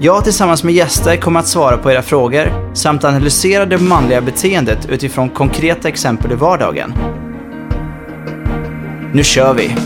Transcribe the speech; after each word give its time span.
Jag 0.00 0.24
tillsammans 0.24 0.64
med 0.64 0.74
gäster 0.74 1.16
kommer 1.16 1.40
att 1.40 1.46
svara 1.46 1.76
på 1.76 1.92
era 1.92 2.02
frågor 2.02 2.74
samt 2.74 3.04
analysera 3.04 3.66
det 3.66 3.78
manliga 3.78 4.20
beteendet 4.20 4.86
utifrån 4.90 5.28
konkreta 5.28 5.88
exempel 5.88 6.32
i 6.32 6.34
vardagen. 6.34 6.94
Nu 9.12 9.24
kör 9.24 9.54
vi! 9.54 9.76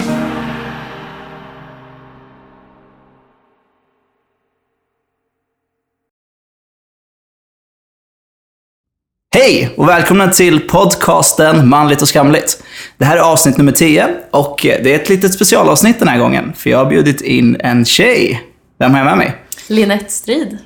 Hej 9.34 9.75
och 9.77 9.89
välkomna 9.89 10.29
till 10.29 10.61
podcasten 10.61 11.69
Manligt 11.69 12.03
och 12.03 12.09
skamligt. 12.09 12.62
Det 12.98 13.05
här 13.05 13.17
är 13.17 13.20
avsnitt 13.20 13.56
nummer 13.56 13.73
10 13.73 14.09
och 14.31 14.59
det 14.62 14.95
är 14.95 15.01
ett 15.01 15.09
litet 15.09 15.34
specialavsnitt 15.34 15.98
den 15.98 16.09
här 16.09 16.19
gången 16.19 16.53
för 16.56 16.70
jag 16.70 16.79
har 16.79 16.86
bjudit 16.86 17.20
in 17.20 17.56
en 17.61 17.84
tjej. 17.84 18.42
Vem 18.79 18.91
har 18.91 18.98
jag 18.98 19.06
med 19.06 19.19
mig? 19.19 19.48
Linette 19.70 20.12
Strid. 20.12 20.58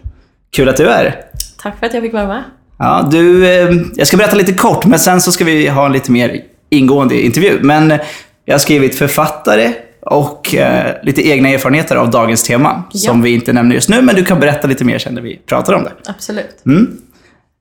Kul 0.50 0.68
att 0.68 0.76
du 0.76 0.86
är 0.86 0.90
här. 1.04 1.24
Tack 1.62 1.78
för 1.78 1.86
att 1.86 1.94
jag 1.94 2.02
fick 2.02 2.12
vara 2.12 2.26
med. 2.26 2.42
Ja, 2.78 3.08
du, 3.10 3.46
eh, 3.46 3.70
jag 3.94 4.06
ska 4.06 4.16
berätta 4.16 4.36
lite 4.36 4.52
kort, 4.52 4.84
men 4.86 4.98
sen 4.98 5.20
så 5.20 5.32
ska 5.32 5.44
vi 5.44 5.68
ha 5.68 5.86
en 5.86 5.92
lite 5.92 6.10
mer 6.12 6.40
ingående 6.70 7.20
intervju. 7.22 7.58
Men 7.62 7.98
jag 8.44 8.54
har 8.54 8.58
skrivit 8.58 8.94
författare 8.98 9.72
och 10.00 10.54
eh, 10.54 10.94
lite 11.02 11.28
egna 11.28 11.48
erfarenheter 11.48 11.96
av 11.96 12.10
dagens 12.10 12.42
tema, 12.44 12.82
Ja. 12.92 12.98
som 12.98 13.22
vi 13.22 13.30
inte 13.34 13.52
nämner 13.52 13.74
just 13.74 13.88
nu, 13.88 14.02
men 14.02 14.14
du 14.14 14.24
kan 14.24 14.40
berätta 14.40 14.68
lite 14.68 14.84
mer 14.84 14.98
sen 14.98 15.14
när 15.14 15.22
vi 15.22 15.36
pratar 15.36 15.72
om 15.72 15.84
det. 15.84 15.92
Absolut. 16.06 16.62
Mm. 16.66 16.96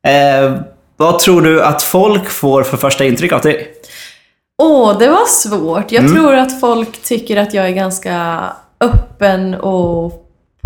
Eh, 0.07 0.61
vad 0.97 1.19
tror 1.19 1.41
du 1.41 1.63
att 1.63 1.83
folk 1.83 2.29
får 2.29 2.63
för 2.63 2.77
första 2.77 3.05
intryck 3.05 3.31
av 3.31 3.41
dig? 3.41 3.67
Åh, 4.63 4.99
det 4.99 5.07
var 5.07 5.25
svårt. 5.27 5.91
Jag 5.91 6.03
Mm. 6.03 6.15
tror 6.15 6.35
att 6.35 6.59
folk 6.59 7.03
tycker 7.03 7.37
att 7.37 7.53
jag 7.53 7.65
är 7.67 7.71
ganska 7.71 8.39
öppen 8.81 9.53
och 9.55 10.20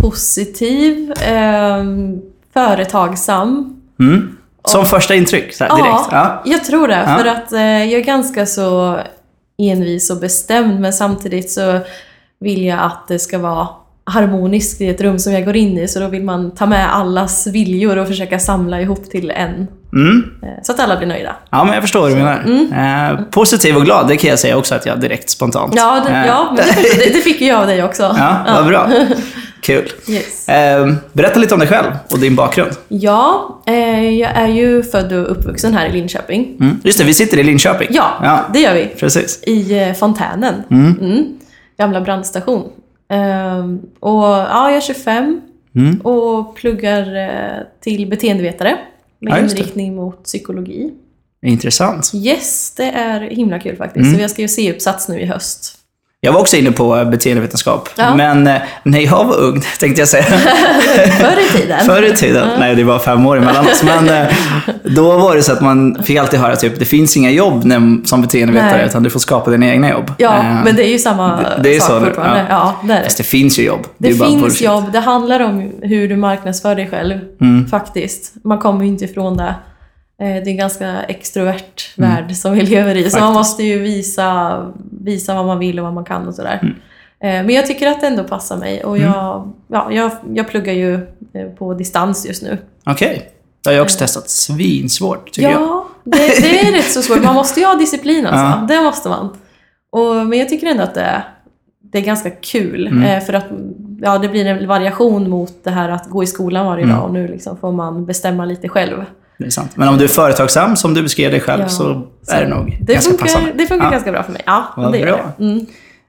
positiv, 0.06 1.14
ehm, 1.26 2.22
företagsam. 2.54 3.82
Mm. 4.00 4.38
Som 4.66 4.86
första 4.86 5.16
intryck, 5.16 5.54
så 5.54 5.64
här, 5.64 5.76
direkt? 5.76 6.08
Ja. 6.12 6.42
jag 6.46 6.64
tror 6.64 6.88
det. 6.88 7.04
Ja. 7.08 7.18
För 7.18 7.26
att 7.26 7.54
eh, 7.54 7.62
jag 7.62 8.00
är 8.00 8.04
ganska 8.04 8.46
så 8.46 9.00
envis 9.58 10.10
och 10.10 10.18
bestämd, 10.18 10.80
men 10.80 10.94
samtidigt 10.94 11.52
så 11.52 11.80
vill 12.40 12.66
jag 12.66 12.80
att 12.80 13.08
det 13.08 13.20
ska 13.20 13.38
vara 13.38 13.68
harmoniskt 14.04 14.82
i 14.82 14.88
ett 14.88 15.02
rum 15.02 15.20
som 15.20 15.34
jag 15.34 15.46
går 15.46 15.56
in 15.56 15.78
i. 15.78 15.88
Så 15.88 16.00
då 16.00 16.08
vill 16.08 16.24
man 16.24 16.52
ta 16.52 16.66
med 16.66 16.96
allas 16.96 17.48
viljor 17.48 17.98
och 17.98 18.08
försöka 18.08 18.40
samla 18.40 18.82
ihop 18.82 19.10
till 19.10 19.32
en. 19.32 19.68
Mm. 19.94 20.24
eh, 20.44 20.50
Så 20.64 20.72
att 20.72 20.80
alla 20.80 20.98
blir 20.98 21.08
nöjda. 21.08 21.36
Ja, 21.50 21.64
men 21.64 21.74
jag 21.74 21.84
förstår 21.84 22.00
vad 22.02 22.12
du 22.12 22.16
menar. 22.16 23.12
Eh, 23.12 23.22
positiv 23.32 23.78
och 23.78 23.86
glad, 23.86 24.08
det 24.08 24.18
kan 24.18 24.30
jag 24.30 24.40
säga 24.40 24.58
också 24.58 24.76
att 24.76 24.86
jag 24.86 25.00
direkt 25.00 25.30
spontant. 25.30 25.74
Mm. 25.74 25.86
Ja, 25.86 26.04
det, 26.08 26.16
Eh, 26.16 26.26
ja 26.26 26.54
men 26.58 26.66
det, 27.00 27.14
det, 27.14 27.20
fick 27.20 27.42
jag 27.42 27.60
av 27.62 27.68
dig 27.68 27.84
också. 27.84 28.16
ja, 28.18 28.38
vad 28.48 28.68
bra. 28.68 28.90
Kul. 29.66 29.90
Yes. 30.10 30.50
Eh, 30.50 30.94
berätta 31.14 31.40
lite 31.40 31.54
om 31.54 31.60
dig 31.60 31.70
själv 31.70 31.92
och 32.12 32.20
din 32.20 32.36
bakgrund. 32.36 32.72
Ja, 32.88 33.60
eh, 33.66 34.10
jag 34.10 34.32
är 34.32 34.48
ju 34.48 34.84
född 34.84 35.14
och 35.14 35.32
uppvuxen 35.32 35.74
här 35.74 35.88
i 35.90 35.92
Linköping. 35.92 36.58
Mm. 36.60 36.80
Just 36.84 36.98
det, 37.00 37.04
vi 37.04 37.14
sitter 37.14 37.38
i 37.38 37.44
Linköping. 37.44 37.88
Ja, 37.92 38.12
ja 38.24 38.46
det 38.54 38.60
gör 38.60 38.74
vi. 38.74 38.86
precis. 38.86 39.44
I 39.44 39.80
eh, 39.80 39.94
Fontänen. 39.94 40.64
Mm. 40.72 41.00
Mm. 41.02 41.24
Gamla 41.78 42.02
brandstation. 42.02 42.70
Ehm, 43.10 43.80
och 44.00 44.24
ja, 44.24 44.70
jag 44.70 44.78
är 44.78 44.82
25 44.82 45.42
Mm. 45.76 46.02
och 46.02 46.56
pluggar 46.56 47.16
eh, 47.16 47.64
till 47.84 48.08
beteendevetare 48.10 48.78
med 49.20 49.34
Ja, 49.34 49.40
inriktning 49.40 49.96
mot 49.96 50.24
psykologi. 50.24 50.92
Intressant. 51.46 52.12
Yes, 52.14 52.74
det 52.78 52.84
är 52.92 53.20
himla 53.22 53.60
kul 53.60 53.76
faktiskt. 53.76 54.04
Mm. 54.06 54.16
Så 54.16 54.22
jag 54.22 54.30
ska 54.32 54.42
ju 54.42 54.48
se 54.48 54.72
uppsats 54.74 55.10
nu 55.10 55.20
i 55.22 55.26
höst. 55.26 55.78
Jag 56.26 56.34
var 56.34 56.40
också 56.40 56.58
inne 56.58 56.72
på 56.72 56.98
eh, 56.98 57.10
beteendevetenskap. 57.10 57.90
Ja. 57.96 58.16
Men 58.16 58.48
eh, 58.48 58.56
när 58.84 59.00
jag 59.00 59.26
var 59.26 59.40
ung, 59.40 59.62
tänkte 59.80 60.02
jag 60.02 60.08
säga. 60.10 60.24
Förr 61.20 61.38
i 61.56 61.58
tiden. 61.60 61.80
Förr 61.86 62.04
i 62.04 62.14
tiden. 62.16 62.48
Nej, 62.60 62.76
det 62.76 62.84
var 62.84 63.00
fem 63.00 63.26
år 63.28 63.38
emellan 63.38 63.66
oss. 63.66 63.84
Men 63.84 64.10
eh, 64.10 64.28
då 64.84 65.18
var 65.18 65.36
det 65.36 65.44
så 65.44 65.52
att 65.54 65.62
man 65.62 66.04
fick 66.04 66.18
alltid 66.18 66.40
höra 66.40 66.56
typ, 66.56 66.80
det 66.80 66.86
finns 66.86 67.18
inga 67.18 67.30
jobb 67.32 67.72
som 68.06 68.22
beteendevetare, 68.22 68.78
Nej. 68.78 68.86
utan 68.86 69.04
du 69.04 69.10
får 69.10 69.20
skapa 69.20 69.52
dina 69.52 69.66
egna 69.68 69.90
jobb. 69.90 70.12
Ja, 70.18 70.36
Eh, 70.38 70.64
men 70.64 70.76
det 70.76 70.84
är 70.88 70.92
ju 70.92 71.00
samma 71.00 71.36
det- 71.42 71.60
det 71.64 71.76
är 71.76 71.80
sak 71.80 71.90
så 71.90 72.06
fortfarande. 72.06 72.46
ja. 72.50 72.76
Ja. 72.82 72.88
det 72.88 72.94
är 72.94 72.98
det. 72.98 73.04
Fast 73.04 73.18
det 73.18 73.24
finns 73.24 73.60
ju 73.60 73.64
jobb. 73.64 73.88
Det, 73.98 74.20
bara 74.20 74.30
finns 74.30 74.62
jobb, 74.62 74.92
det 74.92 75.00
handlar 75.00 75.40
om 75.40 75.72
hur 75.82 76.08
du 76.10 76.16
marknadsför 76.16 76.76
dig 76.76 76.88
själv. 76.92 77.20
Mm. 77.42 77.68
Faktiskt. 77.68 78.34
Man 78.44 78.58
kommer 78.60 78.82
ju 78.82 78.88
inte 78.88 79.06
ifrån 79.06 79.38
det. 79.38 79.56
Eh, 80.22 80.26
Det 80.28 80.32
är 80.34 80.48
en 80.48 80.58
ganska 80.58 81.04
extrovert 81.04 81.98
Mm. 81.98 82.10
värld 82.10 82.36
som 82.36 82.54
vi 82.54 82.62
lever 82.62 82.96
i. 82.96 82.98
Så 82.98 83.04
Faktiskt. 83.04 83.20
man 83.20 83.34
måste 83.34 83.64
ju 83.64 83.80
visa, 83.80 84.58
visa 85.02 85.36
vad 85.36 85.46
man 85.46 85.60
vill 85.60 85.80
och 85.80 85.86
vad 85.86 85.94
man 85.94 86.06
kan 86.06 86.28
och 86.28 86.36
sådär. 86.36 86.60
Mm. 86.62 86.76
Eh, 87.20 87.46
Men 87.46 87.56
jag 87.56 87.66
tycker 87.66 87.88
att 87.88 88.02
det 88.02 88.08
ändå 88.08 88.24
passar 88.24 88.58
mig. 88.58 88.84
Och 88.84 88.98
jag, 88.98 89.52
ja, 89.68 89.92
jag, 89.92 90.12
jag 90.34 90.48
pluggar 90.48 90.74
ju 90.74 90.94
eh, 91.34 91.48
på 91.58 91.74
distans 91.74 92.26
just 92.28 92.44
nu. 92.44 92.58
Okej. 92.86 93.32
Det 93.64 93.70
har 93.70 93.76
jag 93.76 93.84
också 93.84 93.98
testat. 94.00 94.30
Svinsvårt, 94.30 95.32
tycker 95.32 95.50
jag. 95.50 95.62
Ja, 95.62 95.88
det, 96.04 96.18
det 96.18 96.60
är 96.68 96.72
rätt 96.72 96.92
så 96.92 97.02
svårt. 97.02 97.24
Man 97.24 97.36
måste 97.42 97.60
ju 97.60 97.66
ha 97.66 97.76
disciplin 97.76 98.26
alltså. 98.26 98.60
Ja. 98.62 98.76
Det 98.76 98.82
måste 98.84 99.10
man. 99.10 99.30
Och, 99.92 100.16
men 100.16 100.40
jag 100.40 100.50
tycker 100.50 100.68
ändå 100.68 100.84
att 100.84 100.94
det, 100.94 101.24
det 101.92 101.98
är 101.98 102.02
ganska 102.02 102.30
kul. 102.30 102.88
Mm. 102.88 103.22
För 103.22 103.34
att 103.34 103.46
ja, 104.02 104.18
det 104.18 104.28
blir 104.30 104.46
en 104.46 104.68
variation 104.68 105.30
mot 105.30 105.64
det 105.64 105.72
här 105.72 105.90
att 105.90 106.10
gå 106.10 106.24
i 106.24 106.28
skolan 106.28 106.66
varje 106.66 106.84
Mm. 106.84 106.96
dag. 106.96 107.06
Och 107.06 107.14
nu 107.14 107.28
liksom 107.28 107.58
får 107.58 107.72
man 107.72 108.06
bestämma 108.06 108.46
lite 108.46 108.70
själv. 108.70 109.06
Det 109.38 109.46
är 109.46 109.50
sant. 109.50 109.72
Men 109.76 109.88
om 109.88 109.98
du 109.98 110.04
är 110.04 110.08
företagsam, 110.08 110.76
som 110.76 110.94
du 110.94 111.02
beskrev 111.04 111.32
dig 111.32 111.40
själv, 111.40 111.62
Ja. 111.62 111.70
så 111.70 112.02
är 112.32 112.42
det 112.42 112.48
nog 112.48 112.78
Det 112.82 112.94
ganska 112.94 113.10
funkar, 113.10 113.26
passande. 113.26 113.52
det 113.56 113.68
funkar 113.68 113.86
Ja. 113.86 113.92
ganska 113.92 114.12
bra 114.12 114.24
för 114.24 114.32
mig. 114.32 114.42
Ja, 114.46 114.64
Vad 114.78 114.92
det 114.94 115.02
bra. 115.02 115.34
det. 115.38 115.44
Mm. 115.44 115.66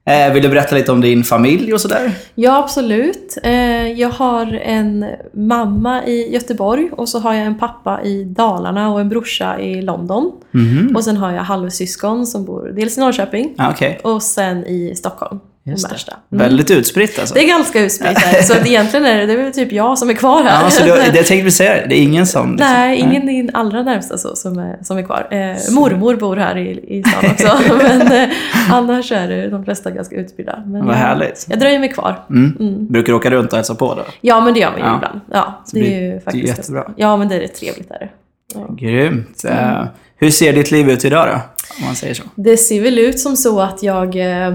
Eh, 0.09 0.33
vill 0.35 0.43
du 0.43 0.49
berätta 0.49 0.75
lite 0.75 0.93
om 0.93 1.01
din 1.01 1.25
familj 1.25 1.75
och 1.75 1.81
sådär? 1.81 2.13
Ja, 2.35 2.59
absolut. 2.65 3.39
Eh, 3.43 3.53
jag 3.93 4.09
har 4.09 4.47
en 4.53 5.07
mamma 5.35 6.05
i 6.07 6.33
Göteborg 6.35 6.89
och 6.93 7.09
så 7.09 7.19
har 7.19 7.35
jag 7.35 7.45
en 7.47 7.59
pappa 7.59 8.03
i 8.03 8.25
Dalarna 8.25 8.93
och 8.93 9.01
en 9.01 9.09
brorsa 9.09 9.61
i 9.61 9.83
London. 9.83 10.33
Mhm. 10.51 10.97
Och 10.97 11.05
sen 11.05 11.17
har 11.17 11.33
jag 11.33 11.43
halvsyskon 11.43 12.27
som 12.27 12.45
bor 12.45 12.73
dels 12.77 12.97
i 12.99 13.01
Norrköping 13.01 13.55
Ja, 13.59 13.71
Okej. 13.71 14.01
och 14.05 14.23
sen 14.23 14.67
i 14.67 14.95
Stockholm. 14.97 15.41
Just 15.67 15.89
det. 15.91 15.97
Mm. 16.33 16.43
Väldigt 16.49 16.71
utspritt 16.71 17.19
alltså. 17.19 17.35
Det 17.35 17.41
är 17.45 17.49
ganska 17.49 17.81
utspritt 17.81 18.19
här, 18.19 18.43
så 18.43 18.53
att 18.53 18.67
egentligen 18.67 19.07
är 19.07 19.17
det, 19.21 19.27
det 19.27 19.33
är 19.33 19.37
väl 19.43 19.53
typ 19.53 19.73
jag 19.73 19.99
som 19.99 20.11
är 20.11 20.15
kvar 20.15 20.43
här. 20.43 20.63
Ja, 20.65 20.71
så 20.71 20.83
det, 20.85 20.95
det 21.13 21.23
tänkte 21.23 21.45
vi 21.45 21.51
säga, 21.51 21.87
det 21.87 21.95
är 21.99 22.03
ingen 22.03 22.27
som... 22.37 22.51
liksom- 22.53 22.73
Nej, 22.73 22.99
ingen 22.99 23.27
din 23.27 23.51
allra 23.55 23.83
närmsta 23.83 24.19
så, 24.19 24.37
som, 24.37 24.59
är, 24.59 24.79
som 24.83 24.99
är 24.99 25.03
kvar. 25.03 25.27
Eh, 25.31 25.75
mormor 25.75 26.15
bor 26.17 26.37
här 26.37 26.57
i, 26.59 26.71
i 26.99 27.03
stan 27.03 27.31
också, 27.31 27.59
men 27.83 28.13
eh, 28.13 28.29
annars 28.71 29.13
är 29.13 29.29
det 29.29 29.49
de 29.51 29.65
flesta 29.65 29.91
ganska 29.91 30.17
utspridda. 30.17 30.63
Men 30.67 30.87
Vad 30.87 30.95
jag, 30.95 30.99
härligt. 31.01 31.47
Jag 31.51 31.59
dröjer 31.59 31.79
mig 31.79 31.93
kvar. 31.93 32.25
Mm. 32.31 32.57
Mm. 32.61 32.87
Brukar 32.87 33.13
du 33.13 33.17
åka 33.17 33.31
runt 33.31 33.51
och 33.53 33.57
hälsa 33.57 33.75
på 33.75 33.95
då? 33.95 34.03
Ja, 34.21 34.41
men 34.41 34.55
det 34.55 34.61
gör 34.61 34.71
man 34.71 34.79
ju 34.81 34.85
Ja. 34.87 34.97
ibland. 34.97 35.21
Ja, 35.33 35.65
det 35.73 35.81
det- 35.81 35.95
är 35.95 36.01
ju 36.01 36.09
det 36.11 36.17
är 36.17 36.21
faktiskt 36.21 36.47
jättebra. 36.59 36.91
Ja, 36.97 37.17
men 37.17 37.29
det 37.29 37.35
är 37.35 37.41
rätt 37.41 37.55
trevligt. 37.55 37.91
Är 37.91 37.99
det. 37.99 38.09
Ja. 38.55 38.67
Grymt. 38.79 39.45
Eh, 39.49 39.85
hur 40.17 40.31
ser 40.31 40.53
ditt 40.53 40.71
liv 40.71 40.91
ut 40.91 41.05
idag 41.05 41.27
då? 41.29 41.33
Om 41.81 41.85
man 41.87 41.95
säger 41.95 42.15
så. 42.15 42.23
det 42.35 42.57
ser 42.57 42.81
väl 42.83 42.99
ut 42.99 43.21
som 43.21 43.37
så 43.37 43.61
att 43.61 43.83
jag 43.83 44.17
eh, 44.17 44.55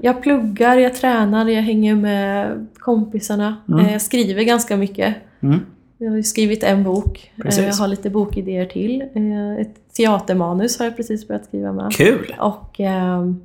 jag 0.00 0.22
pluggar, 0.22 0.76
jag 0.76 0.94
tränar, 0.94 1.48
jag 1.48 1.62
hänger 1.62 1.94
med 1.94 2.66
kompisarna. 2.78 3.56
Mm. 3.68 3.86
Eh, 3.86 3.92
Jag 3.92 4.02
skriver 4.02 4.42
ganska 4.42 4.76
mycket. 4.76 5.14
Mm. 5.40 5.60
Jag 5.98 6.10
har 6.10 6.22
skrivit 6.22 6.62
en 6.62 6.84
bok. 6.84 7.32
Eh, 7.36 7.42
Precis. 7.42 7.64
Jag 7.66 7.74
har 7.74 7.88
lite 7.88 8.10
bokidéer 8.10 8.66
till. 8.66 9.00
Eh, 9.14 9.60
Ett 9.60 9.74
teatermanus 9.96 10.78
har 10.78 10.86
jag 10.86 10.96
precis 10.96 11.28
börjat 11.28 11.44
skriva 11.44 11.72
med. 11.72 11.92
Kul! 11.92 12.34
Och 12.40 12.80
ehm, 12.80 13.40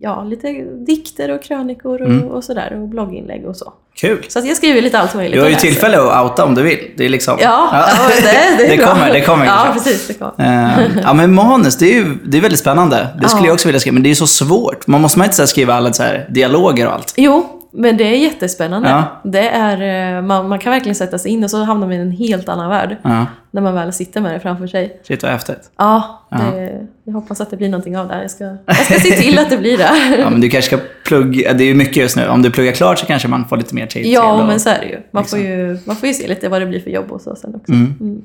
ja, 0.00 0.24
lite 0.24 0.52
dikter 0.86 1.30
och 1.34 1.42
krönikor 1.42 2.02
och, 2.02 2.08
Mm. 2.08 2.28
och 2.28 2.44
sådär. 2.44 2.78
Och 2.82 2.88
blogginlägg 2.88 3.44
och 3.46 3.56
så. 3.56 3.72
Kul! 3.96 4.24
Så 4.28 4.38
att 4.38 4.46
jag 4.46 4.56
skriver 4.56 4.82
lite 4.82 4.98
allt 4.98 5.14
möjligt. 5.14 5.34
Du 5.36 5.42
har 5.42 5.48
ju 5.48 5.54
tillfälle 5.56 5.98
att 6.00 6.24
outa 6.24 6.44
om 6.44 6.54
du 6.54 6.62
vill. 6.62 6.90
Det 6.96 7.04
är 7.04 7.08
liksom... 7.08 7.38
Ja, 7.40 7.68
ja. 7.72 7.86
det, 8.16 8.22
det, 8.58 8.66
är 8.66 8.76
det 8.76 8.84
kommer, 8.84 9.12
det 9.12 9.20
kommer. 9.20 9.46
Ja, 9.46 9.66
precis. 9.74 10.06
Det 10.06 10.14
kommer. 10.14 10.78
Eh, 10.78 11.02
ja 11.04 11.12
men 11.12 11.34
manus, 11.34 11.76
det 11.76 11.86
är 11.86 11.94
ju 11.94 12.16
det 12.24 12.38
är 12.38 12.42
väldigt 12.42 12.60
spännande. 12.60 13.08
Det 13.22 13.28
skulle 13.28 13.42
Ja. 13.42 13.46
jag 13.46 13.54
också 13.54 13.68
vilja 13.68 13.80
skriva, 13.80 13.94
men 13.94 14.02
det 14.02 14.10
är 14.10 14.14
så 14.14 14.26
svårt. 14.26 14.86
Man 14.86 15.00
måste 15.00 15.18
man 15.18 15.24
inte 15.24 15.36
så 15.36 15.46
skriva 15.46 15.74
alla 15.74 15.92
så 15.92 16.02
här 16.02 16.26
dialoger 16.30 16.86
och 16.86 16.92
allt? 16.92 17.14
Jo, 17.16 17.59
men 17.72 17.96
det 17.96 18.04
är 18.04 18.16
jättespännande. 18.16 18.88
Ja. 18.88 19.20
Det 19.24 19.48
är, 19.48 20.16
eh, 20.16 20.22
man, 20.22 20.48
man 20.48 20.58
kan 20.58 20.72
verkligen 20.72 20.94
sätta 20.94 21.18
sig 21.18 21.30
in 21.30 21.44
och 21.44 21.50
så 21.50 21.64
hamnar 21.64 21.86
man 21.86 21.96
i 21.96 22.00
en 22.00 22.10
helt 22.10 22.48
annan 22.48 22.70
värld. 22.70 22.96
Ja, 23.02 23.26
När 23.50 23.62
man 23.62 23.74
väl 23.74 23.92
sitter 23.92 24.20
med 24.20 24.32
det 24.34 24.40
framför 24.40 24.66
sig. 24.66 25.00
shit 25.08 25.22
vad 25.22 25.32
häftigt. 25.32 25.70
Ja, 25.78 26.26
det, 26.30 26.86
jag 27.04 27.12
hoppas 27.12 27.40
att 27.40 27.50
det 27.50 27.56
blir 27.56 27.68
någonting 27.68 27.98
av 27.98 28.08
det 28.08 28.14
här. 28.14 28.22
Jag 28.22 28.30
ska, 28.30 28.44
jag 28.66 28.76
ska 28.76 28.94
se 28.94 29.10
till 29.16 29.38
att 29.38 29.50
det 29.50 29.56
blir 29.58 29.78
det. 29.78 29.90
Ja 30.18 30.30
men 30.30 30.40
du 30.40 30.50
kanske 30.50 30.76
ska 30.76 30.86
plugga, 31.06 31.52
det 31.52 31.64
är 31.64 31.68
ju 31.68 31.74
mycket 31.74 31.96
just 31.96 32.16
nu. 32.16 32.28
Om 32.28 32.42
du 32.42 32.50
pluggar 32.50 32.72
klart 32.72 32.98
så 32.98 33.06
kanske 33.06 33.28
man 33.28 33.48
får 33.48 33.56
lite 33.56 33.74
mer 33.74 33.86
tid 33.86 34.06
Ja, 34.06 34.32
och- 34.40 34.46
men 34.46 34.60
så 34.60 34.68
är 34.70 34.78
det 34.80 34.86
ju. 34.86 34.98
Man 35.10 35.24
får 35.24 35.36
Liksom. 35.36 35.50
ju, 35.52 35.78
man 35.84 35.96
får 35.96 36.06
ju 36.08 36.14
se 36.14 36.28
lite 36.28 36.48
vad 36.48 36.62
det 36.62 36.66
blir 36.66 36.80
för 36.80 36.90
jobb 36.90 37.12
och 37.12 37.20
så 37.20 37.36
sen 37.36 37.54
också. 37.54 37.72
Mm. 37.72 37.94
Mm. 38.00 38.22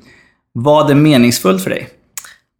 Vad 0.54 0.92
är 0.92 0.96
meningsfullt 0.96 1.64
för 1.64 1.70
dig? 1.70 1.88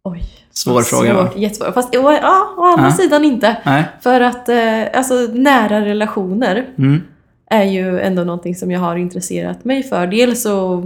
Oj. 0.04 0.22
Svår 0.56 0.82
fråga 0.82 1.14
va? 1.14 1.26
Svårt, 1.26 1.36
jättesvår. 1.38 1.72
Fast 1.72 1.96
å, 1.96 2.12
ja, 2.22 2.54
å 2.58 2.62
andra 2.64 2.84
Ja. 2.86 2.92
sidan 2.92 3.24
inte. 3.24 3.56
Nej? 3.64 3.84
För 4.00 4.20
att 4.20 4.48
eh, 4.48 4.82
alltså, 4.94 5.14
nära 5.32 5.80
relationer 5.84 6.66
Mm. 6.78 7.02
är 7.50 7.64
ju 7.64 8.00
ändå 8.00 8.24
någonting 8.24 8.54
som 8.54 8.70
jag 8.70 8.80
har 8.80 8.96
intresserat 8.96 9.64
mig 9.64 9.82
för. 9.82 10.06
Dels 10.06 10.46
att 10.46 10.82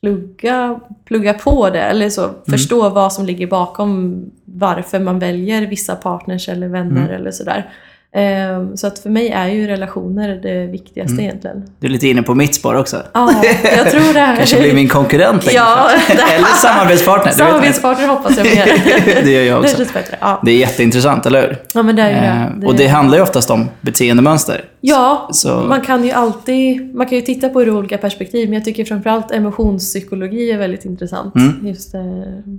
plugga, 0.00 0.80
plugga 1.04 1.34
på 1.34 1.70
det, 1.70 1.82
eller 1.82 2.10
så 2.10 2.30
förstå 2.50 2.88
vad 2.88 3.12
som 3.12 3.26
ligger 3.26 3.46
bakom 3.46 4.22
varför 4.44 4.98
man 5.00 5.18
väljer 5.18 5.66
vissa 5.66 5.96
partners 5.96 6.48
eller 6.48 6.68
vänner 6.68 7.02
Mm. 7.02 7.14
eller 7.14 7.30
sådär. 7.30 7.70
Ehm, 8.14 8.76
Så 8.76 8.86
att 8.86 8.98
för 8.98 9.10
mig 9.10 9.28
är 9.28 9.48
ju 9.48 9.66
relationer 9.66 10.28
det 10.42 10.66
viktigaste 10.66 11.12
Mm. 11.12 11.24
egentligen. 11.24 11.62
Du 11.80 11.86
är 11.86 11.90
lite 11.90 12.08
inne 12.08 12.22
på 12.22 12.34
mitt 12.34 12.54
spår 12.54 12.74
också. 12.74 12.96
Ja, 13.14 13.30
jag 13.76 13.90
tror 13.90 14.14
det. 14.14 14.34
Kanske 14.38 14.58
blir 14.60 14.74
min 14.74 14.88
konkurrent 14.88 15.46
längre 15.46 15.56
Ja. 15.58 15.90
Eller 16.08 16.44
samarbetspartner. 16.62 17.26
det. 17.32 17.36
Samarbetspartner 17.38 18.08
hoppas 18.08 18.36
jag 18.36 18.44
mer. 18.46 18.66
Det 19.24 19.30
gör 19.30 19.42
jag 19.42 19.56
Det 19.56 19.64
också. 19.64 19.76
känns 19.76 19.92
bättre. 19.94 20.16
Ja. 20.20 20.40
Det 20.44 20.50
är 20.50 20.56
jätteintressant, 20.58 21.26
eller 21.26 21.40
hur? 21.42 21.56
ja, 21.74 21.82
men 21.82 21.96
det 21.96 22.02
är 22.02 22.08
ju 22.10 22.16
Eh, 22.16 22.60
det. 22.60 22.66
Och 22.66 22.74
det 22.74 22.86
handlar 22.86 23.16
ju 23.16 23.22
oftast 23.22 23.50
om 23.50 23.68
beteendemönster. 23.80 24.64
Ja, 24.80 25.28
Så- 25.32 25.60
man 25.68 25.80
kan 25.80 26.04
ju 26.04 26.10
alltid 26.10 26.94
man 26.94 27.06
kan 27.06 27.18
ju 27.18 27.22
titta 27.24 27.48
på 27.48 27.60
det 27.64 27.70
ur 27.70 27.76
olika 27.76 27.98
perspektiv 27.98 28.48
men 28.48 28.54
jag 28.54 28.64
tycker 28.64 28.84
framförallt 28.84 29.30
emotionspsykologi 29.32 30.50
är 30.52 30.58
väldigt 30.58 30.84
intressant. 30.84 31.34
Mm. 31.36 31.66
Just 31.66 31.94
eh, 31.94 32.00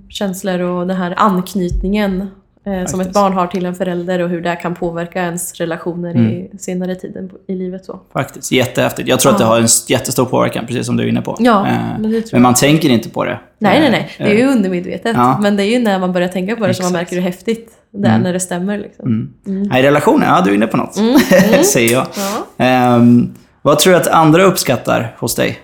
känslor 0.09 0.59
och 0.59 0.87
den 0.87 0.97
här 0.97 1.13
anknytningen 1.17 2.27
eh, 2.65 2.85
som 2.85 3.01
ett 3.01 3.13
barn 3.13 3.33
har 3.33 3.47
till 3.47 3.65
en 3.65 3.75
förälder 3.75 4.19
och 4.19 4.29
hur 4.29 4.41
det 4.41 4.55
kan 4.55 4.75
påverka 4.75 5.21
ens 5.23 5.53
relationer 5.53 6.11
Mm. 6.11 6.25
i 6.31 6.49
senare 6.59 6.95
tiden 6.95 7.31
i 7.47 7.55
livet. 7.55 7.85
Så. 7.85 7.99
Faktiskt. 8.13 8.51
Jättehäftigt. 8.51 9.09
Jag 9.09 9.19
tror 9.19 9.31
att 9.31 9.37
det 9.37 9.43
Ja. 9.43 9.47
har 9.47 9.59
en 9.59 9.67
jättestor 9.87 10.25
påverkan, 10.25 10.65
precis 10.67 10.85
som 10.85 10.97
du 10.97 11.03
är 11.03 11.07
inne 11.07 11.21
på. 11.21 11.35
Ja, 11.39 11.67
Eh, 11.67 11.99
men 11.99 12.23
Men 12.31 12.41
man 12.41 12.53
tänker 12.53 12.89
inte 12.89 13.09
på 13.09 13.23
det. 13.25 13.39
Nej, 13.59 13.79
nej, 13.79 13.85
Eh, 13.87 13.91
nej. 13.91 14.09
Det 14.17 14.23
är 14.23 14.37
ju 14.47 14.51
undermedvetet. 14.51 15.15
Ja. 15.15 15.39
Men 15.41 15.55
det 15.57 15.63
är 15.63 15.71
ju 15.71 15.79
när 15.79 15.99
man 15.99 16.13
börjar 16.13 16.27
tänka 16.27 16.55
på 16.55 16.67
det 16.67 16.73
som 16.73 16.83
man 16.85 16.93
märker 16.93 17.15
hur 17.15 17.23
häftigt 17.23 17.71
det 17.91 18.07
är 18.07 18.11
Mm. 18.11 18.21
när 18.23 18.33
det 18.33 18.39
stämmer. 18.39 18.77
Liksom. 18.77 19.05
Mm. 19.07 19.33
Mm. 19.47 19.63
Nej, 19.69 19.83
relationer, 19.83 20.25
ja 20.27 20.41
du 20.45 20.49
är 20.51 20.55
inne 20.55 20.67
på 20.67 20.77
något. 20.77 20.97
Mm, 20.97 21.09
mm. 21.09 21.63
Säger 21.63 21.93
jag. 21.93 22.07
Ja. 22.17 22.65
Ehm, 22.65 23.33
vad 23.61 23.79
tror 23.79 23.93
du 23.93 23.99
att 23.99 24.07
andra 24.07 24.43
uppskattar 24.43 25.15
hos 25.19 25.35
dig? 25.35 25.59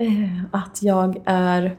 Eh, 0.00 0.60
Att 0.60 0.78
jag 0.82 1.16
är... 1.26 1.76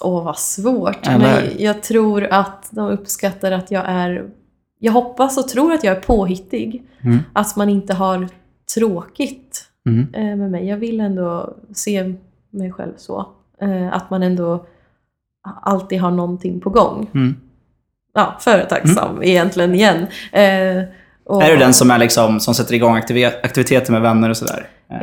Åh, 0.00 0.24
vad 0.24 0.38
svårt. 0.38 1.06
Eller 1.06 1.18
Men 1.18 1.50
jag 1.58 1.82
tror 1.82 2.24
att 2.24 2.68
de 2.70 2.88
uppskattar 2.88 3.52
att 3.52 3.70
jag 3.70 3.84
är... 3.86 4.30
Jag 4.78 4.92
hoppas 4.92 5.38
och 5.38 5.48
tror 5.48 5.72
att 5.72 5.84
jag 5.84 5.96
är 5.96 6.00
påhittig. 6.00 6.82
Mm. 7.00 7.18
Att 7.32 7.56
man 7.56 7.68
inte 7.68 7.94
har 7.94 8.28
tråkigt 8.74 9.62
Mm. 9.86 10.14
eh, 10.14 10.36
med 10.36 10.50
mig. 10.50 10.66
Jag 10.68 10.76
vill 10.76 11.00
ändå 11.00 11.54
se 11.74 12.14
mig 12.50 12.72
själv 12.72 12.92
så. 12.96 13.28
Eh, 13.60 13.92
Att 13.92 14.10
man 14.10 14.22
ändå 14.22 14.66
alltid 15.62 16.00
har 16.00 16.10
någonting 16.10 16.60
på 16.60 16.70
gång. 16.70 17.10
Mm. 17.14 17.36
Ja, 18.14 18.36
företagsam 18.40 19.22
egentligen 19.22 19.74
igen. 19.74 20.06
Och- 21.26 21.42
Är 21.42 21.50
du 21.50 21.56
den 21.56 21.74
som, 21.74 21.90
är 21.90 21.98
liksom, 21.98 22.40
som 22.40 22.54
sätter 22.54 22.74
igång 22.74 22.96
aktivi- 22.96 23.32
aktiviteter 23.42 23.92
med 23.92 24.02
vänner 24.02 24.30
och 24.30 24.36
sådär? 24.36 24.68
Eh, 24.90 25.02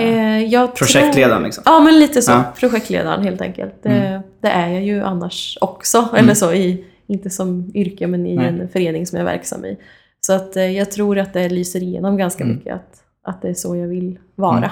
Eh, 0.54 0.68
Projektledaren, 0.68 1.36
tror... 1.38 1.44
liksom. 1.46 1.64
Ja, 1.66 1.80
men 1.80 2.00
lite 2.00 2.22
så. 2.22 2.32
Ja. 2.32 2.44
Projektledaren 2.60 3.24
helt 3.24 3.42
enkelt. 3.42 3.74
Det, 3.84 3.90
Mm. 3.90 4.22
det 4.42 4.48
är 4.48 4.70
jag 4.70 4.84
ju 4.84 5.02
annars 5.04 5.58
också. 5.62 5.98
Mm. 5.98 6.16
Eller 6.24 6.34
så, 6.34 6.54
i, 6.54 6.86
inte 7.08 7.30
som 7.30 7.72
yrke 7.76 8.08
men 8.08 8.28
i 8.28 8.36
Nej. 8.36 8.48
en 8.48 8.70
förening 8.70 9.08
som 9.08 9.20
jag 9.20 9.28
är 9.28 9.32
verksam 9.32 9.66
i. 9.66 9.78
Så 10.22 10.34
att 10.34 10.56
eh, 10.56 10.72
jag 10.72 10.92
tror 10.92 11.20
att 11.20 11.34
det 11.34 11.50
lyser 11.50 11.84
igenom 11.84 12.18
ganska 12.18 12.44
Mm. 12.44 12.56
mycket 12.56 12.74
att, 12.74 12.94
att 13.28 13.42
det 13.42 13.50
är 13.50 13.54
så 13.54 13.76
jag 13.76 13.88
vill 13.88 14.20
vara. 14.36 14.72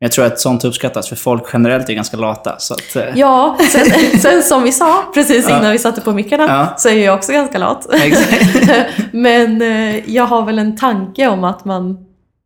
Mm. 0.00 0.06
Jag 0.06 0.12
tror 0.12 0.24
att 0.26 0.40
sånt 0.40 0.64
uppskattas, 0.64 1.08
för 1.08 1.16
folk 1.16 1.42
generellt 1.52 1.88
är 1.88 1.94
ganska 1.94 2.16
lata. 2.16 2.58
Så 2.58 2.74
att, 2.74 2.96
eh, 2.96 3.04
Ja, 3.14 3.58
sen, 3.72 3.86
sen 4.20 4.42
som 4.42 4.62
vi 4.62 4.72
sa 4.72 5.04
precis 5.14 5.46
Ja. 5.48 5.58
innan 5.58 5.72
vi 5.72 5.78
satte 5.78 6.00
på 6.00 6.12
mickarna 6.12 6.44
Ja. 6.48 6.74
så 6.78 6.88
är 6.88 7.04
jag 7.04 7.14
också 7.14 7.32
ganska 7.32 7.58
lat. 7.58 7.86
Men 9.12 9.62
eh, 9.62 10.10
jag 10.10 10.24
har 10.26 10.42
väl 10.42 10.58
en 10.58 10.76
tanke 10.76 11.28
om 11.28 11.44
att 11.44 11.64
man 11.64 11.96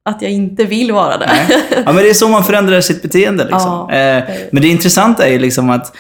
att 0.05 0.23
jag 0.23 0.31
inte 0.31 0.65
vill 0.65 0.93
vara 0.93 1.19
det. 1.19 1.27
Nej. 1.27 1.63
Ja, 1.87 1.93
men 1.93 1.97
det 1.97 2.11
är 2.11 2.15
så 2.15 2.29
man 2.29 2.45
förändrar 2.45 2.81
sitt 2.81 3.03
beteende. 3.03 3.45
Liksom. 3.45 3.61
Ja. 3.91 3.95
eh, 3.95 4.25
men 4.53 4.63
det 4.63 4.69
intressanta 4.69 5.27
är 5.27 5.33
ju 5.33 5.39
liksom 5.39 5.71
att 5.71 5.97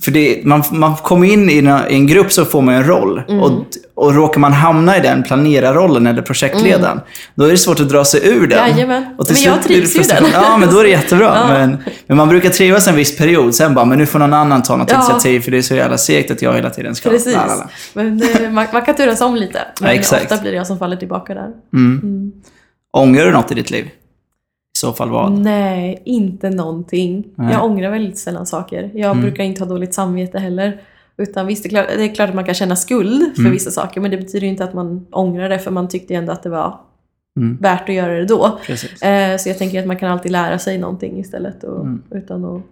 för 0.00 0.10
det, 0.10 0.44
man, 0.44 0.62
man 0.70 0.96
kommer 0.96 1.26
in 1.32 1.50
i 1.50 1.58
en, 1.58 1.66
i 1.68 1.94
en 1.94 2.06
grupp 2.06 2.32
så 2.32 2.44
får 2.44 2.62
man 2.62 2.74
en 2.74 2.84
roll. 2.84 3.22
Mm. 3.28 3.42
Och, 3.42 3.52
och 3.94 4.14
råkar 4.14 4.40
man 4.40 4.52
hamna 4.52 4.96
i 4.98 5.00
den 5.00 5.22
planerarrollen 5.22 6.06
eller 6.06 6.22
projektledaren, 6.22 7.00
då 7.34 7.44
är 7.44 7.50
det 7.50 7.58
svårt 7.58 7.80
att 7.80 7.88
dra 7.88 8.04
sig 8.04 8.28
ur 8.28 8.46
den. 8.46 8.58
Mm. 8.58 8.70
Jajamän. 8.70 9.04
Och 9.18 9.26
till 9.26 9.36
Men 9.36 9.42
jag 9.52 9.62
trivs 9.62 9.96
ju 9.96 10.00
i 10.00 10.04
den. 10.04 10.24
Ja, 10.32 10.56
men 10.56 10.70
då 10.70 10.78
är 10.78 10.84
det 10.84 10.90
jättebra. 10.90 11.26
Ja. 11.42 11.48
Men, 11.48 11.76
men 12.06 12.16
man 12.16 12.28
brukar 12.28 12.50
trivas 12.50 12.88
en 12.88 12.94
viss 12.94 13.16
period, 13.18 13.54
sen 13.54 13.74
bara, 13.74 13.84
men 13.84 13.98
nu 13.98 14.06
får 14.06 14.18
någon 14.18 14.32
annan 14.34 14.62
ta 14.62 14.76
något 14.76 14.90
Ja. 14.90 14.96
initiativ 14.96 15.40
för 15.40 15.50
det 15.50 15.58
är 15.58 15.62
så 15.62 15.74
jävla 15.74 15.98
segt 15.98 16.30
att 16.30 16.42
jag 16.42 16.54
hela 16.54 16.70
tiden 16.70 16.94
ska... 16.94 17.10
Precis. 17.10 17.36
Men 17.94 18.22
eh, 18.22 18.50
man, 18.50 18.66
man 18.72 18.82
kan 18.82 18.94
turas 18.94 19.20
om 19.20 19.36
lite. 19.36 19.58
Men 19.80 19.88
Ja, 19.90 19.94
exakt. 19.94 20.22
ofta 20.22 20.42
blir 20.42 20.50
det 20.50 20.56
jag 20.56 20.66
som 20.66 20.78
faller 20.78 20.96
tillbaka 20.96 21.34
där. 21.34 21.48
Mm. 21.74 22.00
Mm. 22.02 22.32
Ångrar 22.92 23.24
du 23.26 23.32
något 23.32 23.52
i 23.52 23.54
ditt 23.54 23.70
liv? 23.70 23.88
Så 24.86 24.92
fall 24.92 25.10
vad? 25.10 25.32
Nej, 25.32 26.02
inte 26.04 26.50
någonting. 26.50 27.24
Nej. 27.34 27.52
Jag 27.52 27.64
ångrar 27.64 27.90
väldigt 27.90 28.18
sällan 28.18 28.46
saker. 28.46 28.90
Jag 28.94 29.10
Mm. 29.10 29.22
brukar 29.22 29.44
inte 29.44 29.62
ha 29.64 29.68
dåligt 29.68 29.94
samvete 29.94 30.38
heller. 30.38 30.80
Utan 31.16 31.46
visst, 31.46 31.62
det 31.62 31.66
är, 31.66 31.70
klart, 31.70 31.86
det 31.96 32.04
är 32.04 32.14
klart 32.14 32.28
att 32.28 32.34
man 32.34 32.44
kan 32.44 32.54
känna 32.54 32.76
skuld 32.76 33.32
för 33.34 33.40
Mm. 33.40 33.52
vissa 33.52 33.70
saker, 33.70 34.00
men 34.00 34.10
det 34.10 34.16
betyder 34.16 34.46
inte 34.46 34.64
att 34.64 34.74
man 34.74 35.06
ångrar 35.10 35.48
det, 35.48 35.58
för 35.58 35.70
man 35.70 35.88
tyckte 35.88 36.14
ändå 36.14 36.32
att 36.32 36.42
det 36.42 36.48
var 36.48 36.78
Mm. 37.36 37.56
värt 37.60 37.88
att 37.88 37.94
göra 37.94 38.14
det 38.14 38.24
då. 38.24 38.58
Precis. 38.66 39.02
Eh, 39.02 39.36
så 39.36 39.48
jag 39.48 39.58
tänker 39.58 39.80
att 39.80 39.86
man 39.86 39.96
kan 39.96 40.10
alltid 40.12 40.32
lära 40.32 40.58
sig 40.58 40.78
någonting 40.78 41.18
istället. 41.20 41.64
Och, 41.64 41.80
Mm. 41.80 42.02
Utan 42.10 42.44
att 42.44 42.62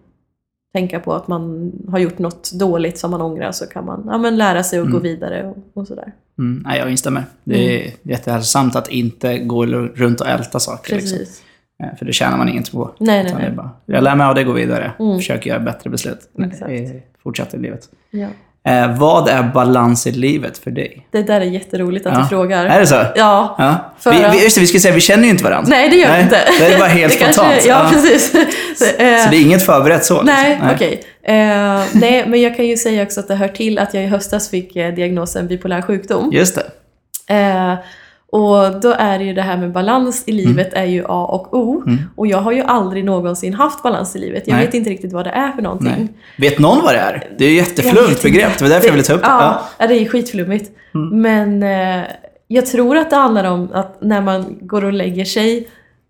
tänka 0.74 1.00
på 1.00 1.12
att 1.14 1.28
man 1.28 1.72
har 1.88 1.98
gjort 1.98 2.18
något 2.18 2.52
dåligt 2.52 2.98
som 2.98 3.10
man 3.10 3.20
ångrar 3.20 3.52
så 3.52 3.66
kan 3.66 3.84
man 3.86 4.02
ja, 4.06 4.18
men 4.18 4.36
lära 4.36 4.62
sig 4.62 4.78
gå 4.78 4.86
Mm. 4.86 5.02
vidare 5.02 5.44
och, 5.46 5.80
och 5.80 5.86
sådär. 5.86 6.12
Mm, 6.38 6.62
nej, 6.66 6.78
jag 6.78 6.90
instämmer. 6.90 7.24
Det 7.44 7.86
är 7.86 7.92
jättehälsosamt 8.02 8.76
att 8.76 8.88
inte 8.88 9.38
gå 9.38 9.66
runt 9.66 10.20
och 10.20 10.26
älta 10.28 10.60
saker. 10.60 10.94
Liksom. 10.96 11.18
Precis. 11.18 11.40
Eh, 11.40 11.44
För 11.98 12.04
det 12.06 12.12
tjänar 12.12 12.36
man 12.36 12.48
inget 12.48 12.72
på. 12.72 12.90
Nej, 12.98 13.24
nej, 13.24 13.34
nej. 13.38 13.50
bara, 13.50 13.70
jag 13.86 14.04
lär 14.04 14.14
mig 14.14 14.26
av 14.26 14.34
det, 14.34 14.44
går 14.44 14.54
vidare. 14.54 14.92
Mm. 15.00 15.18
Försöker 15.18 15.50
göra 15.50 15.60
bättre 15.60 15.90
beslut. 15.90 16.18
I- 16.68 17.02
Fortsätter 17.22 17.58
i 17.58 17.60
livet. 17.60 17.80
Ja. 18.10 18.26
Eh, 18.64 18.98
vad 18.98 19.28
är 19.28 19.42
balans 19.42 20.06
i 20.06 20.12
livet 20.12 20.58
för 20.58 20.70
dig? 20.70 21.06
Det 21.10 21.22
där 21.22 21.40
är 21.40 21.44
jätteroligt 21.44 22.06
att 22.06 22.12
Ja. 22.14 22.20
du 22.20 22.26
frågar. 22.28 22.66
Är 22.66 22.80
det 22.80 22.86
så? 22.86 22.94
Ja. 22.94 23.54
Ja. 23.58 23.76
För 23.98 24.12
Vi, 24.12 24.18
vi, 24.38 24.44
just 24.44 24.56
det, 24.56 24.60
vi 24.60 24.66
ska 24.66 24.78
säga, 24.78 24.94
vi 24.94 25.00
känner 25.00 25.24
ju 25.24 25.30
inte 25.30 25.44
varandra. 25.44 25.68
Nej, 25.70 25.88
det 25.88 25.96
gör 25.96 26.06
vi 26.06 26.12
Nej, 26.12 26.22
inte. 26.22 26.38
det 26.58 26.66
är 26.74 26.78
bara 26.78 26.88
helt 26.88 27.18
kanske- 27.18 27.34
spontant. 27.34 27.66
Ja, 27.66 27.84
Ja. 27.84 27.90
precis. 27.92 28.30
Så, 28.78 28.84
eh, 28.84 28.94
Så 29.24 29.30
det 29.30 29.36
är 29.36 29.42
inget 29.42 29.66
förberett 29.66 30.04
så? 30.04 30.14
liksom. 30.22 30.26
Nej, 30.26 30.58
okej. 30.74 31.02
Eh, 31.22 31.34
nej, 31.92 32.24
men 32.28 32.40
jag 32.40 32.56
kan 32.56 32.66
ju 32.66 32.76
säga 32.76 33.02
också 33.02 33.20
att 33.20 33.28
det 33.28 33.34
hör 33.34 33.48
till 33.48 33.78
att 33.78 33.94
jag 33.94 34.04
i 34.04 34.06
höstas 34.06 34.50
fick 34.50 34.76
eh, 34.76 34.94
diagnosen 34.94 35.46
bipolär 35.46 35.82
sjukdom. 35.82 36.30
Just 36.32 36.54
det. 36.54 36.64
Eh, 38.32 38.38
och 38.38 38.80
då 38.80 38.94
är 38.98 39.18
det 39.18 39.24
ju 39.24 39.32
det 39.34 39.42
här 39.42 39.56
med 39.56 39.72
balans 39.72 40.24
i 40.26 40.32
livet 40.32 40.72
är 40.72 40.84
ju 40.84 41.04
A 41.08 41.24
och 41.24 41.54
O. 41.54 41.82
Mm. 41.86 41.98
Och 42.16 42.26
jag 42.26 42.38
har 42.38 42.52
ju 42.52 42.62
aldrig 42.62 43.04
någonsin 43.04 43.54
haft 43.54 43.82
balans 43.82 44.16
i 44.16 44.18
livet. 44.18 44.42
Jag 44.46 44.54
Nej. 44.56 44.66
vet 44.66 44.74
inte 44.74 44.90
riktigt 44.90 45.12
vad 45.12 45.26
det 45.26 45.30
är 45.30 45.52
för 45.52 45.62
någonting. 45.62 45.94
Nej. 46.38 46.50
Vet 46.50 46.58
någon 46.58 46.82
vad 46.82 46.94
det 46.94 46.98
är? 46.98 47.28
Det 47.38 47.44
är 47.44 47.50
ju 47.50 47.60
vet 47.60 48.22
begrepp. 48.22 48.58
Det 48.58 48.64
var 48.64 48.68
därför 48.68 48.86
jag 48.86 48.92
ville 48.92 49.04
ta 49.04 49.12
upp 49.12 49.22
det. 49.22 49.26
Ja, 49.28 49.60
ja. 49.78 49.86
det 49.86 49.94
är 49.94 50.08
skitflummigt. 50.08 50.70
Mm. 50.94 51.20
Men 51.22 51.62
eh, 51.62 52.06
jag 52.48 52.66
tror 52.66 52.96
att 52.96 53.10
det 53.10 53.16
handlar 53.16 53.44
om 53.44 53.68
att 53.72 54.02
när 54.02 54.20
man 54.20 54.58
går 54.60 54.84
och 54.84 54.92
lägger 54.92 55.24
sig 55.24 55.68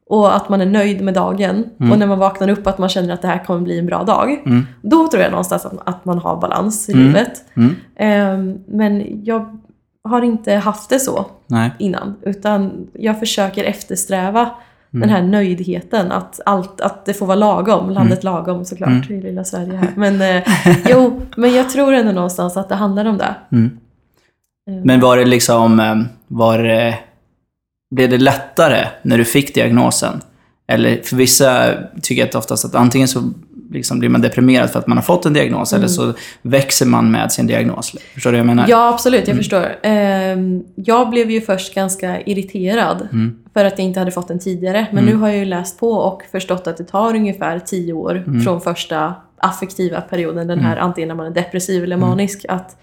och 0.09 0.37
att 0.37 0.49
man 0.49 0.61
är 0.61 0.67
nöjd 0.67 1.01
med 1.01 1.15
dagen 1.15 1.65
Mm. 1.81 1.93
och 1.93 1.99
när 1.99 2.07
man 2.07 2.19
vaknar 2.19 2.49
upp 2.49 2.67
att 2.67 2.79
man 2.79 2.89
känner 2.89 3.15
att 3.15 3.23
det 3.23 3.29
här 3.29 3.45
kommer 3.45 3.61
bli 3.61 3.79
en 3.79 3.87
bra 3.87 4.03
dag. 4.03 4.43
Mm. 4.47 4.67
Då 4.83 5.09
tror 5.09 5.23
jag 5.23 5.31
någonstans 5.31 5.67
att, 5.67 5.89
att 5.89 6.05
man 6.05 6.19
har 6.19 6.41
balans 6.41 6.89
i 6.89 6.93
Mm. 6.93 7.07
livet. 7.07 7.33
Mm. 7.57 7.77
Ehm, 7.97 8.59
men 8.69 9.21
jag 9.25 9.59
har 10.09 10.23
inte 10.23 10.55
haft 10.55 10.91
det 10.91 11.01
så 11.01 11.27
Nej. 11.47 11.71
innan. 11.79 12.17
Utan 12.23 12.87
jag 12.93 13.19
försöker 13.19 13.65
eftersträva 13.65 14.51
Mm. 14.95 15.01
den 15.09 15.17
här 15.17 15.23
nöjdheten. 15.23 16.13
Att, 16.13 16.41
allt, 16.47 16.81
att 16.81 17.05
det 17.05 17.15
får 17.15 17.27
vara 17.27 17.37
lagom. 17.37 17.91
Landet 17.91 18.25
lagom 18.25 18.65
såklart 18.65 18.89
Mm. 18.89 19.13
i 19.19 19.23
lilla 19.23 19.45
Sverige 19.45 19.77
här. 19.77 19.93
Men, 19.97 20.21
eh, 20.23 20.43
jo, 20.89 21.21
men 21.37 21.55
jag 21.55 21.71
tror 21.71 21.93
ändå 21.93 22.13
någonstans 22.13 22.57
att 22.57 22.69
det 22.69 22.75
handlar 22.75 23.05
om 23.05 23.19
det. 23.19 23.35
Mm. 23.53 23.79
Ehm, 24.71 24.81
Men 24.85 25.01
var 25.01 25.17
det 25.17 25.25
liksom, 25.25 25.81
eh, 25.81 25.97
var 26.29 26.59
det, 26.59 26.99
blev 27.95 28.11
det 28.11 28.19
lättare 28.19 28.87
när 29.03 29.19
du 29.19 29.25
fick 29.25 29.55
diagnosen? 29.55 30.21
Eller 30.69 31.03
för 31.03 31.17
vissa 31.17 31.73
tycker 32.03 32.23
jag 32.23 32.29
att 32.29 32.35
oftast 32.35 32.65
att 32.65 32.75
antingen 32.75 33.09
så 33.09 33.23
liksom 33.71 33.99
blir 33.99 34.09
man 34.09 34.21
deprimerad 34.21 34.71
för 34.71 34.79
att 34.79 34.87
man 34.87 34.99
har 34.99 35.03
fått 35.03 35.27
en 35.27 35.33
diagnos 35.33 35.73
eller 35.73 35.87
så 35.87 36.13
växer 36.43 36.87
man 36.87 37.11
med 37.11 37.33
sin 37.33 37.47
diagnos. 37.47 37.97
Förstår 38.15 38.31
du 38.33 38.37
vad 38.37 38.41
jag 38.41 38.47
menar? 38.47 38.67
Ja, 38.69 38.89
absolut. 38.89 39.29
Jag 39.29 39.37
förstår. 39.37 39.77
Ehm, 39.83 40.65
jag 40.75 41.11
blev 41.11 41.31
ju 41.31 41.41
först 41.41 41.75
ganska 41.75 42.21
irriterad 42.21 43.09
Mm. 43.13 43.39
för 43.55 43.65
att 43.65 43.79
jag 43.79 43.87
inte 43.87 43.99
hade 44.01 44.11
fått 44.13 44.29
den 44.29 44.39
tidigare. 44.39 44.87
Men 44.93 45.05
Mm. 45.05 45.15
nu 45.15 45.21
har 45.21 45.29
jag 45.29 45.39
ju 45.39 45.45
läst 45.45 45.81
på 45.81 45.91
och 45.93 46.23
förstått 46.33 46.67
att 46.67 46.77
det 46.77 46.85
tar 46.85 47.15
ungefär 47.17 47.59
tio 47.59 47.93
år 47.93 48.17
Mm. 48.27 48.41
från 48.41 48.61
första 48.61 49.15
affektiva 49.39 50.01
perioden, 50.01 50.47
den 50.47 50.59
här 50.61 50.77
antingen 50.77 51.09
när 51.09 51.15
man 51.15 51.27
är 51.27 51.31
depressiv 51.31 51.85
eller 51.85 51.97
manisk, 51.97 52.47
att, 52.49 52.77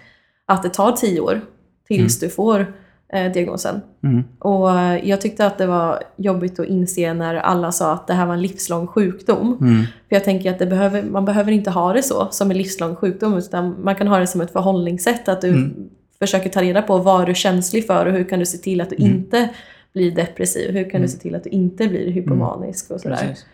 att 0.46 0.62
det 0.62 0.68
tar 0.68 0.92
tio 0.92 1.20
år 1.20 1.40
tills 1.88 2.22
Mm. 2.22 2.28
du 2.28 2.34
får 2.34 2.66
eh, 3.12 3.32
diagnosen. 3.32 3.80
Mm. 4.02 4.24
Och 4.38 4.70
eh, 4.80 5.08
jag 5.08 5.20
tyckte 5.20 5.46
att 5.46 5.58
det 5.58 5.66
var 5.66 6.02
jobbigt 6.16 6.60
att 6.60 6.66
inse 6.66 7.14
när 7.14 7.34
alla 7.34 7.72
sa 7.72 7.92
att 7.92 8.06
det 8.06 8.14
här 8.14 8.26
var 8.26 8.34
en 8.34 8.42
livslång 8.42 8.86
sjukdom. 8.86 9.58
Mm. 9.60 9.82
För 10.08 10.16
jag 10.16 10.24
tänker 10.24 10.50
att 10.52 10.58
behöver, 10.58 11.02
man 11.02 11.24
behöver 11.24 11.52
inte 11.52 11.70
ha 11.70 11.92
det 11.92 12.02
så, 12.02 12.28
som 12.30 12.50
en 12.50 12.56
livslång 12.58 12.96
sjukdom, 12.96 13.34
utan 13.38 13.76
man 13.84 13.94
kan 13.94 14.08
ha 14.08 14.18
det 14.18 14.26
som 14.26 14.40
ett 14.40 14.52
förhållningssätt. 14.52 15.28
Att 15.28 15.40
du 15.40 15.48
Mm. 15.48 15.88
försöker 16.18 16.50
ta 16.50 16.62
reda 16.62 16.82
på 16.82 16.98
vad 16.98 17.26
du 17.26 17.30
är 17.30 17.34
känslig 17.34 17.86
för 17.86 18.06
och 18.06 18.12
hur 18.12 18.24
kan 18.24 18.38
du 18.38 18.46
se 18.46 18.58
till 18.58 18.80
att 18.80 18.90
du 18.90 18.96
Mm. 18.96 19.08
inte 19.10 19.48
blir 19.92 20.10
depressiv. 20.10 20.70
Hur 20.74 20.90
kan 20.90 21.02
du 21.02 21.08
se 21.08 21.18
till 21.18 21.34
att 21.34 21.44
du 21.44 21.50
inte 21.50 21.88
blir 21.88 22.10
hypomanisk 22.10 22.90
och 22.90 23.00
sådär. 23.00 23.16
Precis. 23.16 23.46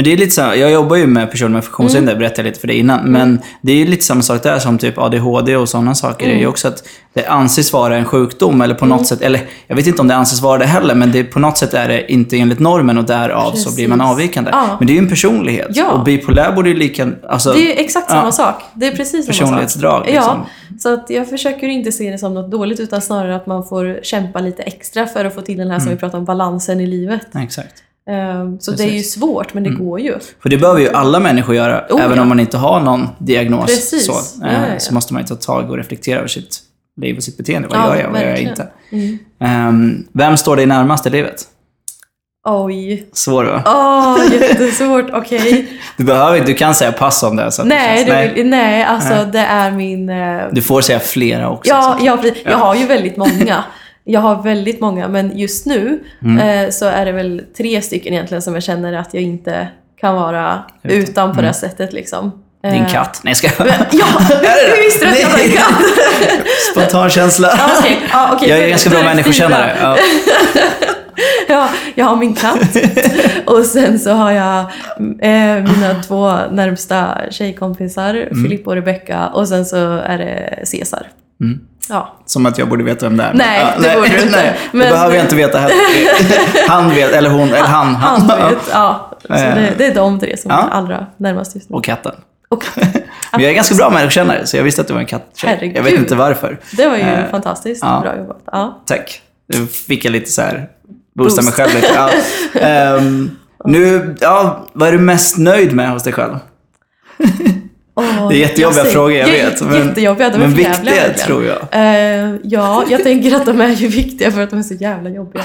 Men 0.00 0.04
det 0.04 0.12
är 0.12 0.16
lite 0.16 0.30
så, 0.30 0.40
jag 0.40 0.70
jobbar 0.70 0.96
ju 0.96 1.06
med 1.06 1.30
personer 1.30 1.50
med 1.50 1.64
funktionshinder, 1.64 2.12
Mm. 2.12 2.18
berättade 2.18 2.40
jag 2.42 2.46
lite 2.46 2.60
för 2.60 2.66
dig 2.68 2.76
innan. 2.78 3.04
Men 3.12 3.40
det 3.62 3.72
är 3.72 3.76
ju 3.76 3.86
lite 3.86 4.04
samma 4.04 4.22
sak 4.22 4.42
där 4.42 4.58
som 4.58 4.78
typ 4.78 4.98
ADHD 4.98 5.56
och 5.56 5.68
sådana 5.68 5.94
saker. 5.94 6.26
Det 6.26 6.32
är 6.32 6.34
ju 6.34 6.40
Mm. 6.40 6.50
också 6.50 6.68
att 6.68 6.82
det 7.14 7.26
anses 7.26 7.72
vara 7.72 7.96
en 7.96 8.04
sjukdom 8.04 8.60
eller 8.60 8.74
på 8.74 8.86
något 8.86 9.06
sätt, 9.06 9.20
eller 9.20 9.40
jag 9.66 9.76
vet 9.76 9.86
inte 9.86 10.02
om 10.02 10.08
det 10.08 10.14
anses 10.14 10.40
vara 10.42 10.58
det 10.58 10.66
heller, 10.66 10.94
men 10.94 11.12
det, 11.12 11.24
på 11.24 11.38
något 11.38 11.58
sätt 11.58 11.74
är 11.74 11.88
det 11.88 12.12
inte 12.12 12.36
enligt 12.36 12.58
normen 12.58 12.98
och 12.98 13.04
därav 13.04 13.52
så 13.52 13.74
blir 13.74 13.88
man 13.88 13.98
Precis. 13.98 14.10
avvikande. 14.12 14.50
Ja. 14.54 14.76
Men 14.78 14.86
det 14.86 14.92
är 14.92 14.94
ju 14.94 14.98
en 15.00 15.08
personlighet. 15.08 15.68
Ja. 15.70 15.90
Och 15.90 16.04
bipolär 16.04 16.52
borde 16.52 16.68
ju 16.68 16.74
lika, 16.76 17.08
alltså 17.28 17.52
Det 17.52 17.58
är 17.58 17.64
ju 17.76 17.84
exakt 17.84 18.10
samma 18.10 18.24
Ja. 18.24 18.32
sak. 18.32 18.62
Det 18.74 18.86
är 18.86 18.90
precis 18.96 19.10
samma 19.10 19.22
sak. 19.22 19.40
personlighetsdrag. 19.40 20.06
Liksom. 20.06 20.22
Ja, 20.24 20.46
så 20.80 20.94
att 20.94 21.06
jag 21.10 21.28
försöker 21.28 21.68
inte 21.68 21.92
se 21.92 22.10
det 22.10 22.18
som 22.18 22.34
något 22.34 22.50
dåligt 22.50 22.80
utan 22.80 23.00
snarare 23.02 23.36
att 23.36 23.46
man 23.46 23.64
får 23.64 24.00
kämpa 24.02 24.40
lite 24.40 24.62
extra 24.62 25.06
för 25.06 25.24
att 25.24 25.34
få 25.34 25.40
till 25.40 25.56
den 25.58 25.70
här 25.70 25.78
som 25.78 25.86
Mm. 25.86 25.96
vi 25.96 26.00
pratar 26.00 26.18
om, 26.18 26.24
balansen 26.24 26.80
i 26.80 26.86
livet. 26.86 27.20
Exakt. 27.34 27.74
Ehm, 28.10 28.60
Så 28.60 28.70
det 28.70 28.82
är 28.82 28.86
ju 28.86 28.92
Precis. 28.92 29.12
svårt, 29.14 29.54
men 29.54 29.62
det 29.62 29.68
Mm. 29.70 29.84
går 29.86 30.00
ju. 30.00 30.14
För 30.42 30.48
det 30.48 30.56
behöver 30.56 30.80
ju 30.80 30.88
alla 30.88 31.20
människor 31.20 31.54
göra, 31.54 31.84
Oh, 31.90 32.02
även 32.04 32.16
ja. 32.16 32.22
om 32.22 32.28
man 32.28 32.40
inte 32.40 32.56
har 32.58 32.80
någon 32.80 33.08
diagnos. 33.18 33.66
Precis. 33.66 34.06
Så, 34.06 34.12
Ja, 34.42 34.46
eh, 34.48 34.54
ja, 34.54 34.60
ja. 34.72 34.78
så 34.80 34.94
måste 34.94 35.12
man 35.14 35.22
ju 35.22 35.28
ta 35.28 35.34
tag 35.34 35.70
och 35.70 35.76
reflektera 35.76 36.18
över 36.18 36.28
sitt 36.28 36.58
liv 37.00 37.16
och 37.16 37.22
sitt 37.22 37.36
beteende. 37.36 37.68
Vad 37.68 37.78
gör 37.78 37.96
jag, 38.02 38.10
vad 38.10 38.20
gör 38.20 38.28
jag 38.28 38.38
inte? 38.40 38.68
Mm. 38.92 39.18
Ehm, 39.40 40.04
vem 40.12 40.36
står 40.36 40.56
dig 40.56 40.66
närmast 40.66 41.06
i 41.06 41.10
livet? 41.10 41.44
Oj. 42.48 43.06
Svår 43.12 43.44
va? 43.44 43.62
Åh, 43.66 44.32
jättesvårt. 44.34 45.06
Okej. 45.12 45.66
Du, 45.96 46.04
behöver, 46.04 46.40
du 46.40 46.54
kan 46.54 46.74
säga 46.74 46.92
pass 46.92 47.22
om 47.22 47.36
det. 47.36 47.50
Så 47.52 47.64
Nej, 47.64 48.04
det 48.04 48.10
känns, 48.10 48.36
vill- 48.38 48.46
nej, 48.46 48.82
alltså 48.84 49.14
Nej. 49.14 49.26
det 49.32 49.38
är 49.38 49.70
min... 49.70 50.08
eh, 50.08 50.40
Du 50.52 50.62
får 50.62 50.80
säga 50.80 51.00
flera 51.00 51.50
också. 51.50 51.70
Ja, 51.70 51.98
ja, 52.02 52.16
precis. 52.16 52.42
jag 52.44 52.56
har 52.58 52.74
ju 52.74 52.86
väldigt 52.86 53.16
många. 53.16 53.64
Jag 54.10 54.20
har 54.20 54.42
väldigt 54.42 54.80
många, 54.80 55.08
men 55.08 55.38
just 55.38 55.66
nu 55.66 56.00
Mm. 56.22 56.38
eh, 56.64 56.70
så 56.70 56.86
är 56.86 57.04
det 57.04 57.12
väl 57.12 57.42
tre 57.56 57.82
stycken 57.82 58.12
egentligen 58.12 58.42
som 58.42 58.54
jag 58.54 58.62
känner 58.62 58.92
att 58.92 59.14
jag 59.14 59.22
inte 59.22 59.68
kan 60.00 60.14
vara 60.14 60.62
Utan. 60.82 60.98
utan 60.98 61.28
på 61.28 61.34
det 61.34 61.38
Mm. 61.40 61.44
här 61.44 61.52
sättet. 61.52 61.92
Liksom. 61.92 62.32
Din 62.62 62.72
Eh, 62.72 62.88
katt. 62.92 63.20
Nej, 63.24 63.34
ska 63.34 63.46
jag 63.58 63.66
Ja, 63.68 63.72
det? 64.28 64.76
du 64.76 64.82
visste 64.82 65.08
att 65.08 65.20
jag 65.20 65.28
var 65.30 65.38
en 65.38 65.50
katt! 65.50 65.82
Spontan 66.72 67.10
känsla. 67.10 67.48
Ja, 67.58 67.70
okej. 67.78 67.98
Ja, 68.12 68.30
okej. 68.34 68.48
Jag 68.48 68.58
är 68.58 68.62
Då- 68.62 68.68
ganska 68.70 68.90
bra 68.90 68.98
det 68.98 69.04
människokännare. 69.04 69.76
Ja. 69.80 69.96
Ja, 71.48 71.68
jag 71.94 72.04
har 72.04 72.16
min 72.16 72.34
katt. 72.34 72.76
Och 73.46 73.64
sen 73.64 73.98
så 73.98 74.10
har 74.10 74.30
jag 74.32 74.58
eh, 75.20 75.62
mina 75.64 76.02
två 76.06 76.32
närmsta 76.50 77.18
tjejkompisar, 77.30 78.28
Filippa 78.42 78.70
och 78.70 78.76
Rebecca. 78.76 79.26
Och 79.28 79.48
sen 79.48 79.64
så 79.64 79.96
är 79.96 80.18
det 80.18 80.66
Cesar. 80.66 81.06
Mm. 81.40 81.60
Ja. 81.88 82.16
Som 82.26 82.46
att 82.46 82.58
jag 82.58 82.68
borde 82.68 82.84
veta 82.84 83.06
vem 83.08 83.16
det 83.16 83.24
är. 83.24 83.34
Nej, 83.34 83.60
Ja, 83.76 83.82
det 83.82 83.94
borde 83.96 84.08
du 84.08 84.14
inte. 84.22 84.36
Nej, 84.36 84.58
Men- 84.72 84.80
det 84.86 84.92
behöver 84.92 85.14
jag 85.16 85.24
inte 85.24 85.36
veta 85.36 85.58
heller. 85.58 85.76
Han 86.68 86.90
vet, 86.90 87.12
eller 87.12 87.30
hon, 87.30 87.48
eller 87.48 87.60
han. 87.66 87.94
Han 87.94 88.26
vet. 88.26 88.58
Ja. 88.72 89.10
Så 89.22 89.28
det, 89.32 89.72
det 89.78 89.86
är 89.86 89.94
de 89.94 90.20
tre 90.20 90.36
som 90.36 90.50
Ja. 90.50 90.56
är 90.66 90.70
allra 90.70 91.06
närmast 91.16 91.54
just 91.54 91.70
nu. 91.70 91.76
Och 91.76 91.84
katten. 91.84 92.14
Och, 92.48 92.64
Men 93.32 93.40
jag 93.40 93.50
är 93.50 93.54
ganska 93.54 93.74
bra 93.74 93.90
människokännare, 93.90 94.46
så 94.46 94.56
jag 94.56 94.64
visste 94.64 94.80
att 94.80 94.86
du 94.88 94.92
var 94.94 95.00
en 95.00 95.06
katttjej. 95.06 95.50
Herregud. 95.54 95.76
Jag 95.76 95.82
vet 95.82 95.94
inte 95.94 96.14
varför. 96.14 96.58
det 96.76 96.88
var 96.88 96.96
ju 96.96 97.02
Eh, 97.02 97.30
fantastiskt 97.30 97.82
ja. 97.84 98.00
bra 98.02 98.16
jobbat. 98.18 98.42
Ja. 98.52 98.82
Tack. 98.86 99.22
Nu 99.54 99.66
fick 99.66 100.04
jag 100.04 100.12
lite 100.12 100.30
så 100.30 100.42
här 100.42 100.68
boosta 101.14 101.42
Boost. 101.42 101.58
mig 101.58 101.66
själv 101.68 101.74
lite. 101.82 101.94
Ja. 101.94 102.10
Ehm, 102.60 103.30
nu, 103.64 104.16
ja, 104.20 104.66
vad 104.72 104.88
är 104.88 104.92
du 104.92 104.98
mest 104.98 105.38
nöjd 105.38 105.72
med 105.74 105.90
hos 105.90 106.02
dig 106.02 106.12
själv? 106.12 106.36
Det 108.28 108.34
är 108.34 108.38
jättejobbiga 108.38 108.84
jag 108.84 108.92
frågor, 108.92 109.12
jag 109.12 109.26
vet. 109.26 109.62
Men, 109.62 109.88
jättejobbiga, 109.88 110.28
de 110.28 110.34
är 110.34 110.38
men 110.38 110.50
jävliga 110.50 110.70
viktiga 110.72 110.94
verkligen. 110.94 111.26
tror 111.26 111.44
jag. 111.44 111.58
Eh, 111.72 112.34
ja, 112.42 112.84
jag 112.90 113.02
tänker 113.02 113.36
att 113.36 113.46
de 113.46 113.60
är 113.60 113.68
ju 113.68 113.88
viktiga 113.88 114.30
för 114.30 114.40
att 114.40 114.50
de 114.50 114.58
är 114.58 114.62
så 114.62 114.74
jävla 114.74 115.10
jobbiga. 115.10 115.42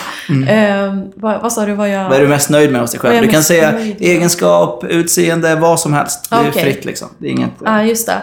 Eh, 0.50 0.96
vad, 1.16 1.42
vad 1.42 1.54
sa 1.54 1.66
du? 1.66 1.74
Vad 1.74 1.90
jag... 1.90 1.96
Mm. 1.96 2.10
Vad 2.10 2.18
är 2.18 2.22
du 2.22 2.28
mest 2.28 2.50
nöjd 2.50 2.72
med 2.72 2.82
hos 2.82 2.92
dig 2.92 2.98
är 2.98 3.02
själv? 3.02 3.22
Du 3.22 3.28
kan 3.28 3.44
säga 3.44 3.72
nöjd 3.72 3.96
egenskap, 4.00 4.84
utseende, 4.84 5.56
vad 5.56 5.80
som 5.80 5.94
helst. 5.94 6.30
Det 6.30 6.36
är 6.36 6.50
Okej. 6.50 6.64
fritt 6.64 6.86
liksom. 6.86 7.08
Det 7.18 7.28
är 7.28 7.32
inget... 7.32 7.52
Ja, 7.66 7.84
just 7.84 8.08
det. 8.08 8.22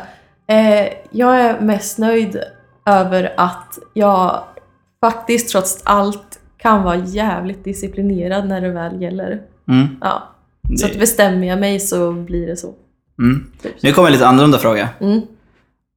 Eh, 0.55 0.89
jag 1.11 1.41
är 1.41 1.61
mest 1.61 1.99
nöjd 1.99 2.41
över 2.87 3.33
att 3.37 3.79
jag 3.95 4.43
faktiskt 5.01 5.49
trots 5.49 5.81
allt 5.85 6.39
kan 6.59 6.83
vara 6.83 6.97
jävligt 6.97 7.65
disciplinerad 7.65 8.49
när 8.49 8.61
det 8.61 8.71
väl 8.71 9.03
gäller. 9.03 9.41
Mm. 9.69 9.89
Ja. 10.01 10.29
Så 10.77 10.87
att 10.87 10.99
bestämmer 10.99 11.47
jag 11.47 11.59
mig 11.59 11.81
så 11.81 12.13
blir 12.13 12.47
det 12.47 12.57
så. 12.57 12.75
Mm. 13.19 13.47
Typ. 13.63 13.83
Nu 13.83 13.93
kommer 13.93 14.09
en 14.09 14.13
lite 14.13 14.27
annorlunda 14.27 14.59
fråga. 14.59 14.89
Mm. 15.01 15.21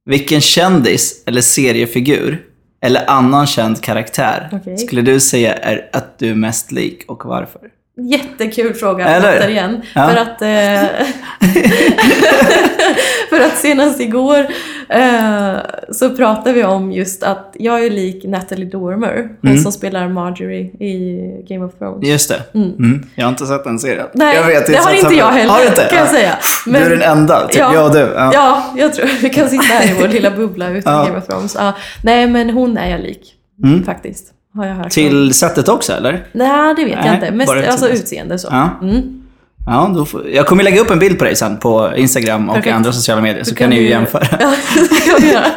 Vilken 0.04 0.40
kändis 0.40 1.22
eller 1.26 1.40
seriefigur 1.40 2.44
eller 2.80 3.10
annan 3.10 3.46
känd 3.46 3.80
karaktär 3.80 4.48
Okej. 4.52 4.78
skulle 4.78 5.02
du 5.02 5.20
säga 5.20 5.54
är 5.54 5.90
att 5.92 6.18
du 6.18 6.30
är 6.30 6.34
mest 6.34 6.72
lik 6.72 7.04
och 7.08 7.24
varför? 7.24 7.60
Jättekul 8.00 8.74
fråga 8.74 9.06
Eller? 9.08 9.38
återigen. 9.38 9.82
Ja. 9.94 10.08
För 10.08 10.16
att, 10.16 10.42
eh, 10.42 11.06
för 13.30 13.40
att 13.40 13.56
senast 13.56 14.00
igår 14.00 14.46
eh, 14.88 15.54
så 15.92 16.10
pratade 16.16 16.52
vi 16.52 16.64
om 16.64 16.92
just 16.92 17.22
att 17.22 17.56
jag 17.58 17.84
är 17.86 17.90
lik 17.90 18.24
Natalie 18.24 18.64
Dormer, 18.70 19.28
hon 19.42 19.50
Mm. 19.50 19.62
som 19.62 19.72
spelar 19.72 20.08
Marjorie 20.08 20.60
i 20.64 21.20
Game 21.48 21.64
of 21.64 21.72
Thrones. 21.78 22.08
Just 22.08 22.28
det. 22.28 22.42
Mm. 22.54 22.68
Mm. 22.78 23.06
Jag 23.14 23.24
har 23.24 23.30
inte 23.30 23.46
sett 23.46 23.64
den 23.64 23.78
serien. 23.78 24.06
Nej, 24.14 24.36
jag 24.36 24.46
vet, 24.46 24.66
det 24.66 24.76
har 24.76 24.94
inte 24.94 25.14
jag 25.14 25.26
heller 25.30 25.50
Har 25.52 25.60
du 25.60 25.66
inte? 25.66 25.86
kan 25.90 25.98
jag 25.98 26.06
Ja. 26.06 26.10
säga. 26.12 26.38
Du 26.66 26.76
är 26.76 26.90
den 26.90 27.02
enda, 27.02 27.46
typ 27.48 27.58
Ja. 27.58 27.74
jag 27.74 27.86
och 27.86 27.92
du. 27.94 27.98
Ja. 28.16 28.30
Ja, 28.34 28.62
jag 28.76 28.94
tror 28.94 29.08
vi 29.22 29.28
kan 29.30 29.48
sitta 29.48 29.62
här 29.64 29.90
i 29.90 29.94
vår 30.00 30.08
lilla 30.14 30.30
bubbla 30.30 30.70
utan 30.70 30.92
Ja. 30.94 31.04
Game 31.04 31.18
of 31.18 31.26
Thrones. 31.26 31.56
Ja. 31.58 31.72
Nej, 32.02 32.26
men 32.26 32.50
hon 32.50 32.76
är 32.78 32.90
jag 32.90 33.00
lik. 33.00 33.32
Mm. 33.64 33.84
Faktiskt. 33.84 34.32
Har 34.56 34.66
jag 34.66 34.74
hört. 34.74 34.90
Till 34.90 35.34
sättet 35.34 35.68
också 35.68 35.92
eller? 35.92 36.26
Nej, 36.32 36.74
det 36.74 36.84
vet 36.84 36.92
jag 36.94 37.04
Nej, 37.04 37.14
inte. 37.14 37.30
Mest 37.30 37.52
alltså 37.52 37.88
utseende. 37.88 38.38
så. 38.38 38.48
Ja. 38.50 38.70
Mm. 38.82 39.22
Ja, 39.66 39.92
då 39.96 40.04
får... 40.04 40.28
Jag 40.28 40.46
kommer 40.46 40.64
lägga 40.64 40.80
upp 40.80 40.90
en 40.90 40.98
bild 40.98 41.18
på 41.18 41.24
dig 41.24 41.36
sen 41.36 41.56
på 41.56 41.92
Instagram 41.96 42.48
och 42.48 42.54
Perfekt. 42.54 42.74
andra 42.74 42.92
sociala 42.92 43.22
medier 43.22 43.44
så 43.44 43.54
kan 43.54 43.70
ni 43.70 43.76
ju 43.76 43.88
jämföra. 43.88 44.26
Ja, 44.40 44.54
det 44.90 45.10
kan 45.10 45.20
vi 45.20 45.32
göra. 45.32 45.46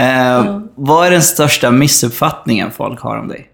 Eh, 0.00 0.60
Vad 0.74 1.06
är 1.06 1.10
den 1.10 1.22
största 1.22 1.70
missuppfattningen 1.70 2.70
folk 2.70 3.00
har 3.00 3.16
om 3.18 3.28
dig? 3.28 3.48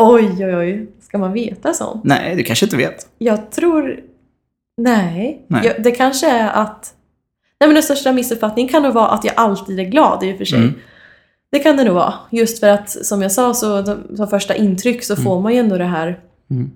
Oj, 0.00 0.36
oj, 0.46 0.56
oj. 0.56 0.88
Ska 1.00 1.18
man 1.18 1.32
veta 1.32 1.72
sånt? 1.74 2.04
Nej, 2.04 2.36
du 2.36 2.42
kanske 2.44 2.66
inte 2.66 2.76
vet. 2.76 3.06
Jag 3.18 3.50
tror... 3.50 4.00
Nej. 4.76 5.46
Nej. 5.48 5.66
Jag, 5.66 5.82
det 5.82 5.90
kanske 5.90 6.30
är 6.30 6.50
att... 6.50 6.94
Nej, 7.60 7.68
men 7.68 7.74
den 7.74 7.82
största 7.82 8.12
missuppfattningen 8.12 8.68
kan 8.72 8.82
nog 8.82 8.94
vara 8.94 9.08
att 9.08 9.24
jag 9.24 9.34
alltid 9.36 9.80
är 9.80 9.84
glad 9.84 10.22
i 10.24 10.32
och 10.32 10.38
för 10.38 10.44
sig. 10.44 10.58
Mm. 10.58 10.74
Det 11.50 11.58
kan 11.58 11.76
det 11.76 11.84
nog 11.84 11.94
vara. 11.94 12.14
Just 12.30 12.60
för 12.60 12.68
att, 12.68 12.90
som 12.90 13.22
jag 13.22 13.32
sa, 13.32 13.54
så 13.54 13.82
de- 13.82 14.16
som 14.16 14.28
första 14.28 14.54
intryck 14.54 15.04
så 15.04 15.16
får 15.16 15.40
man 15.40 15.52
ju 15.52 15.58
ändå 15.58 15.78
det 15.78 15.84
här 15.84 16.20
Mm. 16.50 16.70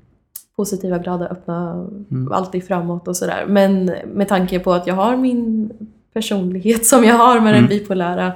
positiva, 0.57 0.99
glada, 0.99 1.27
öppna, 1.29 1.73
Mm. 2.11 2.33
alltid 2.33 2.67
framåt 2.67 3.09
och 3.09 3.17
sådär. 3.17 3.45
Men 3.49 3.85
med 4.15 4.29
tanke 4.29 4.59
på 4.59 4.73
att 4.73 4.87
jag 4.87 4.95
har 4.95 5.17
min 5.17 5.71
personlighet 6.15 6.87
som 6.87 7.05
jag 7.05 7.15
har 7.15 7.41
med 7.41 7.55
den 7.55 7.65
Mm. 7.65 7.69
bipolära 7.69 8.33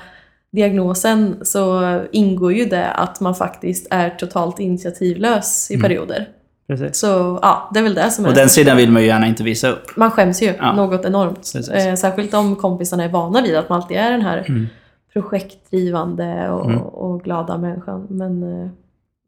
diagnosen 0.52 1.36
så 1.42 2.00
ingår 2.12 2.52
ju 2.52 2.64
det 2.64 2.88
att 2.90 3.20
man 3.20 3.34
faktiskt 3.34 3.86
är 3.90 4.10
totalt 4.10 4.60
initiativlös 4.60 5.70
i 5.70 5.74
Mm. 5.74 5.82
perioder. 5.82 6.28
Precis. 6.68 6.98
Så 7.00 7.38
ja, 7.42 7.70
det 7.74 7.78
är 7.78 7.82
väl 7.82 7.94
det 7.94 8.10
som 8.10 8.24
är 8.24 8.28
Och 8.28 8.34
den 8.34 8.48
sidan 8.48 8.76
vill 8.76 8.90
man 8.90 9.02
ju 9.02 9.08
gärna 9.08 9.26
inte 9.26 9.42
visa 9.42 9.68
upp. 9.68 9.96
Man 9.96 10.10
skäms 10.10 10.42
ju 10.42 10.54
Ja. 10.58 10.72
något 10.72 11.04
enormt. 11.04 11.36
Precis. 11.36 11.68
Eh, 11.68 11.94
särskilt 11.94 12.34
om 12.34 12.56
kompisarna 12.56 13.04
är 13.04 13.08
vana 13.08 13.42
vid 13.42 13.56
att 13.56 13.68
man 13.68 13.82
alltid 13.82 13.96
är 13.96 14.10
den 14.10 14.22
här 14.22 14.44
Mm. 14.48 14.66
projektdrivande 15.12 16.48
och, 16.50 16.66
Mm. 16.66 16.82
och 16.82 17.22
glada 17.24 17.58
människan. 17.58 18.06
Men 18.10 18.42
eh, 18.42 18.70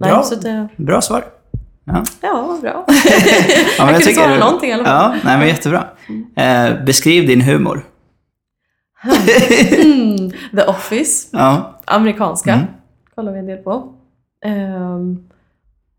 nej, 0.01 0.11
Bra. 0.11 0.23
så 0.23 0.35
det, 0.35 0.69
Bra 0.77 1.01
svar. 1.01 1.25
Ja. 1.85 2.05
ja, 2.21 2.59
bra. 2.63 2.85
Ja, 2.89 2.95
jag 3.79 3.89
kunde 3.89 3.99
tycker- 4.05 4.13
svara 4.23 4.39
någonting 4.39 4.71
i 4.71 4.73
alla 4.73 4.85
fall. 4.85 5.13
Ja, 5.15 5.21
nej 5.25 5.39
men 5.39 5.49
jättebra. 5.49 5.85
Eh, 6.37 6.85
beskriv 6.85 7.27
din 7.27 7.41
humor. 7.41 7.85
Mm, 9.85 10.31
The 10.57 10.63
Office, 10.67 11.29
Ja. 11.33 11.81
amerikanska, 11.85 12.53
Mm. 12.55 12.67
kollar 13.15 13.33
vi 13.33 13.39
en 13.39 13.47
del 13.47 13.59
på. 13.59 13.93
Ehm, 14.45 15.19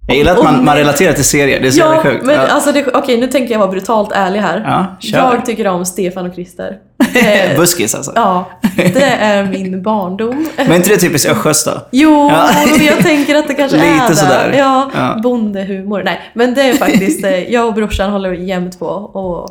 Jag 0.08 0.18
gillar 0.18 0.32
att 0.32 0.44
man, 0.44 0.66
man 0.66 0.76
relaterar 0.76 1.14
till 1.14 1.24
serier, 1.24 1.60
det 1.62 1.68
är 1.68 1.72
så 1.72 1.80
ja, 1.80 1.86
jävla 1.96 2.12
sjukt. 2.12 2.26
men 2.26 2.36
ja. 2.36 2.42
alltså 2.48 2.74
okej 2.94 3.18
nu 3.20 3.28
tänker 3.28 3.52
jag 3.54 3.60
vara 3.60 3.72
brutalt 3.72 4.12
ärlig 4.12 4.40
här. 4.40 4.64
ja, 4.66 4.96
jag 5.34 5.46
tycker 5.46 5.68
om 5.68 5.86
Stefan 5.86 6.26
och 6.26 6.34
Christer. 6.34 6.78
Eh, 7.16 7.58
Buskis 7.58 7.96
alltså. 7.96 8.12
ja, 8.16 8.50
det 8.76 9.04
är 9.20 9.44
min 9.46 9.82
barndom. 9.84 10.48
Men 10.58 10.72
är 10.72 10.76
inte 10.76 10.90
det 10.90 10.98
typiskt 10.98 11.30
östgötskt 11.32 11.66
då? 11.66 11.82
Jo, 11.92 12.30
Ja. 12.32 12.50
jag 12.90 12.98
tänker 12.98 13.36
att 13.36 13.48
det 13.48 13.54
kanske 13.54 13.78
är 13.88 13.94
Lite 13.94 14.08
det. 14.10 14.16
sådär. 14.16 14.56
Ja, 14.58 14.92
Ja. 14.96 15.20
bondehumor. 15.24 16.02
Nej, 16.06 16.22
men 16.34 16.54
det 16.54 16.62
är 16.62 16.74
faktiskt, 16.74 17.24
eh, 17.26 17.52
jag 17.54 17.68
och 17.68 17.74
brorsan 17.74 18.12
håller 18.12 18.32
jämt 18.34 18.80
på 18.80 18.86
och 18.88 19.50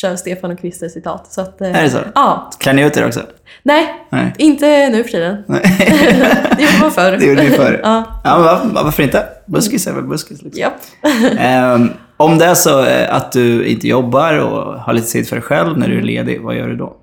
kör 0.00 0.16
Stefan 0.16 0.50
och 0.50 0.58
Christer 0.60 0.88
citat. 0.88 1.32
Så 1.32 1.40
att, 1.40 1.60
eh, 1.60 1.78
Är 1.78 1.82
det 1.82 1.90
så? 1.90 1.98
Ja. 2.14 2.50
Klär 2.58 2.72
ni 2.72 2.82
ut 2.82 2.96
er 2.96 3.06
också? 3.06 3.20
Nej, 3.62 3.86
Nej. 4.10 4.34
inte 4.38 4.88
nu 4.88 5.02
för 5.04 5.10
tiden. 5.10 5.44
Nej. 5.46 5.60
det 6.56 6.62
gjorde 6.62 6.78
man 6.80 6.90
förr. 6.90 7.16
Det 7.20 7.26
gjorde 7.26 7.42
ni 7.42 7.50
förr. 7.50 7.80
ja. 7.82 8.04
Ja, 8.24 8.60
varför 8.72 9.02
inte? 9.02 9.24
Buskis 9.46 9.86
är 9.86 9.92
väl 9.94 10.04
buskis 10.04 10.42
liksom. 10.42 10.60
Japp. 10.60 10.80
Ehm, 11.38 11.88
om 12.16 12.38
det 12.38 12.44
är 12.44 12.54
så 12.54 12.84
eh, 12.84 13.14
att 13.14 13.32
du 13.32 13.66
inte 13.66 13.88
jobbar 13.88 14.38
och 14.38 14.80
har 14.80 14.92
lite 14.92 15.06
tid 15.12 15.28
för 15.28 15.36
dig 15.36 15.42
själv 15.42 15.78
när 15.78 15.88
du 15.88 15.98
är 15.98 16.02
ledig, 16.02 16.40
vad 16.42 16.56
gör 16.56 16.68
du 16.68 16.76
då? 16.76 16.96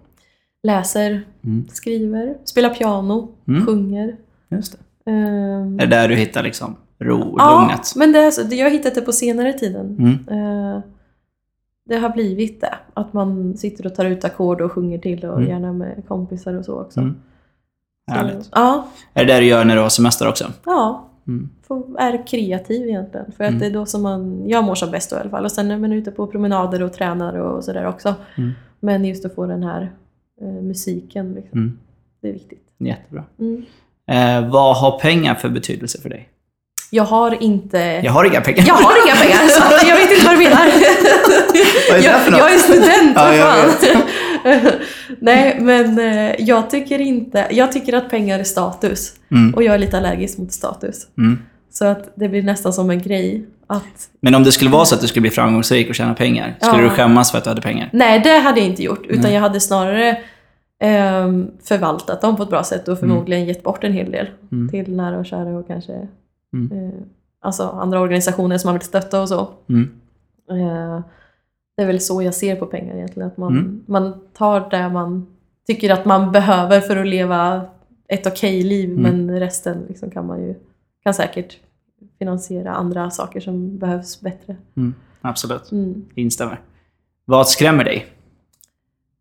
Läser, 0.63 1.21
Mm. 1.43 1.65
skriver, 1.73 2.33
spelar 2.45 2.69
piano, 2.69 3.29
Mm. 3.47 3.65
sjunger. 3.65 4.15
Just 4.49 4.77
det. 5.05 5.11
Ehm, 5.11 5.79
Är 5.79 5.85
det 5.85 5.95
där 5.95 6.07
du 6.07 6.15
hittar 6.15 6.43
liksom 6.43 6.75
ro, 6.99 7.35
ja, 7.37 7.59
lugnet? 7.61 7.93
men 7.95 8.11
det 8.11 8.19
är 8.19 8.31
så, 8.31 8.41
jag 8.55 8.65
har 8.65 8.71
hittat 8.71 8.95
det 8.95 9.01
på 9.01 9.11
senare 9.11 9.53
tiden. 9.53 9.97
Mm. 9.99 10.11
Eh, 10.75 10.81
det 11.89 11.97
har 11.97 12.09
blivit 12.09 12.61
det. 12.61 12.73
Att 12.93 13.13
man 13.13 13.57
sitter 13.57 13.85
och 13.85 13.95
tar 13.95 14.05
ut 14.05 14.23
ackord 14.25 14.61
och 14.61 14.71
sjunger 14.71 14.97
till 14.97 15.25
och 15.25 15.37
Mm. 15.37 15.49
gärna 15.49 15.73
med 15.73 16.03
kompisar 16.07 16.53
och 16.53 16.65
så 16.65 16.81
också. 16.81 16.99
Mm. 16.99 17.15
Så, 18.09 18.15
Härligt. 18.15 18.49
Ja, 18.51 18.87
Är 19.13 19.25
det 19.25 19.33
det 19.33 19.39
du 19.39 19.45
gör 19.45 19.65
när 19.65 19.75
du 19.75 19.81
har 19.81 19.89
semester 19.89 20.27
också? 20.29 20.51
ja. 20.65 21.09
Mm. 21.27 21.49
Få, 21.67 21.95
är 21.99 22.27
kreativ 22.27 22.87
egentligen. 22.89 23.25
För 23.37 23.43
att 23.43 23.49
Mm. 23.49 23.59
det 23.59 23.65
är 23.65 23.71
då 23.71 23.85
som 23.85 24.01
man, 24.03 24.43
jag 24.49 24.63
mår 24.63 24.75
som 24.75 24.91
bäst 24.91 25.09
då 25.09 25.15
i 25.15 25.19
alla 25.19 25.29
fall. 25.29 25.45
Och 25.45 25.51
sen 25.51 25.71
är 25.71 25.77
man 25.77 25.93
ute 25.93 26.11
på 26.11 26.27
promenader 26.27 26.81
och 26.83 26.93
tränar 26.93 27.35
och 27.37 27.63
sådär 27.63 27.85
också. 27.87 28.15
Mm. 28.37 28.51
Men 28.79 29.05
just 29.05 29.25
att 29.25 29.35
få 29.35 29.45
den 29.45 29.63
här 29.63 29.91
eh, 30.41 30.47
musiken, 30.47 31.33
liksom, 31.33 31.59
Mm. 31.59 31.77
det 32.21 32.29
är 32.29 32.33
viktigt. 32.33 32.63
Jättebra. 32.79 33.23
Mm. 33.39 33.65
Eh, 34.11 34.49
vad 34.51 34.77
har 34.77 34.99
pengar 34.99 35.35
för 35.35 35.49
betydelse 35.49 36.01
för 36.01 36.09
dig? 36.09 36.29
Jag 36.91 37.03
har 37.03 37.43
inte... 37.43 37.77
Jag 38.03 38.11
har 38.11 38.25
inga 38.25 38.41
pengar. 38.41 38.63
Jag 38.67 38.73
har 38.73 39.07
inga 39.07 39.15
pengar, 39.15 39.47
så 39.47 39.87
jag 39.89 39.95
vet 39.97 40.11
inte 40.11 40.25
vad 40.25 40.35
du 40.35 40.39
menar. 40.39 40.65
Vad 41.89 41.97
är 41.97 42.01
det 42.01 42.07
jag, 42.07 42.21
för 42.21 42.31
något? 42.31 42.39
jag 42.39 42.53
är 42.53 42.57
student, 42.57 43.13
Ja, 43.15 43.23
vad 43.25 43.35
fan. 43.71 44.01
Nej, 45.19 45.57
men 45.61 45.99
eh, 45.99 46.35
jag 46.39 46.69
tycker 46.69 46.99
inte... 47.01 47.47
Jag 47.51 47.71
tycker 47.71 47.93
att 47.93 48.09
pengar 48.09 48.39
är 48.39 48.43
status. 48.43 49.13
Mm. 49.31 49.53
Och 49.53 49.63
jag 49.63 49.75
är 49.75 49.79
lite 49.79 49.97
allergisk 49.97 50.37
mot 50.37 50.51
status. 50.51 51.07
Mm. 51.17 51.39
Så 51.71 51.85
att 51.85 52.11
det 52.15 52.29
blir 52.29 52.43
nästan 52.43 52.73
som 52.73 52.89
en 52.89 53.01
grej 53.01 53.45
att... 53.67 54.09
Men 54.21 54.35
om 54.35 54.43
det 54.43 54.51
skulle 54.51 54.69
vara 54.71 54.85
så 54.85 54.95
att 54.95 55.01
du 55.01 55.07
skulle 55.07 55.21
bli 55.21 55.29
framgångsrik 55.31 55.89
och 55.89 55.95
tjäna 55.95 56.13
pengar, 56.13 56.55
skulle 56.61 56.83
Ja. 56.83 56.89
du 56.89 56.95
skämmas 56.95 57.31
för 57.31 57.37
att 57.37 57.43
du 57.43 57.49
hade 57.49 57.61
pengar? 57.61 57.89
Nej, 57.93 58.19
det 58.19 58.37
hade 58.37 58.59
jag 58.59 58.69
inte 58.69 58.83
gjort. 58.83 59.05
Utan 59.07 59.21
Nej. 59.23 59.33
jag 59.33 59.41
hade 59.41 59.59
snarare 59.59 60.17
ehm, 60.79 61.47
förvaltat 61.63 62.21
dem 62.21 62.35
på 62.35 62.43
ett 62.43 62.49
bra 62.49 62.63
sätt 62.63 62.87
och 62.87 62.99
förmodligen 62.99 63.45
gett 63.45 63.63
bort 63.63 63.83
en 63.83 63.93
hel 63.93 64.11
del 64.11 64.27
Mm. 64.51 64.69
till 64.69 64.95
nära 64.95 65.17
och 65.19 65.25
kära 65.25 65.49
och 65.57 65.67
kanske 65.67 66.07
Mm. 66.53 66.71
eh, 66.87 66.93
alltså 67.41 67.63
andra 67.63 67.99
organisationer 67.99 68.57
som 68.57 68.67
man 68.67 68.75
vill 68.79 68.87
stötta 68.87 69.21
och 69.21 69.29
så. 69.29 69.49
Mm. 69.69 69.89
Eh, 70.51 71.01
det 71.77 71.81
är 71.83 71.87
väl 71.87 71.99
så 71.99 72.21
jag 72.21 72.33
ser 72.33 72.55
på 72.55 72.65
pengar 72.65 72.95
egentligen. 72.95 73.27
Att 73.27 73.37
man, 73.37 73.51
Mm. 73.57 73.83
man 73.85 74.13
tar 74.33 74.69
det 74.69 74.89
man 74.89 75.27
tycker 75.67 75.89
att 75.89 76.05
man 76.05 76.31
behöver 76.31 76.81
för 76.81 76.97
att 76.97 77.07
leva 77.07 77.61
ett 78.07 78.27
okej 78.27 78.63
liv 78.63 78.89
Mm. 78.89 79.01
men 79.27 79.39
resten 79.39 79.85
liksom 79.87 80.11
kan 80.11 80.25
man 80.25 80.41
ju 80.43 80.55
kan 81.03 81.13
säkert 81.13 81.57
finansiera 82.19 82.73
andra 82.73 83.09
saker 83.11 83.39
som 83.39 83.77
behövs 83.77 84.21
bättre. 84.21 84.55
Mm. 84.77 84.93
Absolut. 85.21 85.71
Mm. 85.71 86.05
Instämmer. 86.15 86.59
Vad 87.25 87.47
skrämmer 87.47 87.83
dig? 87.83 88.05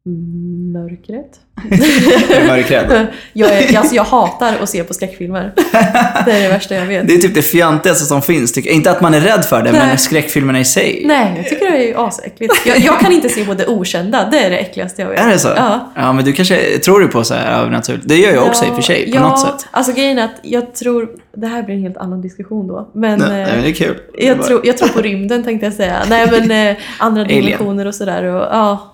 Mörkret. 0.05 1.41
Mörkrädd? 2.47 3.07
jag, 3.33 3.51
är, 3.51 3.79
alltså 3.79 3.95
jag 3.95 4.05
hatar 4.05 4.57
att 4.63 4.69
se 4.69 4.85
på 4.85 4.95
skräckfilmer. 4.95 5.53
Det 6.25 6.33
är 6.33 6.43
det 6.43 6.49
värsta 6.49 6.75
jag 6.75 6.87
vet. 6.87 7.07
Det 7.07 7.15
är 7.15 7.19
typ 7.19 7.35
det 7.35 7.43
fjantigaste 7.43 8.05
som 8.05 8.23
finns. 8.23 8.53
Tycker 8.53 8.71
jag. 8.71 8.77
Inte 8.77 8.91
att 8.91 9.01
man 9.01 9.15
är 9.15 9.21
rädd 9.21 9.45
för 9.45 9.63
det, 9.63 9.73
Nej. 9.73 9.87
men 9.87 9.99
skräckfilmerna 9.99 10.61
i 10.61 10.65
sig. 10.65 11.03
Nej, 11.05 11.33
jag 11.37 11.49
tycker 11.49 11.71
det 11.71 11.91
är 11.91 12.07
asäckligt. 12.09 12.67
Jag, 12.67 12.79
jag 12.79 13.01
kan 13.01 13.13
inte 13.13 13.29
se 13.29 13.45
på 13.45 13.55
det 13.55 13.67
okända. 13.67 14.29
Det 14.31 14.39
är 14.39 14.51
det 14.51 14.57
äckligaste 14.57 15.03
jag 15.03 15.09
vet. 15.09 15.21
Är 15.21 15.29
det 15.29 15.39
så? 15.39 15.49
Ja. 15.57 15.93
ja, 15.97 16.13
men 16.13 16.25
du 16.25 16.33
kanske 16.33 16.79
tror 16.79 17.01
du 17.01 17.09
på 17.09 17.25
så 17.25 17.35
här 17.35 17.61
övernaturligt. 17.61 18.09
Det 18.09 18.17
gör 18.17 18.33
jag 18.33 18.47
också 18.47 18.65
i 18.65 18.71
och 18.71 18.75
för 18.75 18.83
sig, 18.83 19.11
på 19.11 19.17
ja, 19.17 19.29
något 19.29 19.41
sätt. 19.41 19.67
Alltså 19.71 19.93
grejen 19.93 20.19
är 20.19 20.25
att 20.25 20.41
jag 20.43 20.75
tror, 20.75 21.09
det 21.37 21.47
här 21.47 21.63
blir 21.63 21.75
en 21.75 21.83
helt 21.83 21.97
annan 21.97 22.23
diskussion 22.23 22.69
då. 22.69 22.91
Men, 22.95 23.19
Nej, 23.19 23.43
eh, 23.43 23.49
men 23.49 23.63
det 23.63 23.69
är 23.69 23.75
kul. 23.75 23.97
jag, 24.19 24.43
tror, 24.43 24.67
jag 24.67 24.79
tror 24.79 24.89
på 24.89 25.01
rymden 25.01 25.45
tänkte 25.45 25.67
jag 25.67 25.75
säga. 25.75 26.03
Nej 26.09 26.29
men 26.31 26.69
eh, 26.69 26.77
andra 26.99 27.25
dimensioner 27.25 27.87
och 27.87 27.95
sådär. 27.95 28.23
Ja, 28.23 28.92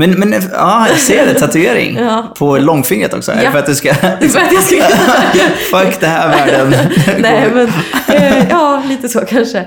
Men, 0.00 0.10
men 0.10 0.34
ja, 0.52 0.86
jag 0.88 0.98
ser 0.98 1.26
det. 1.26 1.34
Tatuering. 1.34 1.96
Ja. 1.96 2.34
På 2.38 2.58
långfingret 2.58 3.14
också. 3.14 3.32
Ja. 3.44 3.50
för 3.50 3.58
att 3.58 3.66
du 3.66 3.74
ska... 3.74 3.94
för 3.94 4.14
att 4.14 4.52
jag 4.52 4.62
ska 4.62 4.76
Fuck 5.70 6.00
det 6.00 6.06
här 6.06 6.28
världen. 6.28 6.70
Nej 7.18 7.48
men, 7.54 7.72
eh, 8.08 8.48
ja 8.50 8.82
lite 8.88 9.08
så 9.08 9.20
kanske. 9.20 9.58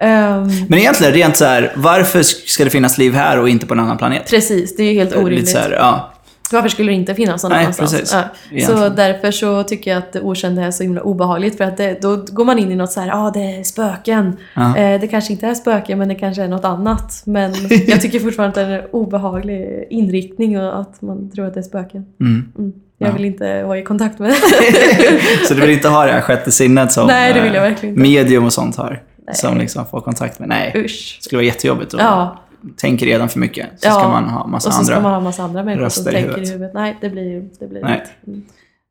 Ehm, 0.00 0.48
Men 0.68 0.78
egentligen, 0.78 1.12
rent 1.12 1.36
så 1.36 1.44
här, 1.44 1.72
varför 1.74 2.22
ska 2.22 2.64
det 2.64 2.70
finnas 2.70 2.98
liv 2.98 3.14
här 3.14 3.38
och 3.38 3.48
inte 3.48 3.66
på 3.66 3.74
en 3.74 3.80
annan 3.80 3.98
planet? 3.98 4.30
precis, 4.30 4.76
det 4.76 4.82
är 4.82 4.92
ju 4.92 4.94
helt 4.98 5.10
Lite 5.10 5.22
orimligt. 5.22 5.48
så 5.48 5.58
här, 5.58 5.70
ja. 5.70 6.11
Varför 6.52 6.68
skulle 6.68 6.92
det 6.92 6.96
inte 6.96 7.14
finnas 7.14 7.42
någon 7.42 7.52
Nej, 7.52 7.60
annanstans? 7.60 7.92
precis. 7.92 8.16
Ja. 8.50 8.66
Så 8.66 8.88
därför 8.88 9.30
så 9.30 9.62
tycker 9.62 9.90
jag 9.90 9.98
att 9.98 10.12
det 10.12 10.20
okända 10.20 10.62
är 10.62 10.70
så 10.70 10.82
himla 10.82 11.00
obehagligt 11.02 11.56
för 11.56 11.64
att 11.64 11.76
det, 11.76 12.02
då 12.02 12.16
går 12.16 12.44
man 12.44 12.58
in 12.58 12.72
i 12.72 12.76
något 12.76 12.92
så 12.92 13.00
här, 13.00 13.08
ja 13.08 13.26
ah, 13.26 13.30
det 13.30 13.40
är 13.58 13.62
spöken. 13.62 14.36
Ja. 14.54 14.76
Eh, 14.76 15.00
det 15.00 15.06
kanske 15.08 15.32
inte 15.32 15.46
är 15.46 15.54
spöken 15.54 15.98
men 15.98 16.08
det 16.08 16.14
kanske 16.14 16.42
är 16.42 16.48
något 16.48 16.64
annat. 16.64 17.22
Men 17.24 17.54
jag 17.86 18.00
tycker 18.00 18.20
fortfarande 18.20 18.60
att 18.62 18.68
det 18.68 18.74
är 18.74 18.78
en 18.78 18.86
obehaglig 18.90 19.86
inriktning 19.90 20.60
och 20.60 20.80
att 20.80 21.02
man 21.02 21.30
tror 21.30 21.46
att 21.46 21.54
det 21.54 21.60
är 21.60 21.64
spöken. 21.64 22.06
Mm. 22.20 22.52
Mm. 22.58 22.72
Jag 22.98 23.08
Ja. 23.08 23.12
vill 23.12 23.24
inte 23.24 23.62
vara 23.62 23.78
i 23.78 23.82
kontakt 23.82 24.18
med 24.18 24.34
Så 25.48 25.54
du 25.54 25.60
vill 25.60 25.70
inte 25.70 25.88
ha 25.88 26.04
det 26.06 26.12
här 26.12 26.20
sjätte 26.20 26.50
sinnet 26.52 26.92
som 26.92 27.06
Nej, 27.06 27.32
det 27.32 27.86
eh, 27.86 27.92
medium 27.92 28.44
och 28.44 28.52
sånt 28.52 28.76
har? 28.76 29.02
Nej. 29.26 29.34
Som 29.34 29.58
liksom 29.58 29.86
får 29.86 30.00
kontakt 30.00 30.38
med? 30.38 30.48
Nej, 30.48 30.72
Usch. 30.76 31.16
det 31.18 31.24
skulle 31.24 31.36
vara 31.38 31.46
jättejobbigt. 31.46 31.94
Och 31.94 32.00
Ja, 32.00 32.41
tänker 32.76 33.06
redan 33.06 33.28
för 33.28 33.38
mycket. 33.38 33.66
Så 33.76 33.88
Ja. 33.88 33.92
ska 33.92 34.08
man 34.08 34.24
ha 34.24 34.46
massa 34.46 34.68
och 34.68 34.74
så 34.74 34.80
andra. 34.80 34.94
ska 34.94 35.02
man 35.02 35.12
ha 35.12 35.20
massa 35.20 35.42
andra 35.42 35.62
människor 35.64 35.88
som 35.88 36.08
i 36.08 36.12
tänker 36.12 36.20
i 36.20 36.32
huvudet. 36.32 36.48
huvudet. 36.54 36.74
Nej, 36.74 36.98
det 37.00 37.08
blir, 37.10 37.44
det 37.60 37.66
blir 37.66 37.82
Nej. 37.82 38.04
Mm. 38.26 38.42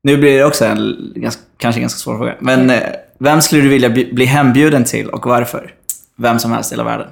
Nu 0.03 0.17
blir 0.17 0.37
det 0.37 0.45
också 0.45 0.65
en 0.65 1.11
ganska, 1.15 1.41
kanske 1.57 1.81
ganska 1.81 1.97
svår 1.99 2.17
fråga. 2.17 2.35
Men 2.39 2.69
eh, 2.69 2.79
vem 3.19 3.41
skulle 3.41 3.61
du 3.61 3.69
vilja 3.69 3.89
bli, 3.89 4.13
bli 4.13 4.25
hembjuden 4.25 4.83
till 4.83 5.09
och 5.09 5.25
varför? 5.25 5.73
Vem 6.17 6.39
som 6.39 6.51
helst 6.51 6.71
i 6.71 6.75
hela 6.75 6.83
världen. 6.83 7.07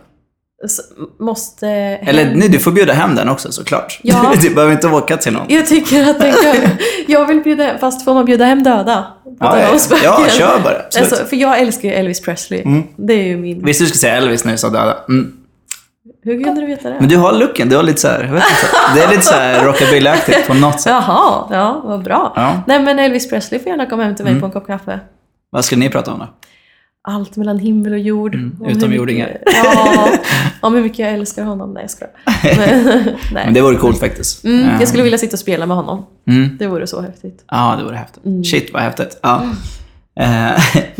Så, 0.67 0.81
måste... 1.19 1.67
Eller 1.67 2.35
nej, 2.35 2.49
du 2.49 2.59
får 2.59 2.71
bjuda 2.71 2.93
hem 2.93 3.15
den 3.15 3.29
också 3.29 3.51
såklart. 3.51 3.99
Ja. 4.03 4.33
du 4.41 4.49
behöver 4.55 4.73
inte 4.73 4.87
åka 4.87 5.17
till 5.17 5.33
någon. 5.33 5.45
Jag 5.49 5.67
tycker 5.67 6.09
att 6.09 6.19
den 6.19 6.33
kan... 6.33 6.55
Jag 7.07 7.27
vill 7.27 7.39
bjuda 7.39 7.63
hem, 7.63 7.79
fast 7.79 8.05
får 8.05 8.13
man 8.13 8.25
bjuda 8.25 8.45
hem 8.45 8.63
döda? 8.63 9.07
Ja, 9.39 9.59
ja, 9.59 9.77
ja. 10.03 10.25
kör 10.29 10.59
bara. 10.63 10.79
Absolut. 10.85 11.11
Alltså, 11.11 11.25
för 11.25 11.35
jag 11.35 11.59
älskar 11.59 11.89
ju 11.89 11.95
Elvis 11.95 12.21
Presley. 12.21 12.61
Mm. 12.61 12.83
Det 12.95 13.13
är 13.13 13.23
ju 13.23 13.37
min... 13.37 13.65
Visst 13.65 13.79
du 13.79 13.85
skulle 13.85 13.99
säga 13.99 14.13
Elvis 14.15 14.45
när 14.45 14.51
du 14.51 14.57
sa 14.57 14.69
döda? 14.69 14.97
Mm. 15.09 15.33
Hur 16.23 16.43
kunde 16.43 16.61
du 16.61 16.67
veta 16.67 16.89
det? 16.89 16.95
Men 16.99 17.09
du 17.09 17.17
har 17.17 17.33
looken, 17.33 17.69
du 17.69 17.75
har 17.75 17.83
lite 17.83 18.01
så 18.01 18.07
här, 18.07 18.23
jag 18.23 18.33
vet 18.33 18.43
inte. 18.43 18.95
Det 18.95 19.01
är 19.03 19.09
lite 19.09 19.21
så 19.21 19.33
här 19.33 19.65
rockabilly-aktigt 19.65 20.47
på 20.47 20.53
något 20.53 20.81
sätt. 20.81 20.91
Jaha, 20.91 21.47
ja, 21.51 21.81
vad 21.85 22.03
bra. 22.03 22.33
Ja. 22.35 22.61
Nej 22.67 22.79
men 22.83 22.99
Elvis 22.99 23.29
Presley 23.29 23.59
får 23.59 23.69
gärna 23.69 23.85
komma 23.85 24.03
hem 24.03 24.15
till 24.15 24.25
mig 24.25 24.31
Mm. 24.31 24.41
på 24.41 24.45
en 24.45 24.51
kopp 24.51 24.67
kaffe. 24.67 24.99
Vad 25.49 25.65
skulle 25.65 25.79
ni 25.79 25.89
prata 25.89 26.13
om 26.13 26.19
då? 26.19 26.27
Allt 27.07 27.35
mellan 27.37 27.59
himmel 27.59 27.93
och 27.93 27.99
jord. 27.99 28.35
Mm, 28.35 28.57
utomjordingar. 28.67 29.37
Ja, 29.63 30.09
om 30.61 30.73
hur 30.75 30.81
mycket 30.81 30.99
jag 30.99 31.09
älskar 31.13 31.43
honom. 31.43 31.73
Nej, 31.73 31.83
jag 31.83 31.89
skojar. 31.91 32.13
Men, 32.57 32.85
nej. 33.33 33.45
Men 33.45 33.53
det 33.53 33.61
vore 33.61 33.75
coolt 33.75 33.99
faktiskt. 33.99 34.43
Mm, 34.43 34.79
jag 34.79 34.87
skulle 34.87 35.03
vilja 35.03 35.17
sitta 35.17 35.33
och 35.33 35.39
spela 35.39 35.65
med 35.65 35.77
honom. 35.77 36.05
Mm. 36.27 36.57
Det 36.59 36.67
vore 36.67 36.87
så 36.87 37.01
häftigt. 37.01 37.43
Ja, 37.47 37.75
det 37.77 37.83
vore 37.83 37.95
häftigt. 37.95 38.25
Mm. 38.25 38.43
Shit 38.43 38.73
vad 38.73 38.81
häftigt. 38.81 39.19
Ja. 39.21 39.43
Eh, 40.19 40.61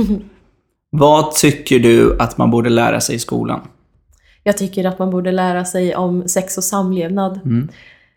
vad 0.92 1.32
tycker 1.36 1.80
du 1.80 2.16
att 2.20 2.38
man 2.38 2.52
borde 2.52 2.70
lära 2.70 3.02
sig 3.02 3.16
i 3.16 3.20
skolan? 3.20 3.62
Jag 4.50 4.58
tycker 4.58 4.86
att 4.86 5.00
man 5.00 5.10
borde 5.10 5.32
lära 5.32 5.66
sig 5.66 5.96
om 5.96 6.28
sex 6.28 6.58
och 6.58 6.64
samlevnad. 6.64 7.40
Mm. 7.46 7.70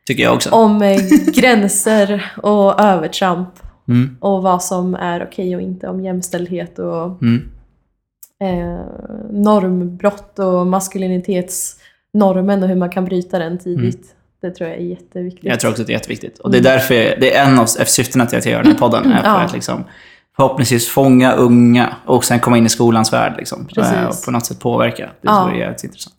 Tycker 0.07 0.23
jag 0.23 0.35
också. 0.35 0.51
Om 0.51 0.83
eh, 0.83 0.99
gränser 1.35 2.33
och 2.43 2.81
övertramp. 2.81 3.49
Mm. 3.89 4.17
Och 4.21 4.43
vad 4.43 4.63
som 4.63 4.95
är 4.95 5.25
okej 5.31 5.57
och 5.57 5.63
inte. 5.63 5.89
Om 5.89 6.01
jämställdhet 6.05 6.79
och 6.79 7.23
Mm. 7.23 7.49
eh, 8.43 8.81
normbrott 9.31 10.39
och 10.39 10.67
maskulinitetsnormen 10.67 12.63
och 12.63 12.69
hur 12.69 12.77
man 12.77 12.91
kan 12.91 13.05
bryta 13.05 13.39
den 13.39 13.59
tidigt. 13.59 14.15
Det 14.43 14.51
tror 14.51 14.71
jag 14.71 14.79
är 14.79 14.83
jätteviktigt. 14.83 15.43
Mm. 15.45 15.51
Jag 15.51 15.61
tror 15.61 15.71
också 15.71 15.83
att 15.83 15.87
det 15.87 15.93
är 15.93 15.95
jätteviktigt. 15.95 16.39
Och 16.39 16.51
det 16.51 16.59
är 16.59 16.63
därför, 16.63 16.95
det 16.95 17.37
är 17.37 17.45
en 17.47 17.59
av 17.59 17.67
syftena 17.67 18.27
till 18.27 18.39
att 18.39 18.45
jag 18.45 18.53
gör 18.53 18.63
den 18.63 18.73
här 18.73 18.79
podden. 18.79 19.13
Är 19.13 19.21
för 19.23 19.29
Ja. 19.29 19.41
att 19.41 19.53
liksom, 19.53 19.85
förhoppningsvis 20.37 20.89
fånga 20.89 21.33
unga 21.33 21.97
och 22.07 22.25
sen 22.25 22.41
komma 22.41 22.59
in 22.59 22.67
i 22.67 22.69
skolans 22.69 23.13
värld. 23.13 23.35
Liksom, 23.39 23.67
Precis. 23.75 23.93
Eh, 23.93 24.05
och 24.07 24.15
på 24.25 24.31
något 24.31 24.47
sätt 24.47 24.59
påverka. 24.61 25.05
Det 25.05 25.11
Ja. 25.21 25.45
vore 25.45 25.59
jävligt 25.59 25.85
intressant. 25.85 26.17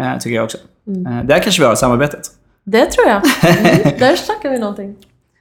Eh, 0.00 0.18
tycker 0.18 0.36
jag 0.36 0.44
också. 0.44 0.58
Mm. 0.86 1.06
Eh, 1.06 1.24
där 1.24 1.38
kanske 1.38 1.62
vi 1.62 1.68
har 1.68 1.74
samarbetet. 1.74 2.26
Det 2.64 2.86
tror 2.86 3.06
jag. 3.08 3.22
Mm, 3.56 3.98
där 3.98 4.16
snackar 4.16 4.50
vi 4.50 4.58
någonting. 4.58 4.96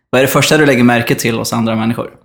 Vad 0.09 0.19
är 0.21 0.23
det 0.25 0.31
första 0.31 0.57
du 0.57 0.65
lägger 0.65 0.83
märke 0.83 1.15
till 1.15 1.37
hos 1.37 1.53
andra 1.53 1.75
människor? 1.75 2.17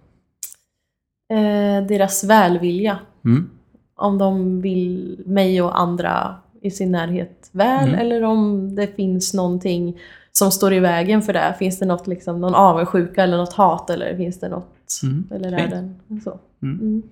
Eh, 1.32 1.86
deras 1.86 2.24
välvilja. 2.24 2.98
Mm. 3.24 3.50
Om 3.96 4.18
de 4.18 4.60
vill 4.60 5.22
mig 5.26 5.62
och 5.62 5.80
andra 5.80 6.34
i 6.62 6.70
sin 6.70 6.92
närhet 6.92 7.48
väl 7.52 7.88
Mm. 7.88 8.00
eller 8.00 8.22
om 8.22 8.74
det 8.74 8.96
finns 8.96 9.34
någonting 9.34 10.00
som 10.32 10.50
står 10.50 10.74
i 10.74 10.80
vägen 10.80 11.22
för 11.22 11.32
det. 11.32 11.54
Finns 11.58 11.78
det 11.78 11.86
något, 11.86 12.06
liksom, 12.06 12.40
någon 12.40 12.54
avundsjuka 12.54 13.22
eller 13.22 13.36
något 13.36 13.52
hat 13.52 13.90
eller 13.90 14.16
finns 14.16 14.40
det 14.40 14.48
något? 14.48 14.74
Mm. 15.02 15.24
Eller 15.34 15.52
är 15.52 15.66
det 15.68 16.20
så? 16.24 16.38
Mm. 16.62 16.80
Mm. 16.80 17.02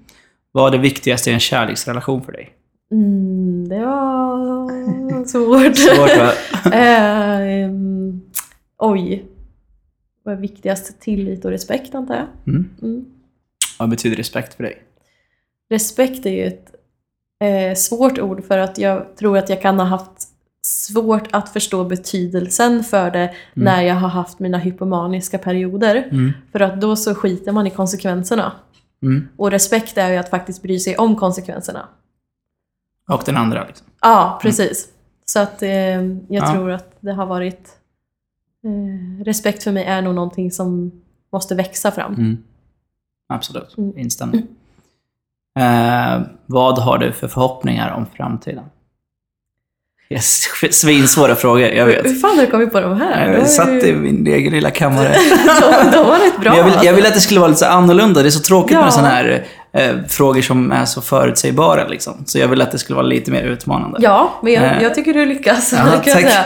Vad 0.53 0.67
är 0.75 0.77
det 0.79 0.83
viktigaste 0.83 1.31
i 1.31 1.33
en 1.33 1.41
kärleksrelation 1.41 2.23
för 2.23 2.33
dig? 2.33 2.53
Mm, 2.93 3.69
det 3.69 3.79
var 3.79 5.25
svårt. 5.27 5.77
Svårt 5.77 6.17
va? 6.17 6.33
Eh, 6.73 7.63
ehm, 7.63 8.21
oj. 8.79 9.25
Vad 10.23 10.35
är 10.35 10.39
viktigast? 10.39 11.01
Tillit 11.01 11.45
och 11.45 11.51
respekt 11.51 11.95
antar 11.95 12.15
jag. 12.15 12.55
Mm. 12.55 12.71
Mm. 12.83 13.05
Vad 13.79 13.89
betyder 13.89 14.17
respekt 14.17 14.55
för 14.55 14.63
dig? 14.63 14.83
Respekt 15.71 16.27
är 16.27 16.31
ju 16.31 16.45
ett 16.47 16.75
eh, 17.45 17.75
svårt 17.77 18.19
ord 18.19 18.45
för 18.45 18.59
att 18.59 18.79
jag 18.79 19.17
tror 19.17 19.39
att 19.39 19.49
jag 19.49 19.63
kan 19.63 19.79
ha 19.79 19.87
haft 19.87 20.29
svårt 20.67 21.29
att 21.31 21.49
förstå 21.49 21.85
betydelsen 21.85 22.85
för 22.85 23.11
det 23.11 23.35
när 23.55 23.83
jag 23.83 23.95
har 23.95 24.09
haft 24.09 24.39
mina 24.39 24.59
hypomaniska 24.59 25.39
perioder. 25.39 26.09
Mm. 26.13 26.33
För 26.53 26.61
att 26.61 26.81
då 26.81 26.97
så 26.97 27.15
skiter 27.15 27.53
man 27.53 27.67
i 27.67 27.71
konsekvenserna. 27.71 28.53
Mm. 29.03 29.29
Och 29.37 29.51
respekt 29.51 29.99
är 29.99 30.11
ju 30.11 30.17
att 30.17 30.31
faktiskt 30.31 30.63
bry 30.63 30.79
sig 30.79 30.97
om 30.97 31.17
konsekvenserna. 31.17 31.89
Och 33.09 33.23
den 33.27 33.37
andra 33.37 33.65
liksom. 33.67 33.87
Ja, 34.01 34.39
precis. 34.43 34.89
Så 35.25 35.39
att 35.39 35.63
eh, 35.63 35.71
jag 35.71 36.25
Ja. 36.29 36.53
tror 36.53 36.71
att 36.71 36.97
det 37.01 37.13
har 37.13 37.27
varit... 37.27 37.69
Eh, 38.65 39.25
respekt 39.25 39.63
för 39.63 39.73
mig 39.73 39.85
är 39.85 40.03
nog 40.03 40.15
någonting 40.15 40.51
som 40.51 40.93
måste 41.33 41.55
växa 41.55 41.91
fram. 41.91 42.15
Mm. 42.15 42.39
Absolut, 43.29 43.75
Mm. 43.79 43.99
instämmer. 43.99 44.43
Eh, 45.59 46.21
vad 46.47 46.79
har 46.79 46.99
du 46.99 47.13
för 47.13 47.29
förhoppningar 47.29 47.91
om 47.95 48.07
framtiden? 48.17 48.65
Yes, 50.11 50.43
svinsvåra 50.71 51.35
frågor, 51.35 51.61
jag 51.69 51.87
Hur 51.87 52.03
vet. 52.03 52.21
fan 52.21 52.37
har 52.39 52.45
du 52.45 52.51
kommit 52.51 52.73
på 52.73 52.81
de 52.81 53.01
här? 53.01 53.33
Jag 53.33 53.49
satt 53.51 53.69
ju- 53.69 53.81
i 53.87 53.95
min 53.95 54.27
egen 54.27 54.53
lilla 54.53 54.71
kammare. 54.71 55.09
de, 55.61 55.91
de 55.91 56.07
var 56.07 56.19
rätt 56.19 56.41
bra. 56.41 56.51
Men 56.51 56.59
jag, 56.59 56.65
vill, 56.65 56.73
jag 56.75 56.79
alltså. 56.79 56.95
vill 56.95 57.07
att 57.07 57.15
det 57.15 57.21
skulle 57.21 57.41
vara 57.41 57.51
lite 57.51 57.69
annorlunda. 57.69 58.23
Det 58.23 58.29
är 58.29 58.31
så 58.31 58.41
tråkigt 58.41 58.73
Ja. 58.73 58.83
med 58.83 58.93
sådana 58.93 59.09
här 59.09 59.47
eh, 59.77 59.97
frågor 60.09 60.43
som 60.43 60.73
är 60.73 60.85
så 60.85 61.01
förutsägbara. 61.01 61.89
Liksom. 61.89 62.15
Så 62.27 62.39
jag 62.39 62.49
vill 62.49 62.63
att 62.63 62.73
det 62.73 62.79
skulle 62.79 62.95
vara 62.97 63.07
lite 63.07 63.31
mer 63.31 63.43
utmanande. 63.43 63.99
Ja, 64.03 64.33
men 64.43 64.53
jag, 64.53 64.65
Eh. 64.65 64.83
jag 64.83 64.95
tycker 64.95 65.15
du 65.15 65.27
lyckas. 65.27 65.73
Ja, 65.73 65.79
kan 65.79 65.93
jag 66.05 66.31
säga. 66.31 66.45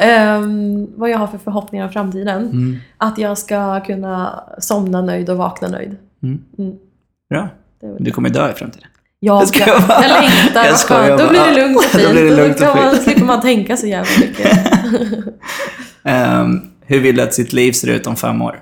Ehm, 0.00 0.86
vad 0.96 1.10
jag 1.10 1.18
har 1.18 1.26
för 1.26 1.38
förhoppningar 1.38 1.84
om 1.86 1.92
framtiden? 1.92 2.42
Mm. 2.44 2.78
Att 2.96 3.18
jag 3.18 3.38
ska 3.38 3.80
kunna 3.80 4.44
somna 4.58 5.02
nöjd 5.02 5.30
och 5.30 5.36
vakna 5.36 5.68
nöjd. 5.68 5.96
Mm. 6.22 6.38
Mm. 6.58 6.72
Bra. 7.30 7.48
Du 7.98 8.10
kommer 8.10 8.28
dö 8.30 8.50
i 8.50 8.52
framtiden. 8.54 8.88
Ja, 9.22 9.44
Jag 9.54 9.68
jag, 9.68 9.82
bara. 9.88 10.02
jag 10.02 10.22
längtar. 10.22 10.64
Jag 10.66 10.78
skojar 10.78 11.06
skönt. 11.08 11.20
Då 11.20 11.28
blir 11.28 11.40
det 11.40 11.62
lugnt 11.62 11.76
och 11.76 11.82
Då 11.92 11.98
fint. 11.98 12.10
blir 12.12 12.24
det 12.24 12.36
lugnt 12.36 12.54
och 12.54 12.60
kan 12.62 12.76
man, 12.76 12.90
fint. 12.90 13.02
slipper 13.02 13.24
man 13.24 13.40
tänka 13.40 13.76
så 13.76 13.86
jävla 13.86 14.10
mycket. 14.20 14.58
Ehm, 16.04 16.60
hur 16.86 17.00
vill 17.00 17.16
du 17.16 17.22
att 17.22 17.34
sitt 17.34 17.52
liv 17.52 17.72
ser 17.72 17.88
ut 17.88 18.06
om 18.06 18.16
fem 18.16 18.42
år? 18.42 18.58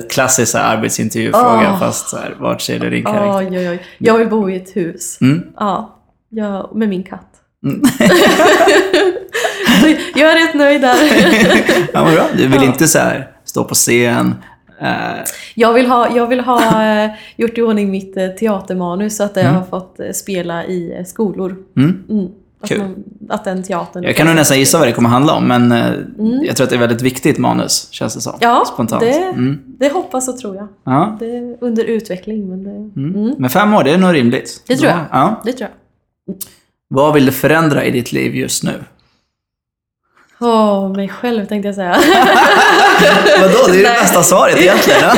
Klassisk 0.00 0.54
arbetsintervjufråga, 0.54 1.70
Åh. 1.72 1.78
fast 1.78 2.08
så 2.08 2.16
här, 2.16 2.36
vart 2.40 2.60
ser 2.60 2.78
du 2.78 2.90
din 2.90 3.04
karaktär? 3.04 3.48
Oj, 3.50 3.58
oj, 3.58 3.68
oj. 3.70 3.82
Jag 3.98 4.18
vill 4.18 4.28
bo 4.28 4.50
i 4.50 4.56
ett 4.56 4.76
hus. 4.76 5.18
Mm. 5.20 5.42
Ja, 5.56 5.98
jag, 6.28 6.70
med 6.76 6.88
min 6.88 7.02
katt. 7.02 7.28
Mm. 7.64 7.82
jag 10.14 10.30
är 10.32 10.46
rätt 10.46 10.54
nöjd 10.54 10.80
där. 10.80 10.96
ja, 11.92 12.04
bra. 12.14 12.26
Du 12.36 12.48
vill 12.48 12.62
inte 12.62 12.88
så 12.88 12.98
här 12.98 13.30
stå 13.44 13.64
på 13.64 13.74
scen? 13.74 14.34
eh, 14.80 14.88
Jag 15.54 15.72
vill 15.72 15.86
ha, 15.86 16.16
jag 16.16 16.26
vill 16.26 16.40
ha 16.40 16.86
eh, 17.04 17.10
gjort 17.36 17.58
i 17.58 17.62
ordning 17.62 17.90
mitt 17.90 18.16
eh, 18.16 18.28
teatermanus 18.28 19.16
så 19.16 19.24
att 19.24 19.36
jag 19.36 19.44
Mm. 19.44 19.54
har 19.56 19.64
fått 19.64 19.96
spela 20.14 20.64
i 20.64 21.04
skolor. 21.06 21.56
mm. 21.76 22.04
Mm. 22.10 22.28
Att, 22.62 22.68
Kul. 22.68 22.78
man, 22.78 23.04
att 23.28 23.44
den 23.44 23.62
teatern... 23.62 24.02
Jag 24.02 24.16
kan 24.16 24.26
nog 24.26 24.36
nästan 24.36 24.58
gissa 24.58 24.78
vad 24.78 24.88
det 24.88 24.92
kommer 24.92 25.08
handla 25.08 25.32
om, 25.32 25.48
men 25.48 25.72
eh, 25.72 25.86
Mm. 25.86 26.44
jag 26.44 26.56
tror 26.56 26.64
att 26.64 26.70
det 26.70 26.76
är 26.76 26.80
väldigt 26.80 27.02
viktigt 27.02 27.38
manus, 27.38 27.88
känns 27.90 28.14
det 28.14 28.20
som. 28.20 28.32
Ja, 28.40 28.64
Spontant. 28.74 29.00
det, 29.02 29.12
Mm. 29.22 29.58
det 29.66 29.92
hoppas 29.92 30.28
och 30.28 30.38
tror 30.38 30.56
jag. 30.56 30.68
Ja. 30.84 31.16
Det 31.20 31.36
är 31.36 31.56
under 31.60 31.84
utveckling, 31.84 32.48
men 32.48 32.64
det, 32.64 32.70
Mm. 33.00 33.14
mm. 33.24 33.34
Men 33.38 33.50
fem 33.50 33.74
år, 33.74 33.84
det 33.84 33.90
är 33.90 33.98
nog 33.98 34.14
rimligt. 34.14 34.62
Det 34.66 34.76
tror 34.76 34.90
jag. 34.90 34.98
Ja. 35.10 35.40
det 35.44 35.52
tror 35.52 35.70
jag. 36.26 36.36
Vad 36.88 37.14
vill 37.14 37.26
du 37.26 37.32
förändra 37.32 37.84
i 37.84 37.90
ditt 37.90 38.12
liv 38.12 38.34
just 38.36 38.62
nu? 38.62 38.84
Åh, 40.40 40.92
mig 40.96 41.08
själv 41.08 41.46
tänkte 41.46 41.68
jag 41.68 41.74
säga. 41.74 41.92
Vadå? 43.40 43.58
Det 43.66 43.72
är 43.72 43.76
ju 43.76 43.82
det 43.82 43.96
bästa 44.00 44.22
svaret 44.22 44.56
egentligen. 44.60 45.00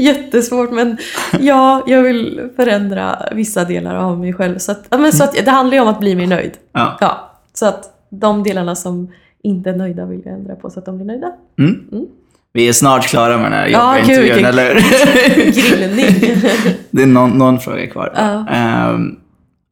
Jättesvårt, 0.00 0.70
men 0.70 0.96
ja, 1.40 1.82
jag 1.86 2.02
vill 2.02 2.48
förändra 2.56 3.28
vissa 3.32 3.64
delar 3.64 3.94
av 3.96 4.18
mig 4.20 4.32
själv. 4.32 4.58
Så 4.58 4.72
att, 4.72 4.86
ja, 4.90 4.98
men 4.98 5.12
så 5.12 5.24
att, 5.24 5.32
det 5.44 5.50
handlar 5.50 5.74
ju 5.76 5.80
om 5.82 5.88
att 5.88 6.00
bli 6.00 6.14
mer 6.16 6.26
nöjd. 6.26 6.52
ja. 6.72 6.98
Ja, 7.00 7.30
så 7.54 7.66
att 7.66 7.90
de 8.10 8.42
delarna 8.42 8.76
som 8.76 9.12
inte 9.42 9.70
är 9.70 9.76
nöjda 9.76 10.04
vill 10.06 10.22
jag 10.24 10.34
ändra 10.34 10.54
på 10.54 10.70
så 10.70 10.78
att 10.78 10.86
de 10.86 10.96
blir 10.96 11.06
nöjda. 11.06 11.32
Mm. 11.58 11.88
Mm. 11.92 12.06
Vi 12.52 12.68
är 12.68 12.72
snart 12.72 13.06
klara 13.06 13.36
med 13.36 13.44
den 13.46 13.52
här 13.52 13.68
Ja, 13.68 13.98
jobbiga 13.98 14.16
kul, 14.16 14.24
intervjun, 14.24 14.34
vilken- 14.34 14.58
eller 14.58 14.74
hur? 14.74 15.52
Grillning. 15.96 16.36
Det 16.90 17.02
är 17.02 17.06
någon, 17.06 17.30
någon 17.30 17.58
fråga 17.60 17.86
kvar. 17.86 18.12
Ja. 18.16 18.46
Ehm, 18.48 19.16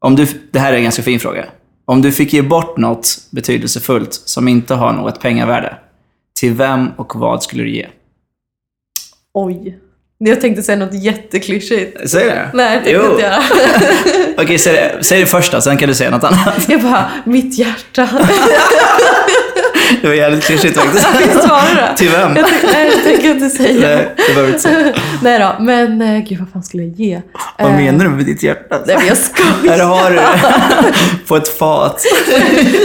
om 0.00 0.16
du, 0.16 0.26
det 0.50 0.58
här 0.58 0.72
är 0.72 0.76
en 0.76 0.82
ganska 0.82 1.02
fin 1.02 1.20
fråga. 1.20 1.44
Om 1.84 2.02
du 2.02 2.12
fick 2.12 2.32
ge 2.32 2.42
bort 2.42 2.76
något 2.76 3.08
betydelsefullt 3.30 4.12
som 4.14 4.48
inte 4.48 4.74
har 4.74 4.92
något 4.92 5.20
pengavärde, 5.20 5.76
till 6.40 6.54
vem 6.54 6.88
och 6.96 7.16
vad 7.16 7.42
skulle 7.42 7.62
du 7.62 7.70
ge? 7.70 7.86
Oj. 9.34 9.78
Jag 10.20 10.40
tänkte 10.40 10.62
säga 10.62 10.78
något 10.78 10.94
jätteklyschigt. 11.02 12.10
Säg 12.10 12.24
det. 12.24 12.50
Nej, 12.54 12.78
det 12.78 12.84
tänkte 12.84 12.90
Jo. 12.90 13.02
jag 13.02 13.12
inte 13.12 13.22
göra. 13.22 13.42
Okej, 14.42 14.58
säg 14.58 14.72
det, 14.72 15.04
säg 15.04 15.20
det 15.20 15.26
första, 15.26 15.60
sen 15.60 15.76
kan 15.76 15.88
du 15.88 15.94
säga 15.94 16.10
något 16.10 16.24
annat. 16.24 16.68
Jag 16.68 16.80
bara, 16.82 17.10
mitt 17.26 17.58
hjärta. 17.58 18.08
Det 20.02 20.06
var 20.08 20.14
jävligt 20.14 20.44
klyschigt 20.44 20.78
faktiskt. 20.78 21.08
Visst 21.20 21.48
var 21.48 21.62
det 21.98 22.08
vem? 22.18 22.36
Jag 22.36 22.46
nej, 22.72 22.90
det 22.96 23.02
tänker 23.10 23.26
jag 23.28 23.36
inte 23.36 23.48
säga. 23.50 23.88
Nej, 23.88 24.08
det 24.16 24.34
behöver 24.34 24.48
inte 24.48 24.58
säga. 24.62 24.92
Nej 25.22 25.38
då, 25.38 25.64
men 25.64 26.02
eh, 26.02 26.18
gud 26.18 26.38
vad 26.38 26.48
fan 26.52 26.62
skulle 26.62 26.82
jag 26.82 26.92
ge? 26.94 27.20
Vad 27.58 27.70
Eh, 27.70 27.76
menar 27.76 28.04
du 28.04 28.10
med 28.10 28.24
ditt 28.24 28.42
hjärta? 28.42 28.80
Nej 28.86 28.96
men 28.98 29.06
jag 29.06 29.16
skojar. 29.16 29.76
Här 29.76 29.84
har 29.84 30.10
du 30.10 30.16
det. 30.16 30.28
På 31.28 31.36
ett 31.36 31.48
fat. 31.58 32.02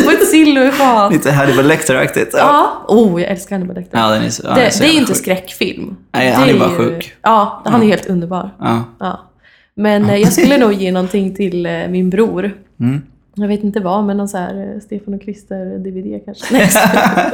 På 0.05 0.11
ett 0.11 0.27
silverfat. 0.29 1.13
Lite 1.13 1.31
Hannibal 1.31 1.65
Lecter-aktigt. 1.65 2.29
Ja. 2.33 2.39
Ja. 2.39 2.85
Oh, 2.95 3.21
jag 3.21 3.31
älskar 3.31 3.55
Hannibal 3.55 3.75
Lecter. 3.75 3.97
Ja, 3.97 4.09
den 4.09 4.23
är 4.23 4.29
så, 4.29 4.43
ja, 4.45 4.49
det, 4.49 4.55
den 4.55 4.65
är 4.65 4.69
så 4.71 4.83
det 4.83 4.89
är 4.89 4.93
ju 4.93 4.99
inte 4.99 5.15
skräckfilm. 5.15 5.95
Nej, 6.13 6.31
han 6.31 6.49
är 6.49 6.59
bara 6.59 6.69
ju- 6.69 6.77
sjuk. 6.77 7.13
Ja, 7.21 7.61
han 7.65 7.81
är 7.83 7.87
helt 7.87 8.05
underbar. 8.05 8.49
Ja. 8.59 8.83
Ja. 8.99 9.29
Men 9.75 10.09
eh, 10.09 10.15
jag 10.17 10.33
skulle 10.33 10.57
nog 10.57 10.73
ge 10.81 10.91
någonting 10.91 11.35
till 11.35 11.65
eh, 11.65 11.71
min 11.89 12.09
bror. 12.09 12.51
Mm. 12.79 13.01
Jag 13.35 13.47
vet 13.47 13.63
inte 13.63 13.79
vad, 13.79 14.03
men 14.03 14.17
någon 14.17 14.27
så 14.27 14.37
här 14.37 14.73
eh, 14.73 14.79
Stefan 14.79 15.13
och 15.13 15.21
Krister-DVD 15.21 16.19
kanske. 16.25 16.69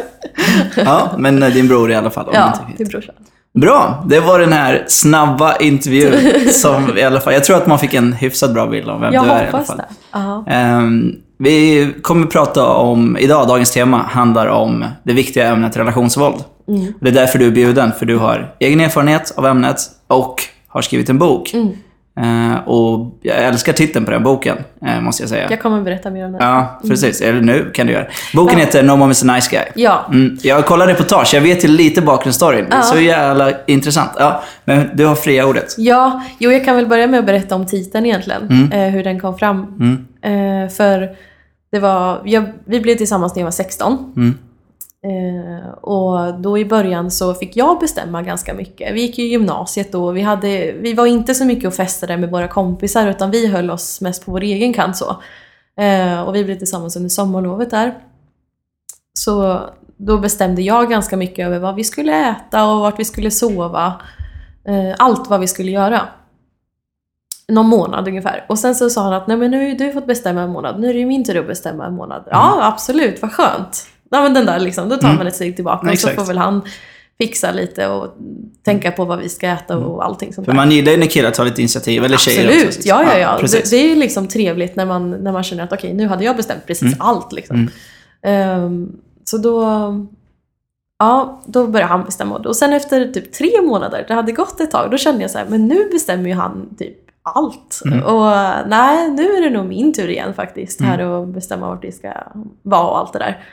Ja, 0.85 1.11
men 1.17 1.43
eh, 1.43 1.49
din 1.49 1.67
bror 1.67 1.91
i 1.91 1.95
alla 1.95 2.09
fall. 2.09 2.29
Ja, 2.33 2.53
till 2.77 2.87
brorsan. 2.87 3.15
Bra, 3.53 4.03
det 4.09 4.19
var 4.19 4.39
den 4.39 4.53
här 4.53 4.83
snabba 4.87 5.55
intervjun 5.57 6.13
som 6.51 6.97
i 6.97 7.03
alla 7.03 7.19
fall, 7.19 7.33
jag 7.33 7.43
tror 7.43 7.57
att 7.57 7.67
man 7.67 7.79
fick 7.79 7.93
en 7.93 8.13
hyfsat 8.13 8.53
bra 8.53 8.67
bild 8.67 8.89
om 8.89 9.01
vem 9.01 9.13
Jag 9.13 9.23
du 9.25 9.29
är 9.29 9.35
i 9.35 9.39
alla 9.39 9.45
hoppas 9.51 9.67
fall. 9.67 9.77
det. 9.77 9.85
Ja. 10.11 10.43
Ehm, 10.47 11.15
vi 11.37 11.93
kommer 12.01 12.27
prata 12.27 12.67
om, 12.67 13.17
idag, 13.17 13.47
dagens 13.47 13.71
tema 13.71 13.97
handlar 13.97 14.47
om 14.47 14.85
det 15.03 15.13
viktiga 15.13 15.47
ämnet 15.47 15.77
relationsvåld. 15.77 16.43
Mm. 16.67 16.93
Det 17.01 17.09
är 17.09 17.13
därför 17.13 17.39
du 17.39 17.47
är 17.47 17.51
bjuden, 17.51 17.91
för 17.99 18.05
du 18.05 18.17
har 18.17 18.55
egen 18.59 18.79
erfarenhet 18.79 19.33
av 19.37 19.45
ämnet 19.45 19.77
och 20.07 20.41
har 20.67 20.81
skrivit 20.81 21.09
en 21.09 21.17
bok. 21.17 21.53
Mm. 21.53 21.67
Ehm, 22.19 22.55
och 22.65 23.17
jag 23.21 23.37
älskar 23.37 23.73
titeln 23.73 24.05
på 24.05 24.11
den 24.11 24.23
boken, 24.23 24.57
eh, 24.85 25.01
måste 25.01 25.23
jag 25.23 25.29
säga. 25.29 25.47
Jag 25.49 25.61
kommer 25.61 25.81
berätta 25.81 26.11
mer 26.11 26.25
om 26.25 26.31
det. 26.31 26.37
Ja, 26.41 26.79
precis. 26.87 27.21
Eller 27.21 27.41
nu 27.41 27.71
kan 27.73 27.87
du 27.87 27.93
göra. 27.93 28.05
Boken 28.35 28.59
Ja. 28.59 28.65
heter 28.65 28.83
No 28.83 28.95
Mom 28.95 29.11
is 29.11 29.23
a 29.23 29.33
Nice 29.35 29.49
Guy. 29.51 29.83
Ja. 29.83 30.05
Mm, 30.11 30.37
jag 30.41 30.65
kollar 30.65 30.87
reportage, 30.87 31.33
jag 31.33 31.41
vet 31.41 31.63
ju 31.63 31.67
lite 31.67 32.01
bakgrundsstoryn. 32.01 32.65
Ja. 32.71 32.81
Så 32.81 32.99
jävla 32.99 33.51
intressant. 33.65 34.11
Ja, 34.17 34.41
men 34.65 34.89
du 34.93 35.05
har 35.05 35.15
fria 35.15 35.45
ordet. 35.45 35.75
Ja, 35.77 36.23
jo 36.39 36.51
jag 36.51 36.65
kan 36.65 36.75
väl 36.75 36.87
börja 36.87 37.07
med 37.07 37.19
att 37.19 37.25
berätta 37.25 37.55
om 37.55 37.65
titeln 37.65 38.05
egentligen. 38.05 38.41
Mm. 38.49 38.71
Eh, 38.71 38.89
hur 38.93 39.03
den 39.03 39.19
kom 39.19 39.37
fram. 39.37 39.57
Mm, 39.79 40.05
Eh, 40.21 40.69
för 40.69 41.09
det 41.71 41.79
var, 41.79 42.21
jag, 42.25 42.43
vi 42.65 42.79
blev 42.79 42.95
tillsammans 42.95 43.35
när 43.35 43.41
jag 43.41 43.45
var 43.45 43.51
16. 43.51 44.33
Mm, 45.03 45.39
Eh, 45.59 45.69
och 45.69 46.39
då 46.39 46.57
i 46.57 46.65
början 46.65 47.11
så 47.11 47.33
fick 47.33 47.57
jag 47.57 47.79
bestämma 47.79 48.21
ganska 48.21 48.53
mycket. 48.53 48.93
Vi 48.93 49.01
gick 49.01 49.17
ju 49.17 49.25
gymnasiet 49.25 49.91
då 49.91 50.05
och 50.05 50.17
vi, 50.17 50.21
hade, 50.21 50.71
vi 50.71 50.93
var 50.93 51.05
inte 51.05 51.35
så 51.35 51.45
mycket 51.45 51.67
och 51.67 51.73
festade 51.73 52.17
med 52.17 52.31
våra 52.31 52.47
kompisar 52.47 53.07
utan 53.07 53.31
vi 53.31 53.47
höll 53.47 53.71
oss 53.71 54.01
mest 54.01 54.25
på 54.25 54.31
vår 54.31 54.41
egen 54.41 54.73
kant 54.73 54.97
så. 54.97 55.15
Eh, 55.81 56.21
och 56.21 56.35
vi 56.35 56.43
blev 56.43 56.55
tillsammans 56.55 56.95
under 56.95 57.09
sommarlovet 57.09 57.69
där. 57.69 57.97
Så 59.13 59.59
då 59.97 60.17
bestämde 60.17 60.61
jag 60.61 60.89
ganska 60.89 61.17
mycket 61.17 61.47
över 61.47 61.59
vad 61.59 61.75
vi 61.75 61.83
skulle 61.83 62.29
äta 62.29 62.65
och 62.65 62.79
vart 62.79 62.99
vi 62.99 63.05
skulle 63.05 63.31
sova. 63.31 64.01
Eh, 64.65 64.95
allt 64.97 65.29
vad 65.29 65.39
vi 65.39 65.47
skulle 65.47 65.71
göra. 65.71 66.01
Någon 67.47 67.67
månad 67.67 68.07
ungefär. 68.07 68.45
Och 68.49 68.59
sen 68.59 68.75
så 68.75 68.89
sa 68.89 69.03
han 69.03 69.13
att 69.13 69.27
nej 69.27 69.37
men 69.37 69.51
nu 69.51 69.57
har 69.57 69.65
ju 69.65 69.73
du 69.73 69.91
fått 69.93 70.07
bestämma 70.07 70.41
en 70.41 70.49
månad, 70.49 70.79
nu 70.79 70.89
är 70.89 70.93
det 70.93 70.99
ju 70.99 71.05
min 71.05 71.25
tur 71.25 71.39
att 71.39 71.47
bestämma 71.47 71.85
en 71.85 71.95
månad. 71.95 72.23
Ja 72.31 72.59
absolut, 72.61 73.21
vad 73.21 73.31
skönt. 73.31 73.87
Ja 74.11 74.21
men 74.23 74.33
den 74.33 74.45
där 74.45 74.59
liksom, 74.59 74.89
då 74.89 74.95
tar 74.97 75.07
Mm. 75.07 75.17
man 75.17 75.27
ett 75.27 75.35
steg 75.35 75.55
tillbaka 75.55 75.91
och 75.91 75.97
så 75.99 76.07
får 76.09 76.25
väl 76.25 76.37
han 76.37 76.61
fixa 77.17 77.51
lite 77.51 77.87
och 77.87 78.15
tänka 78.65 78.91
på 78.91 79.05
vad 79.05 79.19
vi 79.19 79.29
ska 79.29 79.47
äta 79.47 79.77
och 79.77 80.05
allting 80.05 80.33
sånt 80.33 80.45
För 80.45 80.51
där. 80.51 80.57
man 80.57 80.71
gillar 80.71 80.91
ju 80.91 80.97
när 80.97 81.05
killar 81.05 81.31
tar 81.31 81.45
lite 81.45 81.61
initiativ, 81.61 82.03
eller 82.03 82.17
tjejer 82.17 82.45
Absolut, 82.47 82.67
också. 82.67 82.87
ja 82.87 83.03
ja 83.03 83.17
ja. 83.17 83.33
det, 83.35 83.39
precis. 83.41 83.69
det 83.69 83.75
är 83.77 83.87
ju 83.89 83.95
liksom 83.95 84.27
trevligt 84.27 84.75
när 84.75 84.85
man, 84.85 85.11
när 85.11 85.31
man 85.31 85.43
känner 85.43 85.63
att 85.63 85.73
okej, 85.73 85.93
nu 85.93 86.07
hade 86.07 86.23
jag 86.25 86.35
bestämt 86.35 86.65
precis 86.67 86.83
Mm. 86.93 86.97
allt. 87.01 87.31
Liksom. 87.31 87.55
Mm. 87.55 87.69
Ehm, 88.61 88.91
så 89.23 89.37
då, 89.37 89.61
ja, 90.99 91.41
då 91.45 91.67
började 91.67 91.89
han 91.91 92.03
bestämma. 92.03 92.35
Och 92.35 92.55
sen 92.55 92.73
efter 92.73 93.07
typ 93.07 93.31
tre 93.33 93.61
månader, 93.61 94.05
det 94.07 94.13
hade 94.13 94.31
gått 94.31 94.59
ett 94.59 94.71
tag, 94.71 94.91
då 94.91 94.97
kände 94.97 95.21
jag 95.21 95.31
så 95.31 95.37
här, 95.37 95.45
men 95.49 95.67
nu 95.67 95.89
bestämmer 95.91 96.29
ju 96.29 96.35
han 96.35 96.75
typ 96.79 96.97
allt. 97.23 97.81
Mm. 97.85 98.03
Och 98.03 98.31
nej, 98.67 99.09
nu 99.11 99.23
är 99.35 99.41
det 99.41 99.49
nog 99.49 99.65
min 99.65 99.93
tur 99.93 100.07
igen 100.09 100.33
faktiskt. 100.33 100.79
Mm. 100.79 100.91
Här 100.91 101.21
att 101.23 101.27
bestämma 101.27 101.67
vart 101.69 101.81
det 101.81 101.91
ska 101.91 102.13
vara 102.61 102.87
och 102.87 102.97
allt 102.99 103.13
det 103.13 103.19
där. 103.19 103.43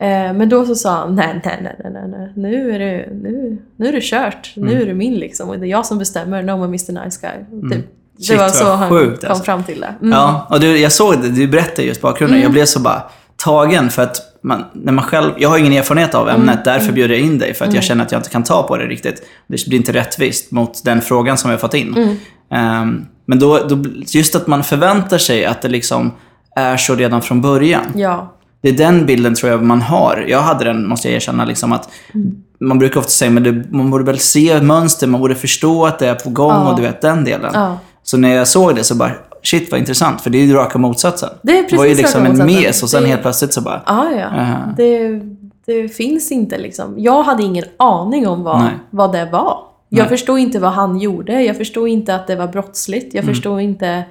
Eh, 0.00 0.08
men 0.32 0.48
då 0.48 0.66
så 0.66 0.74
sa 0.74 0.90
han, 0.98 1.14
nej, 1.14 1.40
nej, 1.44 1.58
nej, 1.62 1.76
nej, 1.92 2.08
nej. 2.08 2.32
Nu, 2.36 2.74
är 2.74 2.78
det, 2.78 3.08
nu, 3.22 3.58
nu 3.76 3.88
är 3.88 3.92
det 3.92 4.00
kört. 4.02 4.52
Nu 4.56 4.68
Mm. 4.70 4.82
är 4.82 4.86
det 4.86 4.94
min 4.94 5.14
liksom. 5.14 5.48
Och 5.48 5.58
det 5.58 5.66
är 5.66 5.70
jag 5.70 5.86
som 5.86 5.98
bestämmer, 5.98 6.42
no 6.42 6.50
more 6.56 6.64
Mr 6.68 7.04
Nice 7.04 7.20
Guy. 7.22 7.70
Typ. 7.70 7.86
Det 8.16 8.24
Shit, 8.24 8.38
var 8.38 8.48
så 8.48 8.72
han 8.72 8.90
sjukt, 8.90 9.20
kom 9.20 9.30
alltså. 9.30 9.44
fram 9.44 9.64
till 9.64 9.80
det. 9.80 9.94
Mm. 10.00 10.12
Ja, 10.12 10.46
och 10.50 10.60
du, 10.60 10.78
jag 10.78 10.92
såg 10.92 11.22
det. 11.22 11.28
Du 11.28 11.48
berättade 11.48 11.82
just 11.82 12.00
bakgrunden. 12.00 12.40
Jag 12.40 12.52
blev 12.52 12.64
så 12.64 12.80
bara 12.80 13.02
tagen 13.36 13.90
för 13.90 14.02
att 14.02 14.16
man, 14.42 14.64
när 14.72 14.92
man 14.92 15.04
själv... 15.04 15.32
Jag 15.38 15.48
har 15.48 15.58
ingen 15.58 15.72
erfarenhet 15.72 16.14
av 16.14 16.28
ämnet, 16.28 16.64
därför 16.64 16.92
bjöd 16.92 17.10
jag 17.10 17.18
in 17.18 17.38
dig. 17.38 17.54
För 17.54 17.64
att 17.64 17.74
jag 17.74 17.84
känner 17.84 18.04
att 18.04 18.12
jag 18.12 18.18
inte 18.18 18.30
kan 18.30 18.42
ta 18.42 18.62
på 18.62 18.76
det 18.76 18.86
riktigt. 18.86 19.22
Det 19.46 19.66
blir 19.68 19.78
inte 19.78 19.92
rättvist 19.92 20.50
mot 20.50 20.84
den 20.84 21.00
frågan 21.00 21.38
som 21.38 21.50
jag 21.50 21.60
fått 21.60 21.74
in. 21.74 22.18
Ehm, 22.50 23.06
men 23.26 23.38
då, 23.38 23.58
då, 23.68 23.84
just 24.14 24.34
att 24.34 24.46
man 24.46 24.64
förväntar 24.64 25.18
sig 25.18 25.44
att 25.44 25.62
det 25.62 25.68
liksom 25.68 26.12
är 26.56 26.76
så 26.76 26.94
redan 26.94 27.22
från 27.22 27.40
början. 27.40 27.82
Ja. 27.94 28.34
Det 28.64 28.70
är 28.70 28.76
den 28.76 29.06
bilden 29.06 29.34
tror 29.34 29.52
jag 29.52 29.62
man 29.62 29.82
har. 29.82 30.24
Jag 30.28 30.42
hade 30.42 30.64
den, 30.64 30.88
måste 30.88 31.08
jag 31.08 31.14
erkänna, 31.16 31.44
liksom 31.44 31.72
att 31.72 31.88
Mm. 32.14 32.36
man 32.60 32.78
brukar 32.78 33.00
ofta 33.00 33.10
säga 33.10 33.30
men 33.30 33.42
det, 33.42 33.64
man 33.70 33.90
borde 33.90 34.04
väl 34.04 34.18
se 34.18 34.60
mönster, 34.62 35.06
man 35.06 35.20
borde 35.20 35.34
förstå 35.34 35.86
att 35.86 35.98
det 35.98 36.08
är 36.08 36.14
på 36.14 36.30
gång 36.30 36.50
Ja. 36.50 36.70
och 36.70 36.76
du 36.76 36.82
vet 36.82 37.00
den 37.00 37.24
delen. 37.24 37.50
Ja. 37.54 37.78
Så 38.02 38.16
när 38.16 38.34
jag 38.34 38.48
såg 38.48 38.74
det 38.74 38.84
så 38.84 38.94
bara, 38.94 39.10
shit 39.42 39.70
vad 39.70 39.80
intressant, 39.80 40.20
för 40.20 40.30
det 40.30 40.38
är 40.38 40.42
ju 40.42 40.52
raka 40.54 40.78
motsatsen. 40.78 41.28
Det 41.42 41.58
är 41.58 41.62
precis 41.62 41.78
var 41.78 41.84
ju 41.84 41.94
liksom 41.94 42.26
en 42.26 42.46
mes 42.46 42.82
och 42.82 42.90
sen 42.90 43.02
Det- 43.02 43.08
helt 43.08 43.22
plötsligt 43.22 43.52
så 43.52 43.60
bara, 43.60 43.82
Ah, 43.86 44.10
ja, 44.10 44.26
Aha. 44.26 44.58
det, 44.76 45.20
det 45.66 45.88
finns 45.88 46.32
inte 46.32 46.58
liksom. 46.58 46.94
Jag 46.98 47.22
hade 47.22 47.42
ingen 47.42 47.64
aning 47.76 48.28
om 48.28 48.42
vad, 48.42 48.60
Nej. 48.60 48.72
vad 48.90 49.12
det 49.12 49.24
var. 49.32 49.58
Jag 49.88 49.98
Nej. 49.98 50.08
förstod 50.08 50.38
inte 50.38 50.58
vad 50.58 50.72
han 50.72 51.00
gjorde. 51.00 51.42
Jag 51.42 51.56
förstod 51.56 51.88
inte 51.88 52.14
att 52.14 52.26
det 52.26 52.36
var 52.36 52.46
brottsligt. 52.48 53.14
Jag 53.14 53.22
Mm. 53.24 53.34
förstod 53.34 53.60
inte 53.60 54.04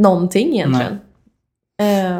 någonting 0.00 0.54
egentligen. 0.54 0.92
Eh, 0.92 0.98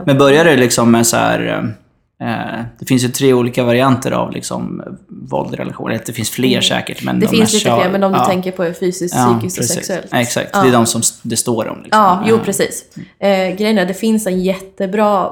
men 0.07 0.19
började 0.19 0.51
det 0.51 0.57
liksom 0.57 0.91
med 0.91 1.07
så 1.07 1.17
här, 1.17 1.75
eh, 2.21 2.61
det 2.79 2.87
finns 2.87 3.05
ju 3.05 3.09
tre 3.09 3.33
olika 3.33 3.65
varianter 3.65 4.11
av 4.13 4.33
liksom 4.33 4.83
våld 5.09 5.55
i 5.55 5.57
relationer. 5.57 6.01
Det 6.07 6.13
finns 6.13 6.31
fler 6.31 6.61
säkert, 6.61 7.03
men 7.03 7.17
Mm. 7.17 7.21
det 7.21 7.27
de 7.27 7.37
finns 7.37 7.53
lite 7.53 7.65
fler, 7.65 7.91
men 7.91 8.01
de 8.01 8.13
du 8.13 8.19
ja. 8.19 8.25
tänker 8.25 8.53
på 8.53 8.63
är 8.65 8.73
fysiskt, 8.73 9.15
Ja, 9.17 9.33
psykiskt 9.39 9.59
och 9.59 9.63
precis. 9.63 9.75
sexuellt. 9.77 10.07
Ja, 10.11 10.19
exakt, 10.21 10.53
det 10.53 10.69
är 10.69 10.73
de 10.73 10.87
som 10.87 11.03
det 11.23 11.37
står 11.37 11.69
om. 11.69 11.83
Liksom. 11.83 12.01
Ja, 12.03 12.25
jo 12.27 12.37
Eh, 12.37 12.43
precis. 12.43 12.85
Eh, 13.19 13.57
grejen 13.57 13.79
är, 13.79 13.87
det 13.87 13.95
finns 13.95 14.27
en 14.27 14.41
jättebra 14.43 15.31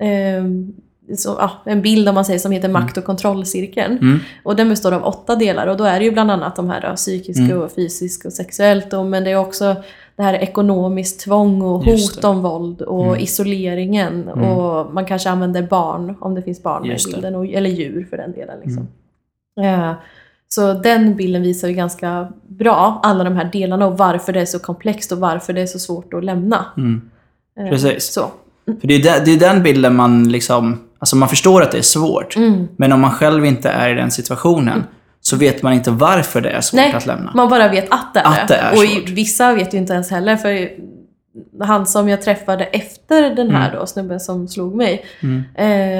eh, 0.00 0.44
så, 1.16 1.36
ja, 1.40 1.50
en 1.66 1.82
bild 1.82 2.08
om 2.08 2.14
man 2.14 2.24
säger 2.24 2.38
som 2.38 2.52
heter 2.52 2.68
makt 2.68 2.96
och 2.96 3.04
kontrollcirkeln. 3.04 3.98
Mm. 3.98 4.20
Och 4.42 4.56
den 4.56 4.68
består 4.68 4.92
av 4.92 5.04
åtta 5.04 5.36
delar 5.36 5.66
och 5.66 5.76
då 5.76 5.84
är 5.84 5.98
det 5.98 6.04
ju 6.04 6.10
bland 6.10 6.30
annat 6.30 6.56
de 6.56 6.70
här 6.70 6.80
då, 6.90 6.96
psykiska 6.96 7.42
Mm. 7.42 7.58
och 7.60 7.72
fysiska 7.74 8.28
och 8.28 8.32
sexuellt. 8.34 8.92
Och, 8.92 9.06
men 9.06 9.24
det 9.24 9.30
är 9.30 9.36
också 9.36 9.76
det 10.22 10.26
här 10.26 10.34
ekonomiskt 10.34 11.20
tvång 11.20 11.62
och 11.62 11.84
hot 11.84 12.24
om 12.24 12.42
våld 12.42 12.82
och 12.82 13.06
Mm. 13.06 13.20
isoleringen. 13.20 14.28
Mm. 14.28 14.44
Och 14.44 14.94
man 14.94 15.06
kanske 15.06 15.30
använder 15.30 15.62
barn, 15.62 16.16
om 16.20 16.34
det 16.34 16.42
finns 16.42 16.62
barn 16.62 16.82
med 16.82 16.98
i. 16.98 17.02
Mm. 17.04 17.12
bilden. 17.14 17.34
Och, 17.34 17.46
eller 17.46 17.70
djur 17.70 18.06
för 18.10 18.16
den 18.16 18.32
delen. 18.32 18.58
Liksom. 18.64 18.88
Eh, 19.64 19.92
så 20.48 20.72
den 20.72 21.16
bilden 21.16 21.42
visar 21.42 21.68
ju 21.68 21.74
ganska 21.74 22.28
bra 22.48 23.00
alla 23.02 23.24
de 23.24 23.36
här 23.36 23.50
delarna 23.52 23.86
och 23.86 23.98
varför 23.98 24.32
det 24.32 24.40
är 24.40 24.46
så 24.46 24.58
komplext 24.58 25.12
och 25.12 25.18
varför 25.18 25.52
det 25.52 25.60
är 25.60 25.66
så 25.66 25.78
svårt 25.78 26.14
att 26.14 26.24
lämna. 26.24 26.64
Mm. 26.76 27.10
Eh, 27.60 27.68
Precis. 27.68 28.12
Så. 28.12 28.30
För 28.80 28.88
det 28.88 28.94
är, 28.94 29.02
den, 29.02 29.24
det 29.24 29.30
är 29.32 29.52
den 29.52 29.62
bilden 29.62 29.96
man 29.96 30.28
liksom, 30.28 30.78
alltså 30.98 31.16
man 31.16 31.28
förstår 31.28 31.62
att 31.62 31.70
det 31.72 31.78
är 31.78 31.82
svårt. 31.82 32.36
Mm. 32.36 32.68
Men 32.76 32.92
om 32.92 33.00
man 33.00 33.10
själv 33.10 33.44
inte 33.44 33.68
är 33.70 33.90
i 33.90 33.94
den 33.94 34.10
situationen 34.10 34.84
så 35.24 35.36
vet 35.36 35.62
man 35.62 35.72
inte 35.72 35.90
varför 35.90 36.40
det 36.40 36.50
är 36.50 36.60
svårt 36.60 36.76
Nej, 36.76 36.92
att 36.92 37.06
lämna. 37.06 37.32
Man 37.34 37.48
bara 37.48 37.68
vet 37.68 37.90
att 37.92 38.14
det 38.14 38.20
är 38.20 38.24
Att 38.42 38.48
det 38.48 38.54
är 38.54 38.72
Och 38.72 38.78
svårt. 38.78 39.08
i, 39.10 39.12
vissa 39.14 39.54
vet 39.54 39.74
ju 39.74 39.78
inte 39.78 39.92
ens 39.92 40.10
heller. 40.10 40.36
För 40.36 40.68
han 41.60 41.86
som 41.86 42.08
jag 42.08 42.22
träffade 42.22 42.64
efter 42.64 43.34
den 43.34 43.50
här 43.50 43.68
Mm. 43.68 43.80
då, 43.80 43.86
snubben 43.86 44.20
som 44.20 44.48
slog 44.48 44.74
mig. 44.74 45.04
Mm. 45.22 45.42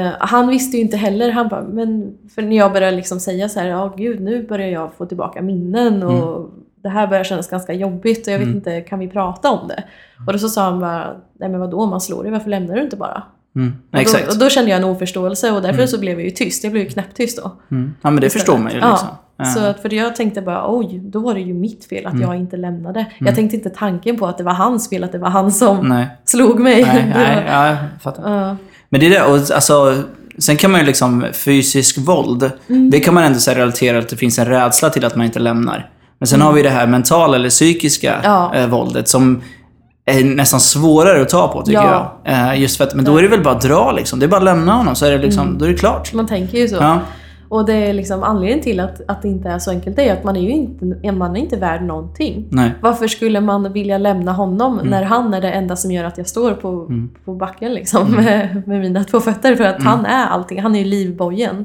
Eh, 0.07 0.13
han 0.21 0.49
visste 0.49 0.77
ju 0.77 0.83
inte 0.83 0.97
heller. 0.97 1.31
Han 1.31 1.49
bara, 1.49 1.63
men 1.63 2.19
för 2.35 2.43
när 2.43 2.57
jag 2.57 2.73
började 2.73 2.97
liksom 2.97 3.21
säga 3.21 3.49
så 3.49 3.61
här, 3.61 3.67
ja 3.69 3.95
gud 3.97 4.21
nu 4.21 4.47
börjar 4.47 4.69
jag 4.69 4.91
få 4.99 5.07
tillbaka 5.07 5.43
minnen 5.43 6.03
och 6.03 6.51
det 6.83 6.89
här 6.89 7.07
börjar 7.07 7.25
kännas 7.25 7.49
ganska 7.51 7.73
jobbigt 7.73 8.27
och 8.27 8.33
jag 8.33 8.39
vet 8.39 8.47
Mm. 8.47 8.57
inte, 8.59 8.81
kan 8.81 8.99
vi 8.99 9.09
prata 9.09 9.51
om 9.51 9.69
det? 9.69 9.85
Och 10.27 10.33
då 10.33 10.39
så 10.39 10.49
sa 10.49 10.63
han 10.65 10.81
bara, 10.81 11.17
nej 11.41 11.49
men 11.49 11.61
vadå 11.61 11.87
man 11.87 12.01
slår 12.01 12.23
dig, 12.23 12.33
varför 12.33 12.51
lämnar 12.51 12.75
du 12.75 12.83
inte 12.83 12.97
bara? 12.97 13.23
Mm. 13.57 13.73
Och 13.93 13.99
då, 14.05 14.33
och 14.33 14.39
då 14.39 14.49
kände 14.51 14.71
jag 14.71 14.79
en 14.79 14.85
oförståelse 14.85 15.51
och 15.51 15.63
därför 15.63 15.75
Mm. 15.79 15.89
så 15.89 15.99
blev 15.99 16.19
jag 16.19 16.25
ju 16.25 16.31
tyst. 16.31 16.65
Jag 16.65 16.73
blev 16.73 16.85
ju 16.85 16.91
knäpptyst 16.91 17.37
då. 17.43 17.53
Mm. 17.71 17.95
Ja, 18.03 18.11
men 18.11 18.21
det 18.21 18.31
förstår 18.31 18.59
man 18.59 18.73
ju. 18.73 18.79
Ja, 18.79 18.91
Liksom. 18.91 19.09
Så 19.55 19.61
Eh, 19.65 19.71
att, 19.71 19.83
för 19.83 19.95
jag 19.95 20.17
tänkte 20.17 20.43
bara, 20.43 20.65
oj, 20.77 21.01
då 21.05 21.21
var 21.21 21.35
det 21.35 21.41
ju 21.41 21.55
mitt 21.55 21.85
fel 21.85 22.07
att 22.07 22.13
Mm. 22.13 22.23
jag 22.29 22.37
inte 22.37 22.57
lämnade. 22.57 23.07
Jag 23.19 23.35
tänkte 23.35 23.57
inte 23.57 23.71
tanken 23.71 24.17
på 24.19 24.27
att 24.27 24.39
det 24.39 24.45
var 24.45 24.53
hans 24.53 24.89
fel, 24.91 25.05
att 25.05 25.13
det 25.13 25.19
var 25.19 25.31
han 25.31 25.53
som 25.53 25.89
Nej, 25.89 26.07
slog 26.25 26.61
mig. 26.61 26.83
nej, 26.85 27.13
nej, 27.15 27.45
ja, 27.49 27.67
jag 27.67 27.77
fattar. 28.03 28.31
Ja. 28.41 28.57
Men 28.89 29.01
det 29.01 29.07
är 29.07 29.11
det, 29.11 29.23
och 29.23 29.35
alltså, 29.35 30.03
sen 30.39 30.57
kan 30.57 30.71
man 30.71 30.81
ju 30.81 30.87
liksom, 30.87 31.25
fysisk 31.33 31.99
våld, 31.99 32.51
Mm. 32.69 32.91
det 32.91 33.01
kan 33.01 33.15
man 33.15 33.25
ändå 33.25 33.39
så 33.39 33.51
relatera 33.51 33.99
att 33.99 34.09
det 34.09 34.17
finns 34.17 34.39
en 34.39 34.47
rädsla 34.47 34.91
till 34.91 35.05
att 35.05 35.17
man 35.17 35.27
inte 35.27 35.39
lämnar. 35.39 35.91
Men 36.19 36.27
sen 36.27 36.41
har 36.41 36.53
vi 36.53 36.63
det 36.63 36.71
här 36.71 36.87
mentala 36.87 37.37
eller 37.37 37.49
psykiska 37.51 38.13
Mm. 38.15 38.25
Ja. 38.31 38.55
eh, 38.55 38.67
våldet 38.67 39.09
som 39.09 39.43
är 40.05 40.25
nästan 40.25 40.61
svårare 40.61 41.23
att 41.23 41.29
ta 41.29 41.49
på 41.49 41.63
tycker 41.63 41.79
Ja. 41.83 42.19
jag. 42.25 42.35
Eh, 42.55 42.61
just 42.61 42.77
för 42.77 42.85
att, 42.85 42.95
men 42.95 43.05
då 43.05 43.17
är 43.17 43.23
det 43.23 43.29
väl 43.29 43.43
bara 43.43 43.55
att 43.55 43.63
dra 43.63 43.93
liksom. 43.93 44.19
Det 44.19 44.27
är 44.27 44.29
bara 44.29 44.37
att 44.37 44.45
lämna 44.45 44.73
honom 44.73 44.95
så 44.95 45.07
är 45.07 45.11
det 45.11 45.19
liksom, 45.19 45.59
då 45.59 45.65
är 45.65 45.69
det 45.69 45.75
klart. 45.75 46.13
Man 46.13 46.27
tänker 46.27 46.59
ju 46.59 46.69
så. 46.69 46.77
Ja. 46.77 46.99
Och 47.49 47.67
det 47.67 47.73
är 47.75 47.93
liksom 47.93 48.23
anledningen 48.23 48.63
till 48.65 48.81
att, 48.81 49.01
att 49.09 49.23
det 49.23 49.29
inte 49.29 49.49
är 49.49 49.59
så 49.59 49.71
enkelt 49.71 49.99
är 49.99 50.13
att 50.13 50.25
man 50.25 50.37
är 50.37 50.41
ju 50.41 50.51
inte, 50.51 51.13
man 51.13 51.37
är 51.37 51.41
inte 51.41 51.57
värd 51.57 51.83
någonting. 51.83 52.47
Nej. 52.51 52.71
Varför 52.81 53.09
skulle 53.09 53.41
man 53.41 53.73
vilja 53.73 53.99
lämna 53.99 54.33
honom 54.33 54.79
Mm. 54.79 54.91
när 54.91 55.03
han 55.03 55.35
är 55.35 55.41
det 55.41 55.51
enda 55.51 55.77
som 55.77 55.91
gör 55.91 56.05
att 56.05 56.19
jag 56.19 56.27
står 56.29 56.53
på, 56.55 56.91
på 57.25 57.35
backen 57.35 57.75
liksom, 57.75 58.11
med, 58.11 58.63
med 58.67 58.81
mina 58.81 59.05
två 59.05 59.21
fötter? 59.21 59.57
För 59.57 59.65
att 59.65 59.77
Mm. 59.81 59.87
han 59.87 60.07
är 60.07 60.27
allting. 60.27 60.63
Han 60.63 60.75
är 60.75 60.79
ju 60.79 60.85
livbojen. 60.85 61.65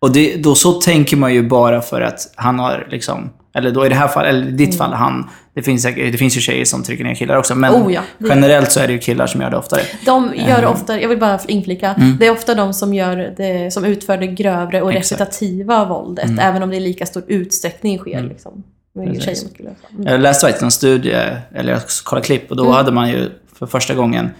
Och 0.00 0.12
det, 0.12 0.36
då 0.42 0.54
så 0.54 0.72
tänker 0.72 1.16
man 1.16 1.34
ju 1.34 1.48
bara 1.48 1.80
för 1.80 2.00
att 2.00 2.32
han 2.36 2.58
har 2.58 2.86
liksom, 2.90 3.30
eller 3.54 3.70
då 3.70 3.86
i 3.86 3.88
det 3.88 3.94
här 3.94 4.08
fallet, 4.08 4.28
eller 4.28 4.40
i 4.40 4.42
Mm. 4.44 4.56
ditt 4.56 4.78
fall, 4.78 4.92
han, 4.92 5.30
det 5.54 5.62
finns, 5.62 5.82
det 5.82 6.18
finns 6.18 6.36
ju 6.36 6.40
tjejer 6.40 6.64
som 6.64 6.82
trycker 6.82 7.04
ner 7.04 7.14
killar 7.14 7.36
också, 7.36 7.54
men 7.54 7.74
Oh 7.74 7.92
ja, 7.92 8.00
det- 8.18 8.28
generellt 8.28 8.72
så 8.72 8.80
är 8.80 8.86
det 8.86 8.92
ju 8.92 8.98
killar 8.98 9.26
som 9.26 9.40
gör 9.40 9.50
det 9.50 9.56
oftare. 9.56 9.80
De 10.06 10.32
gör 10.34 10.62
Eh. 10.62 10.70
ofta, 10.72 11.00
jag 11.00 11.08
vill 11.08 11.18
bara 11.18 11.38
inflika, 11.48 11.94
det 12.20 12.26
är 12.26 12.30
ofta 12.30 12.54
de 12.54 12.74
som, 12.74 12.94
gör 12.94 13.34
det, 13.36 13.70
som 13.72 13.84
utför 13.84 14.16
det 14.16 14.26
grövre 14.26 14.82
och 14.82 14.92
Exakt. 14.94 15.20
repetitiva 15.20 15.84
våldet. 15.84 16.24
Mm. 16.24 16.38
Även 16.38 16.62
om 16.62 16.70
det 16.70 16.76
i 16.76 16.80
lika 16.80 17.06
stor 17.06 17.22
utsträckning 17.26 17.98
sker. 17.98 18.22
Liksom. 18.22 18.62
Med 18.94 19.22
tjejer 19.22 19.38
och 19.50 19.56
killar. 19.56 19.72
Mm. 19.90 20.06
Jag 20.06 20.20
läste 20.20 20.46
faktiskt 20.46 20.62
en 20.62 20.70
studie, 20.70 21.16
eller 21.54 21.72
jag 21.72 21.80
kollade 22.04 22.26
klipp, 22.26 22.50
och 22.50 22.56
då 22.56 22.62
Mm. 22.62 22.74
hade 22.74 22.92
man 22.92 23.08
ju 23.08 23.30
för 23.58 23.66
första 23.66 23.94
gången 23.94 24.30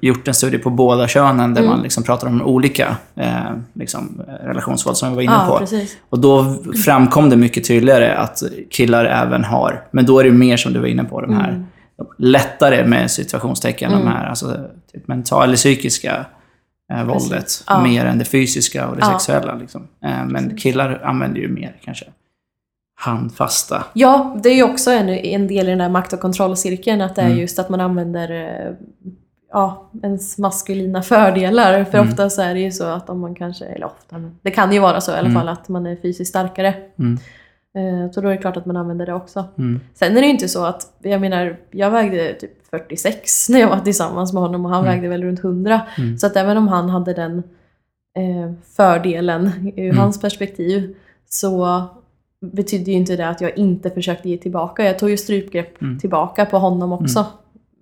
gjort- 0.00 0.28
en 0.28 0.34
studie 0.34 0.58
på 0.58 0.70
båda 0.70 1.08
könen 1.08 1.54
där 1.54 1.60
Mm. 1.62 1.72
man 1.74 1.82
liksom 1.82 2.02
pratar 2.02 2.26
om 2.28 2.42
olika 2.42 2.96
eh, 3.14 3.50
liksom, 3.74 4.22
relationsvåld 4.42 4.96
som 4.96 5.08
vi 5.10 5.14
var 5.14 5.22
inne 5.22 5.32
Ja, 5.32 5.46
på. 5.48 5.58
precis. 5.58 5.96
Och 6.08 6.18
då 6.18 6.56
framkom 6.84 7.30
det 7.30 7.36
mycket 7.36 7.64
tydligare 7.68 8.14
att 8.14 8.42
killar 8.70 9.04
även 9.04 9.44
har, 9.44 9.82
men 9.90 10.06
då 10.06 10.18
är 10.18 10.24
det 10.24 10.30
mer 10.30 10.56
som 10.56 10.72
du 10.72 10.78
var 10.80 10.86
inne 10.86 11.04
på, 11.04 11.20
de 11.20 11.34
här 11.34 11.48
Mm. 11.48 11.64
lättare 12.18 12.86
med 12.86 13.10
situationstecken, 13.10 13.90
de 13.90 14.00
Mm. 14.00 14.12
här 14.12 14.26
alltså, 14.26 14.56
typ 14.92 15.08
mentala 15.08 15.44
eller 15.44 15.56
psykiska 15.56 16.26
eh, 16.92 17.04
våldet, 17.04 17.64
Ja. 17.66 17.82
mer 17.82 18.04
än 18.04 18.18
det 18.18 18.24
fysiska 18.24 18.88
och 18.88 18.96
det 18.96 19.02
Ja. 19.02 19.18
sexuella. 19.18 19.54
Liksom. 19.54 19.82
Eh, 20.04 20.24
men 20.26 20.56
killar 20.56 21.00
använder 21.04 21.40
ju 21.40 21.48
mer 21.48 21.76
kanske 21.84 22.04
handfasta. 22.98 23.84
Ja, 23.92 24.36
det 24.42 24.48
är 24.48 24.54
ju 24.54 24.62
också 24.62 24.90
en, 24.90 25.08
en 25.08 25.46
del 25.48 25.66
i 25.66 25.70
den 25.70 25.80
här 25.80 25.88
makt 25.88 26.12
och 26.12 26.20
kontrollcirkeln. 26.20 27.00
Att 27.00 27.14
det 27.16 27.22
är 27.22 27.26
Mm. 27.26 27.38
just 27.38 27.58
att 27.58 27.68
man 27.68 27.80
använder 27.80 28.30
eh, 28.30 28.72
ja, 29.52 29.90
ens 30.02 30.38
maskulina 30.38 31.02
fördelar. 31.02 31.84
För 31.84 31.98
Mm. 31.98 32.10
ofta 32.10 32.30
så 32.30 32.42
är 32.42 32.54
det 32.54 32.60
ju 32.60 32.70
så 32.70 32.84
att 32.84 33.10
om 33.10 33.20
man 33.20 33.34
kanske, 33.34 33.64
eller 33.64 33.86
ofta, 33.86 34.18
men 34.18 34.38
det 34.42 34.50
kan 34.50 34.72
ju 34.72 34.78
vara 34.78 35.00
så 35.00 35.10
i 35.10 35.14
alla 35.14 35.28
Mm. 35.28 35.34
fall 35.40 35.48
att 35.48 35.68
man 35.68 35.86
är 35.86 35.96
fysiskt 35.96 36.28
starkare. 36.28 36.74
Mm. 36.98 37.18
Eh, 37.76 38.10
Så 38.12 38.20
då 38.20 38.28
är 38.28 38.32
det 38.32 38.38
klart 38.38 38.56
att 38.56 38.66
man 38.66 38.76
använder 38.76 39.06
det 39.06 39.14
också. 39.14 39.44
Mm. 39.58 39.80
Sen 39.94 40.16
är 40.16 40.20
det 40.20 40.26
ju 40.26 40.32
inte 40.32 40.48
så 40.48 40.64
att, 40.64 40.92
jag 41.02 41.20
menar, 41.20 41.56
jag 41.70 41.90
vägde 41.90 42.34
typ 42.34 42.66
46 42.70 43.48
när 43.48 43.60
jag 43.60 43.68
var 43.68 43.80
tillsammans 43.80 44.32
med 44.32 44.42
honom 44.42 44.64
och 44.64 44.70
han 44.70 44.80
Mm. 44.84 44.92
vägde 44.94 45.08
väl 45.08 45.22
runt 45.22 45.40
100. 45.40 45.80
Mm. 45.98 46.18
Så 46.18 46.26
att 46.26 46.36
även 46.36 46.56
om 46.56 46.68
han 46.68 46.88
hade 46.90 47.12
den 47.14 47.42
eh, 48.18 48.52
fördelen 48.76 49.50
ur 49.76 49.84
Mm. 49.84 49.98
hans 49.98 50.20
perspektiv 50.20 50.94
så 51.28 51.82
betydde 52.40 52.90
ju 52.90 52.96
inte 52.96 53.16
det 53.16 53.28
att 53.28 53.40
jag 53.40 53.58
inte 53.58 53.90
försökte 53.90 54.28
ge 54.28 54.36
tillbaka. 54.38 54.84
Jag 54.84 54.98
tog 54.98 55.10
ju 55.10 55.16
strypgrepp 55.16 55.78
tillbaka 56.00 56.46
på 56.46 56.58
honom 56.58 56.92
också. 56.92 57.26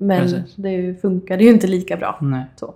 Men 0.07 0.21
Precis. 0.23 0.55
det 0.57 1.01
funkade 1.03 1.45
ju 1.45 1.51
inte 1.51 1.67
lika 1.67 1.97
bra. 1.97 2.19
Nej. 2.21 2.45
Så. 2.57 2.75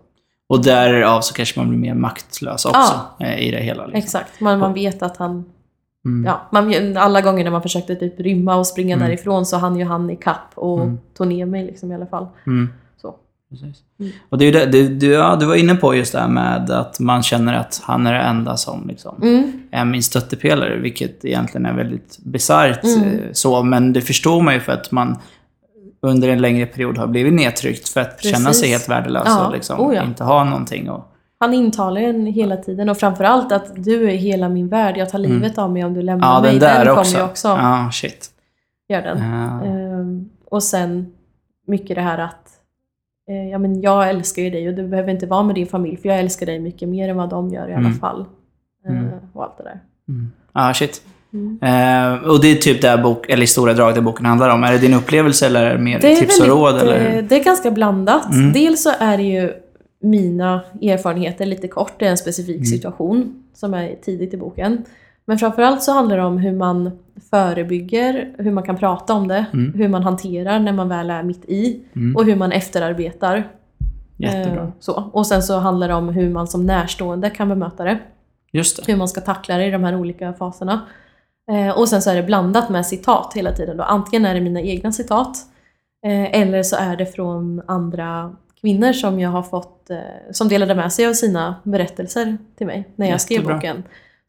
Och 0.49 0.65
därav 0.65 1.21
så 1.21 1.35
kanske 1.35 1.61
man 1.61 1.69
blir 1.69 1.79
mer 1.79 1.95
maktlös 1.95 2.65
också 2.65 3.01
eh, 3.21 3.39
i 3.39 3.51
det 3.51 3.61
hela. 3.61 3.83
Liksom. 3.87 3.99
Exakt, 3.99 4.41
man, 4.41 4.59
man 4.59 4.75
vet 4.75 5.03
att 5.03 5.17
han... 5.17 5.45
Mm. 6.05 6.25
Ja, 6.27 6.41
man, 6.53 6.97
alla 6.97 7.21
gånger 7.21 7.45
när 7.45 7.51
man 7.51 7.63
försökte 7.63 7.97
typ 7.97 8.21
rymma 8.21 8.57
och 8.57 8.67
springa 8.67 8.97
Mm. 8.97 9.07
därifrån 9.09 9.47
så 9.47 9.57
hann 9.57 9.77
ju 9.79 9.85
han 9.85 10.11
i 10.11 10.17
kapp 10.17 10.53
och 10.55 10.81
Mm. 10.81 10.99
tog 11.17 11.27
ner 11.27 11.47
mig 11.47 11.65
liksom 11.67 11.93
i 11.93 11.95
alla 11.95 12.07
fall. 12.07 12.27
Mm. 12.47 12.69
Så. 13.03 13.15
Precis. 13.51 13.77
Mm. 14.01 14.13
Och 14.29 14.39
det 14.39 14.45
är 14.45 14.53
ju 14.53 14.71
det, 14.71 14.89
du, 14.89 15.07
ja, 15.13 15.37
var 15.37 15.55
inne 15.55 15.75
på 15.75 15.95
just 15.95 16.13
det 16.13 16.19
här 16.21 16.29
med 16.29 16.71
att 16.71 17.01
man 17.01 17.23
känner 17.23 17.55
att 17.55 17.81
han 17.85 18.07
är 18.07 18.13
det 18.13 18.21
enda 18.21 18.57
som 18.57 18.89
liksom, 18.89 19.23
Mm. 19.23 19.53
är 19.71 19.85
min 19.85 20.03
stöttepelare, 20.03 20.77
vilket 20.79 21.25
egentligen 21.25 21.67
är 21.67 21.73
väldigt 21.75 22.19
bisarrt. 22.25 22.85
Eh, 22.85 22.91
Så, 23.33 23.63
men 23.63 23.93
det 23.93 24.01
förstår 24.01 24.43
man 24.43 24.55
ju 24.55 24.61
för 24.61 24.73
att 24.73 24.91
man 24.93 25.17
under 26.01 26.29
en 26.29 26.41
längre 26.41 26.67
period 26.67 26.99
har 26.99 27.07
blivit 27.07 27.33
nedtryckt 27.33 27.89
för 27.89 28.01
att 28.01 28.23
känna 28.23 28.37
sig 28.39 28.47
Precis. 28.47 28.71
helt 28.71 28.89
värdelös 28.89 29.23
Ja. 29.27 29.47
och 29.47 29.53
liksom 29.53 29.81
Oh 29.81 29.95
ja. 29.95 30.05
inte 30.05 30.25
ha 30.25 30.45
någonting. 30.45 30.91
Och, 30.91 31.13
Han 31.41 31.55
intalar 31.55 32.01
en 32.01 32.27
hela 32.27 32.57
tiden 32.57 32.89
och 32.89 32.97
framförallt 32.99 33.53
att 33.53 33.85
du 33.85 34.11
är 34.11 34.17
hela 34.17 34.49
min 34.49 34.69
värld. 34.69 34.97
Jag 34.97 35.11
tar 35.11 35.19
livet 35.19 35.59
av 35.59 35.73
mig 35.73 35.85
om 35.85 35.95
du 35.95 36.03
lämnar 36.03 36.27
Mm. 36.29 36.35
ja, 36.37 36.41
mig. 36.43 36.51
den 36.51 36.61
där 36.61 36.87
kommer 36.87 36.99
också. 37.01 37.17
ju 37.19 37.25
också. 37.25 37.49
Ja, 37.49 37.91
shit. 37.93 38.31
Gör 38.89 39.03
den. 39.03 39.19
Ja. 39.33 39.65
Ehm, 39.65 40.29
och 40.45 40.63
sen 40.63 41.13
mycket 41.67 41.97
det 41.97 42.03
här 42.03 42.19
att 42.19 42.49
eh, 43.31 43.49
ja, 43.51 43.59
men 43.59 43.81
jag 43.81 44.09
älskar 44.11 44.43
ju 44.43 44.51
dig 44.51 44.69
och 44.69 44.75
du 44.75 44.89
behöver 44.89 45.11
inte 45.11 45.27
vara 45.27 45.43
med 45.43 45.55
din 45.55 45.67
familj 45.67 45.97
för 45.97 46.09
jag 46.09 46.19
älskar 46.19 46.47
dig 46.47 46.59
mycket 46.59 46.89
mer 46.89 47.09
än 47.09 47.17
vad 47.17 47.29
de 47.31 47.49
gör 47.51 47.69
i 47.69 47.73
alla 47.75 47.87
Mm. 47.87 47.99
fall. 47.99 48.25
Eh, 48.87 48.91
Mm. 48.99 49.11
och 49.33 49.43
allt 49.45 49.57
det 49.59 49.65
där. 49.65 49.81
Mm. 50.09 50.33
Ja, 50.53 50.75
shit. 50.75 51.03
Mm. 51.33 51.59
Eh, 51.63 52.29
och 52.29 52.41
det 52.43 52.49
är 52.49 52.55
typ 52.55 52.83
det 52.83 52.99
bok, 53.03 53.29
eller 53.31 53.43
i 53.43 53.47
stora 53.47 53.73
drag 53.75 53.95
det 53.95 54.01
boken 54.01 54.27
handlar 54.27 54.49
om. 54.49 54.65
Är 54.65 54.73
det 54.73 54.79
din 54.79 54.95
upplevelse 54.95 55.47
eller 55.47 55.67
är 55.67 55.73
det 55.75 55.81
mer 55.83 56.01
Det 56.01 56.13
är, 56.13 56.17
tips 56.17 56.41
och 56.41 56.47
råd? 56.47 56.75
väldigt, 56.75 56.95
Eller? 56.97 57.17
eh, 57.19 57.25
det 57.25 57.37
är 57.41 57.45
ganska 57.45 57.71
blandat. 57.71 58.33
Mm. 58.33 58.53
Dels 58.53 58.83
så 58.83 58.91
är 58.99 59.17
det 59.17 59.23
ju 59.23 59.53
mina 60.03 60.61
erfarenheter 60.83 61.47
lite 61.47 61.69
kort. 61.69 62.03
Är 62.03 62.07
en 62.07 62.17
specifik 62.19 62.57
Mm. 62.57 62.65
situation 62.65 63.43
som 63.55 63.75
är 63.75 63.95
tidigt 64.05 64.35
i 64.35 64.37
boken. 64.37 64.85
Men 65.25 65.39
framförallt 65.39 65.83
så 65.83 65.93
handlar 65.93 66.17
det 66.17 66.25
om 66.25 66.39
hur 66.39 66.53
man 66.53 66.91
förebygger, 67.31 68.29
hur 68.39 68.51
man 68.53 68.65
kan 68.65 68.77
prata 68.77 69.15
om 69.15 69.29
det, 69.29 69.45
Mm. 69.53 69.73
hur 69.75 69.89
man 69.89 70.03
hanterar 70.03 70.59
när 70.59 70.73
man 70.73 70.89
väl 70.89 71.11
är 71.11 71.23
mitt 71.23 71.45
i 71.45 71.81
Mm. 71.97 72.17
och 72.17 72.25
hur 72.25 72.37
man 72.37 72.53
efterarbetar. 72.53 73.45
Jättebra. 74.17 74.63
Eh, 74.63 74.69
så. 74.81 75.11
Och 75.13 75.27
sen 75.27 75.43
så 75.43 75.59
handlar 75.59 75.89
det 75.89 75.95
om 75.95 76.09
hur 76.09 76.31
man 76.31 76.47
som 76.47 76.67
närstående 76.67 77.31
kan 77.31 77.49
bemöta 77.49 77.85
det. 77.85 77.99
Just 78.53 78.77
det. 78.87 78.93
Hur 78.93 78.99
man 78.99 79.09
ska 79.09 79.21
tackla 79.21 79.57
det 79.57 79.67
i 79.67 79.71
de 79.71 79.85
här 79.85 79.97
olika 79.97 80.33
faserna. 80.33 80.81
Eh, 81.51 81.79
och 81.79 81.89
sen 81.89 82.03
så 82.03 82.11
är 82.11 82.15
det 82.17 82.23
blandat 82.23 82.69
med 82.69 82.87
citat 82.87 83.33
hela 83.37 83.53
tiden. 83.53 83.77
Då. 83.77 83.83
Antingen 83.85 84.25
är 84.25 84.35
det 84.35 84.41
mina 84.41 84.61
egna 84.61 84.93
citat 84.93 85.37
eh, 86.07 86.41
eller 86.41 86.63
så 86.63 86.77
är 86.77 86.97
det 86.97 87.07
från 87.07 87.63
andra 87.67 88.33
kvinnor 88.61 88.93
som 88.93 89.21
jag 89.21 89.31
har 89.31 89.43
fått, 89.43 89.91
eh, 89.91 89.97
som 90.31 90.49
delade 90.49 90.75
med 90.75 90.93
sig 90.93 91.07
av 91.07 91.13
sina 91.13 91.55
berättelser 91.63 92.39
till 92.59 92.67
mig 92.67 92.89
när 92.97 93.11
jag 93.11 93.21
skrev 93.21 93.37
Jättebra. 93.37 93.55
boken. 93.57 93.85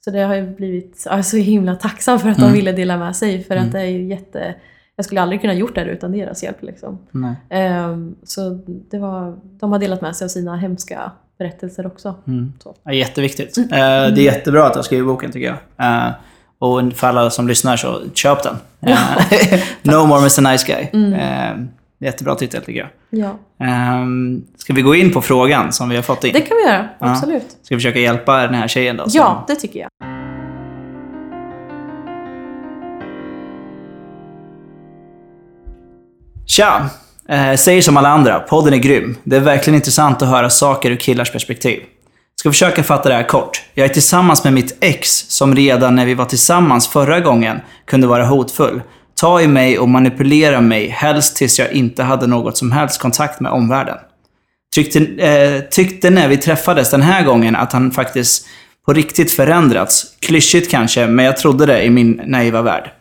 Så 0.06 0.12
det 0.12 0.20
har 0.20 0.36
ju 0.36 0.56
blivit 0.56 1.04
jag 1.10 1.26
så 1.26 1.38
himla 1.38 1.76
tacksam 1.76 2.20
för 2.20 2.30
att 2.30 2.38
Mm. 2.38 2.50
de 2.50 2.56
ville 2.58 2.72
dela 2.72 2.98
med 2.98 3.16
sig 3.16 3.44
för 3.44 3.56
Mm. 3.56 3.66
att 3.68 3.72
det 3.74 3.80
är 3.80 3.86
ju 3.86 4.04
jätte 4.08 4.56
jag 4.96 5.06
skulle 5.06 5.22
aldrig 5.22 5.42
kunna 5.42 5.54
gjort 5.54 5.76
det 5.76 5.82
här 5.82 5.88
utan 5.88 6.12
deras 6.12 6.44
hjälp. 6.44 6.62
Liksom. 6.62 7.00
Nej. 7.12 7.36
Ehm, 7.50 8.16
så 8.24 8.50
det 8.66 8.98
var, 9.00 9.40
de 9.60 9.72
har 9.72 9.80
delat 9.80 10.02
med 10.02 10.16
sig 10.16 10.26
av 10.26 10.30
sina 10.30 10.56
hemska 10.58 11.12
berättelser 11.38 11.88
också. 11.88 12.16
Mm. 12.28 12.54
Så. 12.64 12.76
Ja, 12.84 12.94
jätteviktigt. 12.94 13.58
Eh, 13.58 13.66
det 13.70 13.76
är 13.76 14.12
jättebra 14.20 14.66
att 14.66 14.74
du 14.74 14.78
har 14.80 14.84
skrivit 14.84 15.06
boken 15.08 15.32
tycker 15.32 15.48
jag. 15.48 15.88
Eh, 16.08 16.12
och 16.60 16.82
för 16.96 17.08
alla 17.08 17.30
som 17.30 17.48
lyssnar 17.48 17.78
så 17.78 18.02
köp 18.14 18.44
den. 18.44 18.56
Eh, 18.90 19.60
no 19.82 20.06
more 20.06 20.20
Mr 20.20 20.52
Nice 20.52 20.68
Guy. 20.68 20.88
Mm. 20.94 21.14
Eh, 21.14 21.66
jättebra 22.06 22.36
titel 22.36 22.62
tycker 22.64 22.80
jag. 22.80 22.90
Ja, 23.10 23.38
Eh, 23.66 24.06
ska 24.58 24.74
vi 24.74 24.82
gå 24.82 24.96
in 24.96 25.12
på 25.14 25.22
frågan 25.22 25.72
som 25.74 25.90
vi 25.90 25.96
har 25.96 26.04
fått 26.04 26.24
in? 26.24 26.34
det 26.34 26.42
kan 26.42 26.58
vi 26.58 26.64
göra. 26.72 26.88
Ja. 27.00 27.12
Absolut. 27.12 27.46
Ska 27.64 27.76
vi 27.76 27.80
försöka 27.80 28.00
hjälpa 28.00 28.38
den 28.38 28.54
här 28.54 28.68
tjejen 28.68 28.98
då? 28.98 29.04
Ja, 29.08 29.46
det 29.48 29.56
tycker 29.56 29.80
jag. 29.80 29.90
Tja! 36.46 36.90
Eh, 37.30 37.56
säger 37.56 37.82
som 37.82 37.98
alla 37.98 38.10
andra, 38.10 38.40
podden 38.40 38.74
är 38.74 38.78
grym. 38.78 39.16
Det 39.24 39.36
är 39.36 39.40
verkligen 39.40 39.76
intressant 39.76 40.22
att 40.22 40.28
höra 40.30 40.50
saker 40.50 40.92
ur 40.92 40.96
killars 40.96 41.32
perspektiv. 41.32 41.80
Ska 42.40 42.52
försöka 42.52 42.84
fatta 42.84 43.10
det 43.10 43.16
här 43.16 43.28
kort. 43.28 43.62
Jag 43.74 43.86
är 43.86 43.94
tillsammans 43.94 44.44
med 44.44 44.54
mitt 44.54 44.78
ex 44.82 45.10
som 45.28 45.56
redan 45.56 45.96
när 45.96 46.06
vi 46.06 46.14
var 46.14 46.26
tillsammans 46.26 46.88
förra 46.88 47.20
gången 47.20 47.60
kunde 47.86 48.08
vara 48.08 48.26
hotfull. 48.26 48.82
Ta 49.20 49.42
i 49.42 49.48
mig 49.48 49.80
och 49.80 49.90
manipulera 49.90 50.62
mig, 50.62 50.88
helst 50.88 51.36
tills 51.36 51.60
jag 51.60 51.72
inte 51.72 52.04
hade 52.04 52.28
något 52.28 52.58
som 52.58 52.72
helst 52.72 53.02
kontakt 53.02 53.40
med 53.40 53.52
omvärlden. 53.52 53.98
Tyckte, 54.76 55.00
eh, 55.00 55.60
tyckte 55.70 56.10
när 56.10 56.28
vi 56.28 56.38
träffades 56.38 56.92
den 56.92 57.02
här 57.02 57.24
gången 57.24 57.56
att 57.56 57.74
han 57.74 57.92
faktiskt 57.92 58.48
på 58.86 58.94
riktigt 58.94 59.32
förändrats. 59.32 60.06
Klyschigt 60.20 60.72
kanske, 60.72 61.08
men 61.08 61.26
jag 61.26 61.38
trodde 61.38 61.66
det 61.66 61.84
i 61.84 61.90
min 61.90 62.22
naiva 62.26 62.62
värld. 62.62 62.92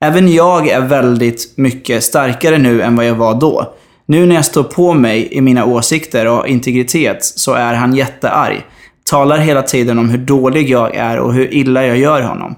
Även 0.00 0.32
jag 0.32 0.68
är 0.68 0.80
väldigt 0.80 1.52
mycket 1.56 2.04
starkare 2.04 2.58
nu 2.58 2.82
än 2.82 2.96
vad 2.96 3.06
jag 3.06 3.14
var 3.14 3.40
då. 3.40 3.74
Nu 4.06 4.26
när 4.26 4.34
jag 4.34 4.44
står 4.44 4.62
på 4.62 4.94
mig 4.94 5.28
i 5.30 5.40
mina 5.40 5.64
åsikter 5.64 6.26
och 6.26 6.48
integritet 6.48 7.24
så 7.24 7.54
är 7.54 7.74
han 7.74 7.94
jättearg. 7.94 8.64
Talar 9.12 9.38
hela 9.38 9.62
tiden 9.62 9.98
om 9.98 10.10
hur 10.10 10.18
dålig 10.18 10.70
jag 10.70 10.94
är 10.94 11.18
och 11.18 11.34
hur 11.34 11.54
illa 11.54 11.86
jag 11.86 11.98
gör 11.98 12.22
honom. 12.22 12.54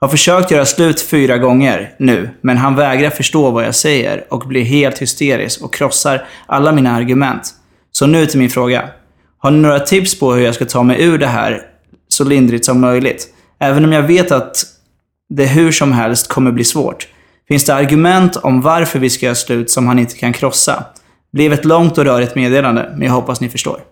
Har 0.00 0.08
försökt 0.08 0.50
göra 0.50 0.64
slut 0.64 1.00
fyra 1.00 1.38
gånger 1.38 1.94
nu, 1.98 2.30
men 2.40 2.56
han 2.56 2.76
vägrar 2.76 3.10
förstå 3.10 3.50
vad 3.50 3.64
jag 3.64 3.74
säger 3.74 4.24
och 4.30 4.48
blir 4.48 4.62
helt 4.62 4.98
hysterisk 4.98 5.62
och 5.62 5.74
krossar 5.74 6.24
alla 6.46 6.72
mina 6.72 6.96
argument. 6.96 7.50
Så 7.92 8.06
nu 8.06 8.26
till 8.26 8.38
min 8.38 8.50
fråga. 8.50 8.88
Har 9.38 9.50
ni 9.50 9.58
några 9.58 9.80
tips 9.80 10.20
på 10.20 10.32
hur 10.32 10.44
jag 10.44 10.54
ska 10.54 10.64
ta 10.64 10.82
mig 10.82 11.02
ur 11.02 11.18
det 11.18 11.26
här 11.26 11.62
så 12.08 12.24
lindrigt 12.24 12.64
som 12.64 12.80
möjligt? 12.80 13.28
Även 13.60 13.84
om 13.84 13.92
jag 13.92 14.02
vet 14.02 14.32
att 14.32 14.64
det 15.28 15.46
hur 15.46 15.72
som 15.72 15.92
helst 15.92 16.28
kommer 16.28 16.52
bli 16.52 16.64
svårt. 16.64 17.08
Finns 17.48 17.64
det 17.64 17.74
argument 17.74 18.36
om 18.36 18.60
varför 18.60 18.98
vi 18.98 19.10
ska 19.10 19.26
göra 19.26 19.34
slut 19.34 19.70
som 19.70 19.86
han 19.86 19.98
inte 19.98 20.18
kan 20.18 20.32
krossa? 20.32 20.84
Blev 21.32 21.52
ett 21.52 21.64
långt 21.64 21.98
och 21.98 22.04
rörigt 22.04 22.34
meddelande, 22.34 22.92
men 22.96 23.06
jag 23.06 23.14
hoppas 23.14 23.40
ni 23.40 23.48
förstår. 23.48 23.91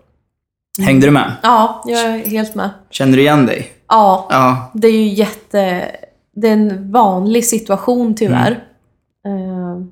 Hängde 0.79 1.07
du 1.07 1.11
med? 1.11 1.31
Ja, 1.43 1.83
jag 1.87 2.01
är 2.01 2.17
helt 2.17 2.55
med. 2.55 2.69
Känner 2.89 3.15
du 3.17 3.21
igen 3.21 3.45
dig? 3.45 3.71
Ja, 3.87 4.27
Ja. 4.29 4.71
det 4.73 4.87
är 4.87 4.91
ju 4.91 5.07
jätte... 5.07 5.91
Det 6.35 6.47
är 6.47 6.53
en 6.53 6.91
vanlig 6.91 7.45
situation 7.45 8.15
tyvärr. 8.15 8.51
Eh, 9.25 9.85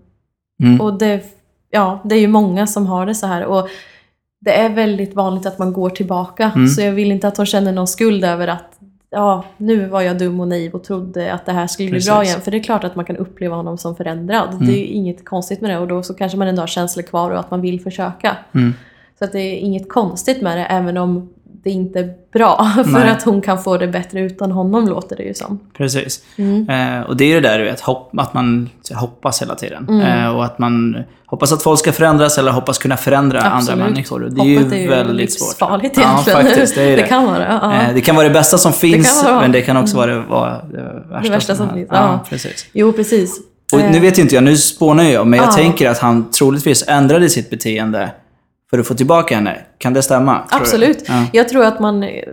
Mm. 0.63 0.81
och 0.81 0.93
det, 0.97 1.23
ja, 1.69 1.99
det 2.03 2.15
är 2.15 2.19
ju 2.19 2.27
många 2.27 2.67
som 2.67 2.87
har 2.87 3.05
det 3.05 3.15
så 3.15 3.27
här. 3.27 3.45
Och 3.45 3.69
det 4.41 4.59
är 4.59 4.69
väldigt 4.69 5.15
vanligt 5.15 5.45
att 5.45 5.59
man 5.59 5.73
går 5.73 5.89
tillbaka. 5.89 6.51
Mm. 6.55 6.67
Så 6.67 6.81
jag 6.81 6.91
vill 6.91 7.11
inte 7.11 7.27
att 7.27 7.37
hon 7.37 7.45
känner 7.45 7.71
någon 7.71 7.87
skuld 7.87 8.25
över 8.25 8.47
att 8.47 8.79
ja, 9.09 9.43
nu 9.57 9.85
var 9.85 10.01
jag 10.01 10.17
dum 10.17 10.39
och 10.39 10.47
naiv 10.47 10.73
och 10.73 10.83
trodde 10.83 11.33
att 11.33 11.45
det 11.45 11.51
här 11.51 11.67
skulle 11.67 11.89
bli 11.89 11.99
bra 11.99 12.15
Precis. 12.19 12.31
igen. 12.33 12.41
För 12.41 12.51
det 12.51 12.57
är 12.57 12.63
klart 12.63 12.83
att 12.83 12.95
man 12.95 13.05
kan 13.05 13.17
uppleva 13.17 13.55
honom 13.55 13.77
som 13.77 13.95
förändrad. 13.95 14.53
Mm. 14.53 14.67
Det 14.67 14.73
är 14.73 14.79
ju 14.79 14.85
inget 14.85 15.25
konstigt 15.25 15.61
med 15.61 15.71
det 15.71 15.77
och 15.77 15.87
då 15.87 16.03
så 16.03 16.13
kanske 16.13 16.37
man 16.37 16.47
ändå 16.47 16.61
har 16.61 16.67
känslor 16.67 17.03
kvar 17.03 17.31
och 17.31 17.39
att 17.39 17.51
man 17.51 17.61
vill 17.61 17.81
försöka. 17.81 18.37
Mm. 18.53 18.73
Så 19.19 19.25
att 19.25 19.31
det 19.31 19.39
är 19.39 19.57
inget 19.59 19.89
konstigt 19.89 20.41
med 20.41 20.57
det 20.57 20.65
även 20.65 20.97
om 20.97 21.29
det 21.63 21.69
inte 21.69 21.99
är 21.99 22.13
bra. 22.33 22.71
För 22.83 22.91
Nej. 22.91 23.09
att 23.09 23.23
hon 23.23 23.41
kan 23.41 23.63
få 23.63 23.77
det 23.77 23.87
bättre 23.87 24.21
utan 24.21 24.51
honom 24.51 24.87
låter 24.87 25.15
det 25.15 25.23
ju 25.23 25.33
som. 25.33 25.59
Precis. 25.77 26.23
Mm. 26.37 26.69
Eh, 26.69 27.01
och 27.01 27.17
det 27.17 27.23
är 27.23 27.27
ju 27.27 27.41
det 27.41 27.49
där 27.49 27.59
du 27.59 27.65
vet, 27.65 27.79
hopp, 27.79 28.11
att 28.17 28.33
man 28.33 28.69
hoppas 28.93 29.41
hela 29.41 29.55
tiden. 29.55 29.85
Mm. 29.89 30.01
Eh, 30.25 30.35
och 30.35 30.45
att 30.45 30.59
man 30.59 31.03
hoppas 31.25 31.51
att 31.51 31.63
folk 31.63 31.79
ska 31.79 31.91
förändras 31.91 32.37
eller 32.37 32.51
hoppas 32.51 32.77
kunna 32.77 32.97
förändra 32.97 33.41
Absolut. 33.43 33.69
andra 33.81 33.85
människor. 33.89 34.19
Det 34.19 34.25
Hoppet 34.41 34.73
är 34.73 34.81
ju 34.81 34.87
väldigt 34.89 35.33
svårt. 35.33 35.47
livsfarligt 35.49 35.97
Ja, 35.97 36.03
egentligen. 36.03 36.41
faktiskt. 36.45 36.75
Det, 36.75 36.81
är 36.83 36.97
det. 37.01 37.03
kan 37.03 37.25
vara 37.25 37.39
det. 37.39 37.59
Ja. 37.61 37.73
Eh, 37.73 37.93
det 37.93 38.01
kan 38.01 38.15
vara 38.15 38.27
det 38.27 38.33
bästa 38.33 38.57
som 38.57 38.73
finns, 38.73 39.23
vara. 39.23 39.41
men 39.41 39.51
det 39.51 39.61
kan 39.61 39.77
också 39.77 39.97
vara 39.97 40.11
det, 40.15 40.21
vara 40.21 40.61
det 40.71 41.03
värsta, 41.11 41.31
värsta 41.33 41.55
som 41.55 41.67
har- 41.67 41.75
finns, 41.75 41.87
Ja, 41.91 41.97
ja. 41.97 42.25
precis. 42.29 42.65
Jo, 42.73 42.91
precis. 42.93 43.39
Och 43.73 43.79
Eh, 43.79 43.91
nu 43.91 43.99
vet 43.99 44.17
inte 44.17 44.35
jag, 44.35 44.43
nu 44.43 44.57
spånar 44.57 45.03
jag, 45.03 45.27
men 45.27 45.39
jag 45.39 45.47
Ja. 45.47 45.51
tänker 45.51 45.89
att 45.89 45.99
han 45.99 46.31
troligtvis 46.31 46.83
ändrade 46.87 47.29
sitt 47.29 47.49
beteende 47.49 48.09
för 48.69 48.79
att 48.79 48.87
få 48.87 48.93
tillbaka 48.93 49.35
henne. 49.35 49.57
Kan 49.77 49.93
det 49.93 50.01
stämma? 50.01 50.43
Absolut. 50.51 51.03
Ja. 51.07 51.25
Jag 51.33 51.49
tror 51.49 51.65
att 51.65 51.79
man 51.79 52.03
eh, 52.03 52.23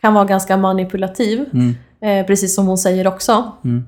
kan 0.00 0.14
vara 0.14 0.24
ganska 0.24 0.56
manipulativ. 0.56 1.44
Mm. 1.52 1.74
Eh, 2.00 2.26
precis 2.26 2.54
som 2.54 2.66
hon 2.66 2.78
säger 2.78 3.06
också. 3.06 3.52
Mm. 3.64 3.84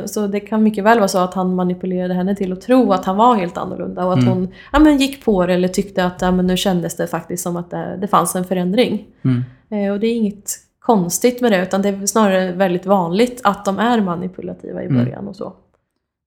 Eh, 0.00 0.04
så 0.06 0.26
det 0.26 0.40
kan 0.40 0.62
mycket 0.62 0.84
väl 0.84 0.98
vara 0.98 1.08
så 1.08 1.18
att 1.18 1.34
han 1.34 1.54
manipulerade 1.54 2.14
henne 2.14 2.36
till 2.36 2.52
att 2.52 2.60
tro 2.60 2.92
att 2.92 3.04
han 3.04 3.16
var 3.16 3.34
helt 3.34 3.56
annorlunda. 3.58 4.04
Och 4.04 4.12
att 4.12 4.18
Mm. 4.18 4.32
hon 4.32 4.48
ja, 4.72 4.78
men 4.78 4.96
gick 4.96 5.24
på 5.24 5.46
det 5.46 5.54
eller 5.54 5.68
tyckte 5.68 6.04
att 6.04 6.22
ja, 6.22 6.30
men 6.30 6.46
nu 6.46 6.56
kändes 6.56 6.96
det 6.96 7.06
faktiskt 7.06 7.42
som 7.42 7.56
att 7.56 7.70
det, 7.70 7.96
det 8.00 8.08
fanns 8.08 8.36
en 8.36 8.44
förändring. 8.44 9.04
Mm. 9.24 9.44
Eh, 9.70 9.92
och 9.92 10.00
det 10.00 10.06
är 10.06 10.14
inget 10.14 10.50
konstigt 10.80 11.40
med 11.40 11.52
det 11.52 11.62
utan 11.62 11.82
det 11.82 11.88
är 11.88 12.06
snarare 12.06 12.52
väldigt 12.52 12.86
vanligt 12.86 13.40
att 13.44 13.64
de 13.64 13.78
är 13.78 14.00
manipulativa 14.00 14.82
i 14.82 14.86
Mm. 14.86 15.04
början 15.04 15.28
och 15.28 15.36
så. 15.36 15.52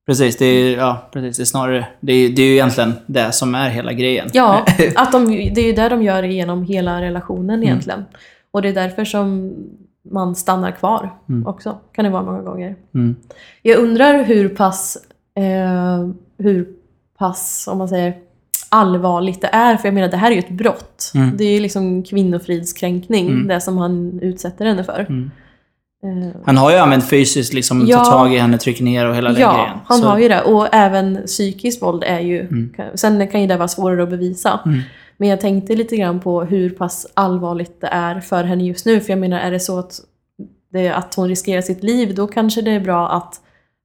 Precis, 0.10 0.38
det 0.38 0.46
är, 0.46 0.78
ja, 0.78 1.10
precis, 1.12 1.38
det 1.38 1.44
är 1.44 1.46
snarare... 1.46 1.88
Det 2.00 2.14
är, 2.14 2.30
det 2.30 2.42
är 2.42 2.46
ju 2.46 2.54
egentligen 2.54 2.94
det 3.06 3.32
som 3.32 3.56
är 3.56 3.70
hela 3.70 3.94
grejen. 3.94 4.30
Ja, 4.34 4.66
att 4.96 5.12
de, 5.12 5.26
det 5.28 5.62
är 5.62 5.66
ju 5.68 5.74
det 5.74 5.90
de 5.90 6.04
gör 6.04 6.24
genom 6.24 6.64
hela 6.64 7.02
relationen 7.02 7.50
Mm. 7.56 7.64
egentligen. 7.64 8.06
Och 8.52 8.62
det 8.62 8.70
är 8.70 8.74
därför 8.74 9.06
som 9.06 9.54
man 10.12 10.36
stannar 10.36 10.72
kvar 10.72 11.10
Mm. 11.30 11.48
också. 11.48 11.78
Kan 11.96 12.06
det 12.06 12.12
vara 12.12 12.24
många 12.24 12.42
gånger. 12.42 12.76
Mm. 12.94 13.16
Jag 13.62 13.80
undrar 13.80 14.24
hur 14.24 14.50
pass, 14.50 14.98
eh, 15.38 16.10
hur 16.38 16.68
pass, 17.18 17.68
om 17.72 17.78
man 17.78 17.90
säger, 17.90 18.14
allvarligt 18.70 19.42
det 19.42 19.48
är. 19.52 19.78
För 19.78 19.88
jag 19.88 19.94
menar, 19.94 20.08
det 20.08 20.18
här 20.18 20.32
är 20.32 20.36
ju 20.36 20.40
ett 20.40 20.50
brott. 20.50 21.12
Mm. 21.16 21.38
Det 21.38 21.44
är 21.44 21.52
ju 21.54 21.60
liksom 21.60 22.04
kvinnofridskränkning, 22.04 23.28
Mm. 23.28 23.48
det 23.48 23.62
som 23.62 23.78
han 23.78 24.20
utsätter 24.22 24.66
henne 24.66 24.84
för. 24.84 25.30
Eh, 26.04 26.42
Han 26.46 26.58
har 26.58 26.72
ju 26.72 26.78
använt 26.78 27.10
fysiskt, 27.10 27.54
liksom 27.54 27.86
Ja. 27.88 27.98
ta 28.04 28.12
tag 28.12 28.34
i 28.34 28.38
henne, 28.38 28.58
trycka 28.58 28.84
ner 28.84 29.06
och 29.10 29.16
hela 29.16 29.30
den 29.32 29.42
ja, 29.42 29.54
grejen. 29.54 29.78
han 29.86 29.98
Så- 30.00 30.08
har 30.08 30.20
ju 30.20 30.28
det. 30.28 30.42
Och 30.42 30.68
även 30.72 31.20
psykiskt 31.26 31.82
våld 31.82 32.04
är 32.08 32.20
ju... 32.20 32.40
Mm. 32.42 32.72
Sen 32.96 33.28
kan 33.28 33.42
ju 33.42 33.48
det 33.48 33.58
vara 33.58 33.68
svårare 33.68 34.04
att 34.04 34.10
bevisa. 34.10 34.60
Mm. 34.66 34.80
Men 35.18 35.30
jag 35.30 35.42
tänkte 35.42 35.76
lite 35.76 35.98
grann 35.98 36.20
på 36.20 36.44
hur 36.44 36.70
pass 36.70 37.08
allvarligt 37.14 37.82
det 37.82 37.88
är 37.88 38.20
för 38.20 38.44
henne 38.44 38.64
just 38.64 38.86
nu. 38.86 39.00
För 39.00 39.10
jag 39.10 39.20
menar, 39.20 39.40
är 39.40 39.52
det 39.52 39.60
så 39.60 39.80
att, 39.80 39.94
det, 40.74 40.90
att 40.90 41.16
hon 41.16 41.28
riskerar 41.28 41.62
sitt 41.62 41.84
liv, 41.84 42.16
då 42.16 42.28
kanske 42.28 42.62
det 42.62 42.72
är 42.72 42.80
bra 42.80 43.10
att 43.10 43.34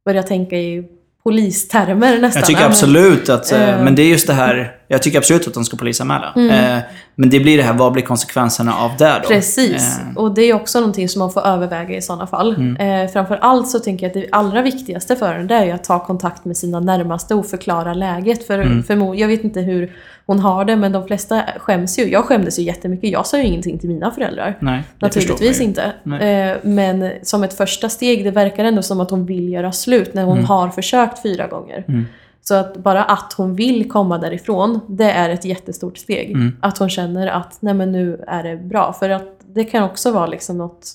börja 0.05 0.23
tänka 0.23 0.57
i, 0.57 0.85
polistermer 1.25 2.19
nästan. 2.19 2.41
Jag 2.41 2.47
tycker 2.47 2.65
absolut 2.67 3.29
att, 3.29 3.53
Eh. 3.53 3.59
men 3.85 3.95
det 3.95 4.03
är 4.03 4.09
just 4.09 4.27
det 4.27 4.33
här, 4.33 4.77
jag 4.95 5.03
tycker 5.03 5.18
absolut 5.18 5.47
att 5.49 5.55
de 5.55 5.64
ska 5.64 5.76
polisanmäla. 5.76 6.32
Mm. 6.36 6.76
Eh, 6.76 6.82
Men 7.14 7.30
det 7.30 7.40
blir 7.40 7.57
det 7.57 7.62
här, 7.62 7.72
vad 7.74 7.92
blir 7.92 8.03
konsekvenserna 8.03 8.74
av 8.76 8.90
det 8.99 9.20
då? 9.22 9.28
Precis. 9.28 9.99
Eh, 9.99 10.16
Och 10.16 10.34
det 10.34 10.42
är 10.42 10.55
också 10.55 10.80
någonting 10.80 11.09
som 11.09 11.18
man 11.18 11.32
får 11.32 11.47
överväga 11.47 11.97
i 11.97 12.03
sådana 12.03 12.26
fall. 12.26 12.55
Mm. 12.55 13.03
Eh, 13.05 13.11
framför 13.12 13.36
allt 13.36 13.68
så 13.68 13.78
tänker 13.78 14.07
jag 14.07 14.09
att 14.11 14.14
det 14.22 14.28
allra 14.36 14.62
viktigaste 14.62 15.16
för 15.16 15.34
en 15.34 15.47
det 15.47 15.55
är 15.55 15.64
ju 15.64 15.70
att 15.70 15.84
ta 15.84 16.05
kontakt 16.07 16.45
med 16.45 16.57
sina 16.57 16.80
närmaste 16.80 17.34
och 17.34 17.47
förklara 17.47 17.95
läget. 17.95 18.47
För, 18.47 18.59
Mm. 18.59 18.82
för 18.82 19.14
jag 19.14 19.28
vet 19.28 19.45
inte 19.45 19.61
hur 19.61 19.92
hon 20.26 20.38
har 20.40 20.64
det 20.64 20.76
men 20.76 20.92
de 20.92 21.07
flesta 21.07 21.42
skäms 21.59 21.99
ju. 21.99 22.11
Jag 22.11 22.24
skämdes 22.24 22.59
ju 22.59 22.62
jättemycket. 22.62 23.11
Jag 23.11 23.26
sa 23.26 23.36
ju 23.38 23.45
ingenting 23.45 23.78
till 23.78 23.88
mina 23.88 24.11
föräldrar. 24.11 24.57
Nej, 24.61 24.82
Naturligtvis 24.99 25.61
inte. 25.61 25.92
Nej. 26.03 26.59
Men 26.62 27.11
som 27.22 27.45
ett 27.45 27.55
första 27.57 27.88
steg, 27.88 28.24
det 28.24 28.30
verkar 28.30 28.64
ändå 28.64 28.82
som 28.82 29.01
att 29.01 29.11
hon 29.11 29.26
vill 29.26 29.53
göra 29.53 29.72
slut 29.72 30.14
när 30.14 30.24
hon 30.24 30.32
Mm. 30.38 30.45
har 30.47 30.68
försökt 30.68 31.22
fyra 31.22 31.47
gånger. 31.47 31.84
Mm. 31.88 32.07
Så 32.49 32.55
att 32.55 32.76
bara 32.76 33.05
att 33.05 33.32
hon 33.32 33.55
vill 33.55 33.90
komma 33.90 34.18
därifrån, 34.18 34.80
det 34.86 35.11
är 35.11 35.30
ett 35.30 35.45
jättestort 35.45 35.99
steg. 35.99 36.30
Mm. 36.30 36.57
Att 36.61 36.78
hon 36.78 36.88
känner 36.90 37.26
att 37.26 37.57
nej 37.61 37.74
men 37.74 37.92
nu 37.92 38.24
är 38.26 38.42
det 38.42 38.57
bra. 38.57 38.92
För 38.92 39.11
att 39.11 39.40
det 39.55 39.64
kan 39.64 39.82
också 39.82 40.12
vara 40.12 40.26
liksom 40.26 40.59
något, 40.59 40.86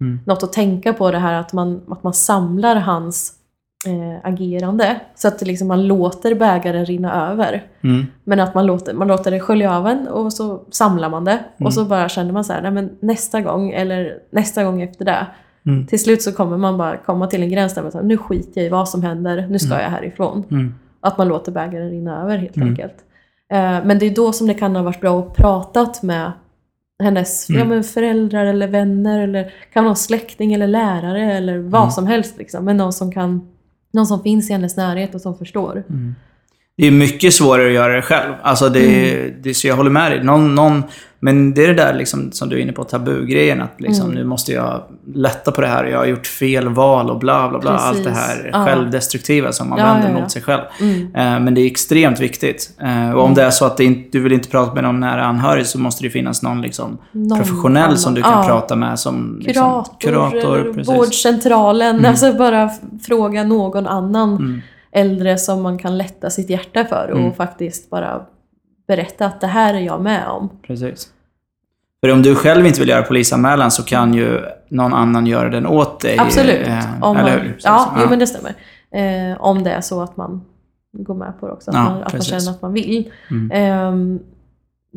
Mm. 0.00 0.20
något 0.26 0.42
att 0.42 0.52
tänka 0.52 0.92
på 0.92 1.10
det 1.10 1.18
här 1.18 1.40
att 1.40 1.52
man, 1.52 1.80
att 1.88 2.02
man 2.02 2.14
samlar 2.14 2.76
hans 2.76 3.32
eh, 3.86 4.28
agerande. 4.30 5.00
Så 5.14 5.28
att 5.28 5.42
liksom, 5.42 5.68
man 5.68 5.86
låter 5.86 6.34
bägaren 6.34 6.86
rinna 6.86 7.30
över. 7.30 7.62
Mm. 7.80 8.06
Men 8.24 8.40
att 8.40 8.54
man 8.54 8.66
låter, 8.66 8.94
man 8.94 9.08
låter 9.08 9.30
det 9.30 9.40
skölja 9.40 9.76
av 9.76 9.86
en 9.86 10.08
och 10.08 10.32
så 10.32 10.62
samlar 10.70 11.08
man 11.10 11.24
det. 11.24 11.32
Mm. 11.32 11.66
Och 11.66 11.74
så 11.74 11.84
bara 11.84 12.08
känner 12.08 12.32
man 12.32 12.44
så 12.44 12.52
här, 12.52 12.62
nej 12.62 12.70
men 12.70 12.90
nästa 13.00 13.40
gång 13.40 13.70
eller 13.70 14.18
nästa 14.30 14.64
gång 14.64 14.82
efter 14.82 15.04
det. 15.04 15.26
Mm. 15.66 15.86
Till 15.86 16.02
slut 16.02 16.22
så 16.22 16.32
kommer 16.32 16.56
man 16.56 16.78
bara 16.78 16.96
komma 16.96 17.26
till 17.26 17.42
en 17.42 17.50
gräns 17.50 17.74
där 17.74 17.82
man 17.82 17.92
säger, 17.92 18.04
nu 18.04 18.16
skiter 18.18 18.60
jag 18.60 18.66
i 18.66 18.70
vad 18.70 18.88
som 18.88 19.02
händer, 19.02 19.46
nu 19.50 19.58
ska 19.58 19.80
jag 19.82 19.90
härifrån. 19.90 20.44
Mm. 21.04 21.12
Att 21.12 21.18
man 21.18 21.28
låter 21.28 21.52
bägaren 21.52 21.90
rinna 21.90 22.22
över 22.22 22.38
helt 22.38 22.56
Mm. 22.56 22.68
enkelt. 22.68 22.94
Eh, 23.52 23.84
men 23.84 23.98
det 23.98 24.06
är 24.06 24.14
då 24.14 24.32
som 24.32 24.46
det 24.46 24.54
kan 24.54 24.76
ha 24.76 24.82
varit 24.82 25.00
bra 25.00 25.18
att 25.20 25.34
pratat 25.34 26.02
med 26.02 26.32
hennes 27.02 27.48
Mm. 27.48 27.58
ja, 27.60 27.64
men 27.68 27.84
föräldrar 27.84 28.46
eller 28.46 28.68
vänner 28.68 29.18
eller 29.20 29.52
kan 29.72 29.84
vara 29.84 29.94
släkting 29.94 30.54
eller 30.54 30.66
lärare 30.66 31.32
eller 31.32 31.58
vad 31.58 31.80
Mm. 31.82 31.90
som 31.90 32.06
helst. 32.06 32.38
Liksom. 32.38 32.64
Men 32.64 32.76
någon 32.76 32.92
som, 32.92 33.12
kan, 33.12 33.48
någon 33.92 34.06
som 34.06 34.22
finns 34.22 34.50
i 34.50 34.52
hennes 34.52 34.76
närhet 34.76 35.14
och 35.14 35.20
som 35.20 35.38
förstår. 35.38 35.82
Det 36.76 36.86
är 36.86 36.90
mycket 36.90 37.34
svårare 37.34 37.66
att 37.66 37.72
göra 37.72 37.96
det 37.96 38.02
själv. 38.02 38.32
Alltså 38.42 38.68
det, 38.68 39.12
Mm. 39.20 39.34
det, 39.42 39.54
så 39.54 39.66
jag 39.66 39.76
håller 39.76 39.90
med 39.90 40.12
dig. 40.12 40.24
Någon, 40.24 40.54
någon, 40.54 40.82
men 41.20 41.54
det 41.54 41.64
är 41.64 41.68
det 41.68 41.74
där 41.74 41.94
liksom, 41.94 42.32
som 42.32 42.48
du 42.48 42.56
är 42.56 42.60
inne 42.60 42.72
på, 42.72 42.84
tabugrejen. 42.84 43.60
Att 43.62 43.80
liksom, 43.80 44.04
Mm. 44.04 44.14
nu 44.18 44.24
måste 44.24 44.52
jag 44.52 44.82
lätta 45.14 45.52
på 45.52 45.60
det 45.60 45.66
här. 45.66 45.84
Jag 45.84 45.98
har 45.98 46.04
gjort 46.06 46.26
fel 46.26 46.68
val 46.68 47.10
och 47.10 47.18
bla 47.18 47.48
bla 47.48 47.58
bla. 47.58 47.70
Allt 47.70 47.96
det 48.04 48.10
Precis. 48.10 48.18
här 48.26 48.50
Ja. 48.52 48.64
självdestruktiva 48.66 49.52
som 49.52 49.68
man 49.68 49.78
Ja, 49.78 49.84
vänder 49.84 50.08
ja, 50.08 50.14
ja. 50.14 50.20
mot 50.22 50.30
sig 50.30 50.42
själv. 50.42 50.62
Mm. 50.80 51.00
Eh, 51.14 51.40
Men 51.44 51.54
det 51.54 51.60
är 51.60 51.66
extremt 51.66 52.20
viktigt. 52.20 52.70
Eh, 52.80 53.10
Och 53.12 53.24
om 53.24 53.34
det 53.34 53.42
är 53.42 53.50
så 53.50 53.64
att 53.64 53.80
inte, 53.80 54.08
du 54.12 54.20
vill 54.20 54.32
inte 54.32 54.48
prata 54.48 54.74
med 54.74 54.84
någon 54.84 55.00
nära 55.00 55.24
anhörig 55.24 55.66
så 55.66 55.78
måste 55.78 56.04
det 56.04 56.10
finnas 56.10 56.42
någon 56.42 56.62
liksom 56.62 56.98
Någon 57.12 57.38
professionell 57.38 57.84
annan. 57.84 57.98
som 57.98 58.14
du 58.14 58.22
kan 58.22 58.46
prata 58.46 58.76
med. 58.76 58.98
Som 58.98 59.38
liksom, 59.42 59.84
Kurator, 60.00 60.30
kurator 60.32 60.58
eller 60.60 60.72
precis. 60.72 60.88
vårdcentralen. 60.94 61.96
Mm. 61.96 62.10
Alltså 62.10 62.32
bara 62.32 62.70
fråga 63.06 63.44
någon 63.44 63.86
annan 63.86 64.28
Mm. 64.36 64.60
Äldre 64.94 65.38
som 65.38 65.62
man 65.62 65.78
kan 65.78 65.98
lätta 65.98 66.30
sitt 66.30 66.50
hjärta 66.50 66.84
för 66.84 67.10
och 67.12 67.18
Mm. 67.18 67.32
faktiskt 67.32 67.90
bara 67.90 68.22
berätta 68.88 69.26
att 69.26 69.40
det 69.40 69.46
här 69.46 69.74
är 69.74 69.78
jag 69.80 70.00
med 70.02 70.26
om. 70.28 70.48
Precis. 70.66 71.08
För 72.04 72.12
om 72.12 72.22
du 72.22 72.34
själv 72.34 72.66
inte 72.66 72.80
vill 72.80 72.88
göra 72.88 73.02
polisanmälan 73.02 73.70
så 73.70 73.82
kan 73.84 74.14
ju 74.14 74.40
någon 74.68 74.94
annan 74.94 75.26
göra 75.26 75.48
den 75.50 75.66
åt 75.66 76.00
dig. 76.00 76.18
Absolut. 76.18 76.66
eh, 76.68 77.02
Om 77.02 77.16
man? 77.16 77.24
Precis. 77.24 77.64
ja, 77.64 77.96
jo, 78.02 78.06
men 78.10 78.18
det 78.18 78.26
stämmer. 78.26 78.54
Eh, 78.90 79.40
om 79.40 79.62
det 79.62 79.70
är 79.70 79.80
så 79.80 80.02
att 80.02 80.16
man 80.16 80.44
går 80.92 81.14
med 81.14 81.32
på 81.40 81.46
det 81.46 81.52
också. 81.52 81.70
Att, 81.70 81.76
Ja, 81.76 81.82
man, 81.84 82.02
att 82.02 82.12
man 82.12 82.22
känner 82.22 82.50
att 82.50 82.62
man 82.62 82.72
vill. 82.72 83.10
Mm. 83.30 83.50
Ehm, 83.54 84.18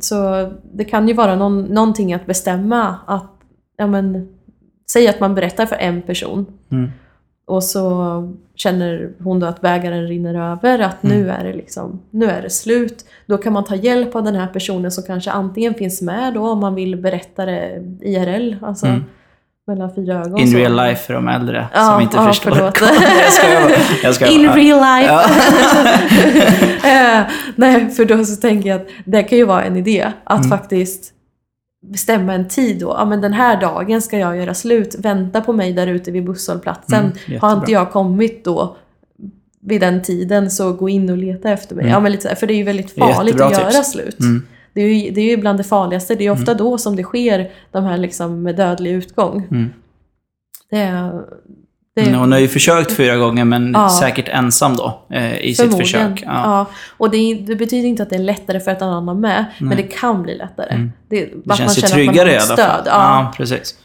så 0.01 0.49
det 0.73 0.83
kan 0.85 1.07
ju 1.07 1.13
vara 1.13 1.35
någon, 1.35 1.61
någonting 1.63 2.13
att 2.13 2.25
bestämma 2.25 2.95
att, 3.07 3.31
ja 3.77 3.87
men, 3.87 4.27
säg 4.91 5.07
att 5.07 5.19
man 5.19 5.35
berättar 5.35 5.65
för 5.65 5.75
en 5.75 6.01
person 6.01 6.45
Mm. 6.71 6.91
Och 7.47 7.63
så 7.63 8.33
känner 8.55 9.09
hon 9.23 9.39
då 9.39 9.47
att 9.47 9.61
bägaren 9.61 10.07
rinner 10.07 10.51
över, 10.51 10.79
att 10.79 11.03
Mm. 11.03 11.17
nu, 11.17 11.29
är 11.29 11.43
det 11.43 11.53
liksom, 11.53 11.99
nu 12.11 12.25
är 12.25 12.41
det 12.41 12.49
slut. 12.49 13.05
Då 13.25 13.37
kan 13.37 13.53
man 13.53 13.63
ta 13.63 13.75
hjälp 13.75 14.15
av 14.15 14.23
den 14.23 14.35
här 14.35 14.47
personen 14.47 14.91
som 14.91 15.03
kanske 15.03 15.31
antingen 15.31 15.73
finns 15.73 16.01
med 16.01 16.33
då 16.33 16.49
om 16.49 16.59
man 16.59 16.75
vill 16.75 16.95
berätta 16.97 17.45
det 17.45 17.81
IRL, 18.01 18.55
alltså 18.61 18.85
Mm. 18.85 19.03
mellan 19.67 19.95
fyra 19.95 20.13
ögon. 20.15 20.37
In 20.37 20.51
så- 20.51 20.57
real 20.57 20.75
life 20.75 21.01
för 21.05 21.13
de 21.13 21.27
äldre 21.27 21.67
Ja, 21.73 21.79
som 21.85 22.01
inte 22.01 22.17
ja, 22.17 22.27
förstår. 22.27 22.51
förlåt. 22.51 22.81
jag 23.43 23.63
bara. 23.63 23.71
Jag 24.03 24.15
skojar 24.15 24.33
In 24.33 24.47
bara. 24.47 24.55
real 24.55 24.79
life! 24.79 25.13
Ja. 25.13 25.23
Eh, 26.83 27.21
Nej, 27.55 27.89
för 27.89 28.05
då 28.05 28.25
så 28.25 28.35
tänker 28.41 28.69
jag 28.69 28.81
att 28.81 28.87
det 29.05 29.23
kan 29.23 29.37
ju 29.37 29.45
vara 29.45 29.63
en 29.63 29.77
idé 29.77 30.11
att 30.23 30.37
Mm. 30.39 30.49
faktiskt 30.49 31.13
bestämma 31.87 32.33
en 32.33 32.47
tid 32.47 32.79
då. 32.79 32.95
Ja, 32.97 33.05
men 33.05 33.21
den 33.21 33.33
här 33.33 33.61
dagen 33.61 34.01
ska 34.01 34.17
jag 34.17 34.37
göra 34.37 34.53
slut. 34.53 34.95
Vänta 34.99 35.41
på 35.41 35.53
mig 35.53 35.73
där 35.73 35.87
ute 35.87 36.11
vid 36.11 36.25
busshållplatsen. 36.25 37.11
Mm, 37.27 37.39
Har 37.39 37.53
inte 37.53 37.71
jag 37.71 37.91
kommit 37.91 38.45
då 38.45 38.75
vid 39.61 39.81
den 39.81 40.01
tiden 40.01 40.51
så 40.51 40.73
gå 40.73 40.89
in 40.89 41.09
och 41.09 41.17
leta 41.17 41.49
efter 41.49 41.75
mig. 41.75 41.83
Mm. 41.83 41.93
Ja, 41.93 41.99
men 41.99 42.11
lite 42.11 42.35
för 42.35 42.47
det 42.47 42.53
är 42.53 42.57
ju 42.57 42.63
väldigt 42.63 42.91
farligt 42.91 43.35
jättebra 43.35 43.45
att 43.45 43.61
göra 43.61 43.71
tips. 43.71 43.91
slut. 43.91 44.19
Mm. 44.19 44.45
Det, 44.73 44.81
är 44.81 44.93
ju, 44.93 45.11
det 45.11 45.21
är 45.21 45.25
ju 45.29 45.37
bland 45.37 45.59
det 45.59 45.63
farligaste. 45.63 46.15
Det 46.15 46.25
är 46.25 46.31
ofta 46.31 46.53
då 46.53 46.77
som 46.77 46.95
det 46.95 47.03
sker 47.03 47.51
de 47.71 47.83
här 47.83 47.97
liksom 47.97 48.43
med 48.43 48.55
dödlig 48.55 48.91
utgång. 48.91 49.47
Mm. 49.51 49.69
Det 50.69 51.11
det 51.97 52.01
är, 52.03 52.07
Mm, 52.07 52.19
Hon 52.19 52.31
har 52.31 52.39
ju 52.39 52.47
försökt 52.47 52.91
fyra 52.91 53.15
gånger 53.15 53.45
men 53.45 53.71
Ja. 53.73 53.89
säkert 53.89 54.27
ensam 54.29 54.75
då 54.75 55.05
eh, 55.13 55.37
i 55.41 55.55
sitt 55.55 55.77
försök. 55.77 56.23
Ja. 56.25 56.31
Ja. 56.43 56.65
Och 56.97 57.09
det, 57.11 57.33
det 57.33 57.55
betyder 57.55 57.87
inte 57.87 58.03
att 58.03 58.09
det 58.09 58.15
är 58.15 58.19
lättare 58.19 58.59
för 58.59 58.71
att 58.71 58.81
en 58.81 58.89
annan 58.89 59.19
med, 59.19 59.45
men 59.59 59.67
Nej. 59.69 59.77
det 59.77 59.83
kan 59.83 60.23
bli 60.23 60.37
lättare. 60.37 60.69
Mm. 60.73 60.91
Det, 61.09 61.29
Det 61.45 61.55
känns 61.55 61.77
ju 61.77 61.81
tryggare 61.81 62.31
i 62.33 62.37
alla 62.37 62.57
fall. 62.57 62.81
Ja, 62.85 62.91
Ja, 62.91 63.33
precis. 63.37 63.75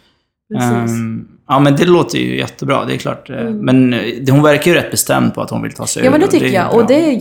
precis. 0.54 0.72
Ehm, 0.72 1.28
ja, 1.48 1.58
men 1.60 1.76
det 1.76 1.84
låter 1.84 2.18
ju 2.18 2.38
jättebra. 2.38 2.84
Det 2.84 2.94
är 2.94 2.98
klart. 2.98 3.30
eh, 3.30 3.36
Mm. 3.36 3.58
Men 3.58 3.92
eh, 3.94 4.00
hon 4.30 4.42
verkar 4.42 4.70
ju 4.70 4.76
rätt 4.76 4.90
bestämd 4.90 5.34
på 5.34 5.40
att 5.42 5.50
hon 5.50 5.62
vill 5.62 5.72
ta 5.72 5.86
sig 5.86 6.04
ja, 6.04 6.10
men 6.10 6.20
det 6.20 6.26
ur, 6.26 6.30
tycker 6.30 6.46
är 6.46 6.52
jag. 6.52 6.74
Och 6.74 6.86
det 6.86 6.94
är 6.94 7.12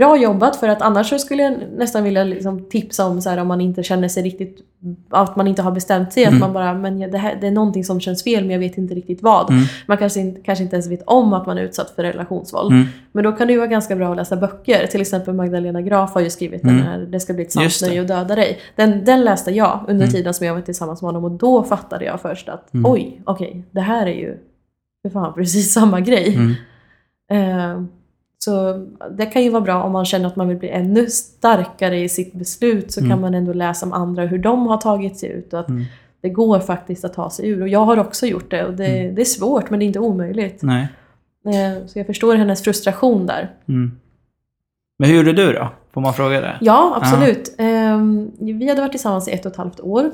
jättebra 0.00 0.16
jobbat 0.16 0.56
för 0.56 0.68
att 0.68 0.82
annars 0.82 1.08
så 1.08 1.18
skulle 1.18 1.42
jag 1.42 1.54
nästan 1.76 2.04
vilja 2.04 2.24
liksom 2.24 2.64
tipsa 2.70 3.06
om 3.06 3.20
så 3.20 3.30
här, 3.30 3.38
om 3.38 3.48
man 3.48 3.60
inte 3.60 3.82
känner 3.82 4.08
sig 4.08 4.22
riktigt, 4.22 4.58
att 5.10 5.36
man 5.36 5.46
inte 5.46 5.62
har 5.62 5.72
bestämt 5.72 6.12
sig, 6.12 6.22
Mm. 6.24 6.34
att 6.34 6.40
man 6.40 6.52
bara, 6.52 6.74
men 6.74 6.98
det, 7.10 7.18
här, 7.18 7.38
det 7.40 7.46
är 7.46 7.50
någonting 7.50 7.84
som 7.84 8.00
känns 8.00 8.24
fel 8.24 8.42
men 8.44 8.50
jag 8.50 8.58
vet 8.58 8.78
inte 8.78 8.94
riktigt 8.94 9.22
vad. 9.22 9.50
Mm. 9.50 9.62
Man 9.86 9.98
kanske 9.98 10.20
inte, 10.20 10.40
kanske 10.40 10.64
inte 10.64 10.76
ens 10.76 10.86
vet 10.90 11.02
om 11.06 11.32
att 11.32 11.46
man 11.46 11.58
är 11.58 11.62
utsatt 11.62 11.90
för 11.90 12.02
relationsvåld. 12.02 12.72
Mm. 12.72 12.86
Men 13.12 13.24
då 13.24 13.32
kan 13.32 13.46
det 13.46 13.52
ju 13.52 13.58
vara 13.58 13.68
ganska 13.68 13.96
bra 13.96 14.10
att 14.10 14.16
läsa 14.16 14.36
böcker. 14.36 14.86
Till 14.86 15.00
exempel 15.00 15.34
Magdalena 15.34 15.82
Graf 15.82 16.14
har 16.14 16.20
ju 16.20 16.30
skrivit 16.30 16.62
Mm. 16.62 16.76
den 16.76 16.86
här 16.86 16.98
Det 16.98 17.20
ska 17.20 17.32
bli 17.34 17.42
ett 17.44 17.52
sant 17.52 17.72
nöje 17.82 18.00
att 18.00 18.08
döda 18.08 18.34
dig. 18.34 18.58
Den, 18.76 19.04
den 19.04 19.24
läste 19.24 19.50
jag 19.50 19.80
under 19.88 20.04
Mm. 20.04 20.12
tiden 20.14 20.34
som 20.34 20.46
jag 20.46 20.54
var 20.54 20.60
tillsammans 20.60 21.02
med 21.02 21.08
honom 21.08 21.24
och 21.24 21.30
då 21.30 21.62
fattade 21.62 22.04
jag 22.04 22.20
först 22.20 22.48
att 22.48 22.74
Mm. 22.74 22.90
oj, 22.92 23.20
okej, 23.24 23.64
det 23.70 23.80
här 23.80 24.06
är 24.06 24.14
ju 24.14 24.36
för 25.02 25.10
fan 25.10 25.34
precis 25.34 25.72
samma 25.72 26.00
grej. 26.00 26.34
Mm. 27.30 27.88
Eh, 28.36 28.44
så 28.44 28.86
det 29.10 29.26
kan 29.26 29.42
ju 29.42 29.50
vara 29.50 29.60
bra 29.62 29.82
om 29.82 29.92
man 29.92 30.04
känner 30.04 30.26
att 30.26 30.36
man 30.36 30.48
vill 30.48 30.56
bli 30.56 30.68
ännu 30.68 31.06
starkare 31.06 31.98
i 32.00 32.08
sitt 32.08 32.32
beslut 32.32 32.92
så 32.92 33.00
Mm. 33.00 33.10
kan 33.10 33.20
man 33.20 33.34
ändå 33.34 33.52
läsa 33.52 33.86
om 33.86 33.92
andra 33.92 34.24
hur 34.26 34.38
de 34.38 34.66
har 34.66 34.76
tagit 34.76 35.18
sig 35.18 35.28
ut 35.30 35.52
och 35.52 35.60
att 35.60 35.68
Mm. 35.68 35.84
det 36.20 36.28
går 36.28 36.60
faktiskt 36.60 37.04
att 37.04 37.12
ta 37.14 37.30
sig 37.30 37.48
ur. 37.48 37.62
Och 37.62 37.68
jag 37.68 37.84
har 37.84 37.98
också 37.98 38.26
gjort 38.26 38.50
det 38.50 38.64
och 38.64 38.74
det, 38.74 38.86
Mm. 38.86 39.14
det 39.14 39.20
är 39.22 39.24
svårt 39.24 39.70
men 39.70 39.78
det 39.78 39.84
är 39.84 39.86
inte 39.86 39.98
omöjligt. 39.98 40.62
Nej. 40.62 40.88
Eh, 41.46 41.86
Så 41.86 41.98
jag 41.98 42.06
förstår 42.06 42.34
hennes 42.34 42.62
frustration 42.62 43.26
där. 43.26 43.50
Mm. 43.68 43.92
Men 44.98 45.08
hur 45.10 45.16
gjorde 45.16 45.32
du 45.32 45.52
då? 45.52 45.68
Får 45.92 46.00
man 46.00 46.14
fråga 46.14 46.40
det? 46.40 46.58
Ja, 46.60 46.98
absolut. 47.02 47.54
Ehm, 47.58 48.30
Vi 48.38 48.68
hade 48.68 48.80
varit 48.80 48.90
tillsammans 48.92 49.28
i 49.28 49.32
ett 49.32 49.46
och 49.46 49.52
ett 49.52 49.58
halvt 49.58 49.80
år. 49.80 50.10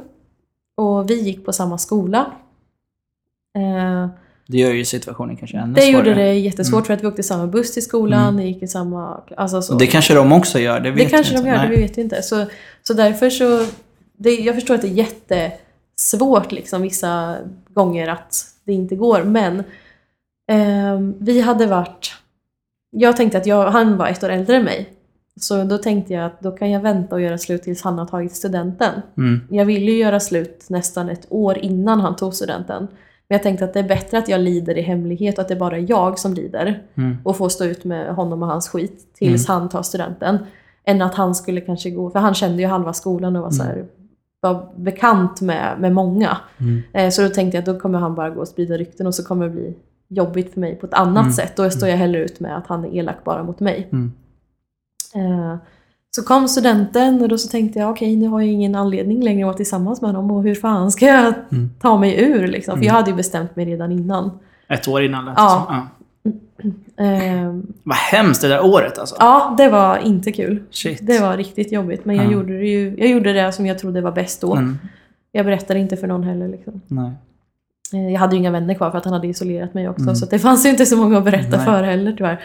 Och 0.74 1.10
vi 1.10 1.20
gick 1.22 1.44
på 1.44 1.52
samma 1.52 1.78
skola. 1.78 2.26
Eh, 4.54 4.58
Det 4.58 4.58
gör 4.58 4.72
ju 4.72 4.84
situationen 4.84 5.36
kanske 5.36 5.56
ännu 5.56 5.74
Det 5.74 5.80
svårare. 5.80 5.96
gjorde 6.08 6.14
det 6.14 6.34
jättesvårt 6.34 6.78
Mm. 6.78 6.86
för 6.86 6.94
att 6.94 7.02
vi 7.02 7.06
åkte 7.06 7.22
samma 7.22 7.46
buss 7.46 7.74
till 7.74 7.82
skolan, 7.82 8.34
Mm. 8.34 8.46
gick 8.46 8.62
i 8.62 8.66
samma... 8.68 9.20
Alltså 9.36 9.62
så. 9.62 9.74
Det 9.74 9.86
kanske 9.86 10.14
de 10.14 10.32
också 10.32 10.58
gör, 10.58 10.80
det 10.80 10.90
vet 10.90 10.98
det 10.98 11.10
kanske 11.10 11.34
inte. 11.36 11.44
de 11.44 11.50
gör, 11.50 11.58
Nej. 11.58 11.76
det 11.76 11.82
vet 11.82 11.98
vi 11.98 12.02
inte. 12.02 12.22
Så, 12.22 12.44
så 12.82 12.94
därför 12.94 13.30
så... 13.30 13.66
Det, 14.16 14.30
jag 14.30 14.54
förstår 14.54 14.74
att 14.74 14.82
det 14.82 14.88
är 14.88 15.06
jättesvårt 15.96 16.52
liksom, 16.52 16.82
vissa 16.82 17.36
gånger 17.68 18.08
att 18.08 18.44
det 18.64 18.72
inte 18.72 18.96
går, 18.96 19.22
men 19.22 19.62
ehm, 20.52 21.14
vi 21.18 21.40
hade 21.40 21.66
varit... 21.66 22.12
Jag 22.96 23.16
tänkte 23.16 23.38
att 23.38 23.46
jag, 23.46 23.70
han 23.70 23.96
var 23.96 24.06
ett 24.08 24.24
år 24.24 24.28
äldre 24.30 24.56
än 24.56 24.64
mig. 24.64 24.88
Så 25.40 25.64
då 25.64 25.78
tänkte 25.78 26.12
jag 26.12 26.24
att 26.26 26.40
då 26.40 26.50
kan 26.50 26.70
jag 26.70 26.80
vänta 26.80 27.14
och 27.14 27.20
göra 27.20 27.38
slut 27.38 27.62
tills 27.62 27.82
han 27.82 27.98
har 27.98 28.06
tagit 28.06 28.36
studenten. 28.36 29.02
Mm. 29.16 29.40
Jag 29.50 29.64
ville 29.64 29.90
ju 29.92 29.98
göra 29.98 30.20
slut 30.20 30.64
nästan 30.68 31.08
ett 31.08 31.26
år 31.28 31.58
innan 31.58 32.00
han 32.00 32.16
tog 32.16 32.34
studenten. 32.34 32.88
Men 33.28 33.34
jag 33.36 33.42
tänkte 33.42 33.64
att 33.64 33.72
det 33.72 33.78
är 33.80 33.88
bättre 33.88 34.18
att 34.18 34.28
jag 34.28 34.40
lider 34.40 34.78
i 34.78 34.82
hemlighet 34.82 35.38
och 35.38 35.42
att 35.42 35.48
det 35.48 35.54
är 35.54 35.58
bara 35.58 35.78
jag 35.78 36.18
som 36.18 36.34
lider 36.34 36.82
Mm. 36.94 37.16
och 37.24 37.36
får 37.36 37.48
stå 37.48 37.64
ut 37.64 37.84
med 37.84 38.14
honom 38.14 38.42
och 38.42 38.48
hans 38.48 38.68
skit 38.68 39.14
tills 39.14 39.48
han 39.48 39.68
tar 39.68 39.82
studenten. 39.82 40.38
Än 40.84 41.02
att 41.02 41.14
han 41.14 41.34
skulle 41.34 41.60
kanske 41.60 41.90
gå, 41.90 42.10
för 42.10 42.18
han 42.18 42.34
kände 42.34 42.62
ju 42.62 42.68
halva 42.68 42.92
skolan 42.92 43.36
och 43.36 43.42
var, 43.42 43.50
så 43.50 43.62
här, 43.62 43.84
var 44.40 44.72
bekant 44.76 45.40
med, 45.40 45.80
med 45.80 45.92
många. 45.92 46.36
Mm. 46.60 46.82
Eh, 46.92 47.10
så 47.10 47.22
då 47.22 47.28
tänkte 47.28 47.56
jag 47.56 47.62
att 47.62 47.74
då 47.74 47.80
kommer 47.80 47.98
han 47.98 48.14
bara 48.14 48.30
gå 48.30 48.40
och 48.40 48.48
sprida 48.48 48.76
rykten 48.76 49.06
och 49.06 49.14
så 49.14 49.24
kommer 49.24 49.44
det 49.44 49.50
bli 49.52 49.74
jobbigt 50.08 50.52
för 50.52 50.60
mig 50.60 50.74
på 50.74 50.86
ett 50.86 50.94
annat 50.94 51.22
Mm. 51.22 51.32
sätt. 51.32 51.56
Då 51.56 51.70
står 51.70 51.88
jag 51.88 51.96
hellre 51.96 52.20
ut 52.24 52.40
med 52.40 52.56
att 52.56 52.66
han 52.66 52.84
är 52.84 52.94
elak 52.96 53.24
bara 53.24 53.42
mot 53.42 53.60
mig. 53.60 53.88
Mm. 53.92 54.12
Eh, 55.14 55.56
så 56.16 56.22
kom 56.22 56.48
studenten 56.48 57.22
och 57.22 57.28
då 57.28 57.38
så 57.38 57.48
tänkte 57.48 57.78
jag 57.78 57.90
okej 57.90 58.16
nu 58.16 58.26
har 58.28 58.40
jag 58.40 58.48
ingen 58.50 58.74
anledning 58.74 59.22
längre 59.22 59.44
att 59.44 59.46
vara 59.46 59.56
tillsammans 59.56 60.00
med 60.00 60.10
honom 60.10 60.30
och 60.30 60.42
hur 60.42 60.54
fan 60.54 60.90
ska 60.92 61.06
jag 61.06 61.34
Mm. 61.52 61.70
ta 61.80 61.98
mig 61.98 62.20
ur 62.24 62.46
liksom? 62.46 62.72
För 62.72 62.76
Mm. 62.78 62.86
jag 62.86 62.94
hade 62.94 63.10
ju 63.10 63.16
bestämt 63.16 63.56
mig 63.56 63.64
redan 63.66 63.92
innan. 63.92 64.30
Ett 64.68 64.88
år 64.88 65.02
innan 65.02 65.24
lät 65.24 65.34
Ja. 65.36 65.66
ja. 65.68 65.86
Eh, 66.96 67.54
Vad 67.82 67.96
hemskt 67.96 68.42
det 68.42 68.48
där 68.48 68.64
året 68.64 68.98
alltså. 68.98 69.16
ja, 69.18 69.54
det 69.58 69.68
var 69.68 69.98
inte 69.98 70.32
kul. 70.32 70.62
Shit. 70.70 70.98
Det 71.02 71.20
var 71.20 71.36
riktigt 71.36 71.72
jobbigt 71.72 72.04
men 72.04 72.16
jag, 72.16 72.26
Ja. 72.26 72.30
gjorde 72.30 72.58
det 72.58 72.66
ju, 72.66 72.94
jag 72.98 73.08
gjorde 73.08 73.32
det 73.32 73.52
som 73.52 73.66
jag 73.66 73.78
trodde 73.78 74.00
var 74.00 74.12
bäst 74.12 74.40
då. 74.40 74.54
Mm. 74.54 74.78
Jag 75.32 75.46
berättade 75.46 75.80
inte 75.80 75.96
för 75.96 76.06
någon 76.06 76.22
heller. 76.22 76.48
Liksom. 76.48 76.80
Nej. 76.88 77.10
Eh, 77.94 78.12
Jag 78.12 78.20
hade 78.20 78.34
ju 78.34 78.38
inga 78.40 78.50
vänner 78.50 78.74
kvar 78.74 78.90
för 78.90 78.98
att 78.98 79.04
han 79.04 79.12
hade 79.14 79.26
isolerat 79.26 79.74
mig 79.74 79.88
också 79.88 80.02
Mm. 80.02 80.14
så 80.16 80.26
det 80.26 80.38
fanns 80.38 80.66
ju 80.66 80.70
inte 80.70 80.86
så 80.86 80.96
många 80.96 81.18
att 81.18 81.24
berätta 81.24 81.56
Nej. 81.56 81.66
för 81.66 81.82
heller 81.82 82.12
tyvärr. 82.12 82.40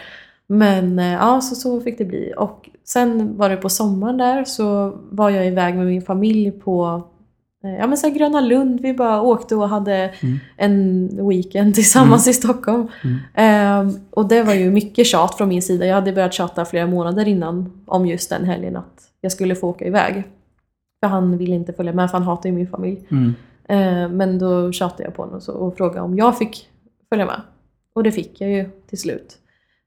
Men 0.48 0.98
eh, 0.98 1.12
ja, 1.12 1.40
så, 1.40 1.54
så 1.54 1.80
fick 1.80 1.98
det 1.98 2.04
bli. 2.04 2.32
Och 2.36 2.70
sen 2.84 3.36
var 3.36 3.48
det 3.48 3.56
på 3.56 3.68
sommaren 3.68 4.16
där 4.16 4.44
så 4.44 4.98
var 5.10 5.30
jag 5.30 5.46
iväg 5.46 5.74
med 5.76 5.86
min 5.86 6.02
familj 6.02 6.50
på 6.50 7.02
eh, 7.64 7.74
ja, 7.74 7.86
men 7.86 7.96
så 7.96 8.06
här 8.08 8.14
Gröna 8.14 8.40
Lund. 8.40 8.80
Vi 8.80 8.94
bara 8.94 9.22
åkte 9.22 9.56
och 9.56 9.68
hade 9.68 9.94
Mm. 10.22 10.38
en 10.56 11.08
weekend 11.28 11.74
tillsammans 11.74 12.28
i 12.28 12.32
Stockholm. 12.32 12.88
Mm. 13.04 13.16
Ehm, 13.34 13.90
och 14.10 14.28
det 14.28 14.42
var 14.42 14.54
ju 14.54 14.70
mycket 14.70 15.06
tjat 15.06 15.34
från 15.36 15.48
min 15.48 15.62
sida. 15.62 15.86
Jag 15.86 15.94
hade 15.94 16.12
börjat 16.12 16.32
tjata 16.34 16.64
flera 16.64 16.86
månader 16.86 17.28
innan 17.28 17.82
om 17.86 18.06
just 18.06 18.30
den 18.30 18.44
helgen 18.44 18.76
att 18.76 19.10
jag 19.20 19.32
skulle 19.32 19.54
få 19.54 19.68
åka 19.68 19.84
iväg. 19.86 20.22
För 21.00 21.06
han 21.08 21.38
ville 21.38 21.54
inte 21.54 21.72
följa 21.72 21.92
med 21.92 22.10
för 22.10 22.18
han 22.18 22.26
hatar 22.26 22.48
ju 22.48 22.54
min 22.56 22.68
familj. 22.68 23.06
Mm. 23.10 23.34
Eh, 23.68 24.08
Men 24.16 24.38
då 24.38 24.72
tjatade 24.72 25.02
jag 25.02 25.14
på 25.14 25.22
honom 25.22 25.36
och 25.36 25.42
så- 25.42 25.52
och 25.52 25.76
frågade 25.76 26.00
om 26.00 26.16
jag 26.16 26.38
fick 26.38 26.68
följa 27.08 27.26
med. 27.26 27.40
Och 27.94 28.02
det 28.02 28.12
fick 28.12 28.40
jag 28.40 28.50
ju 28.50 28.70
till 28.88 28.98
slut. 28.98 29.38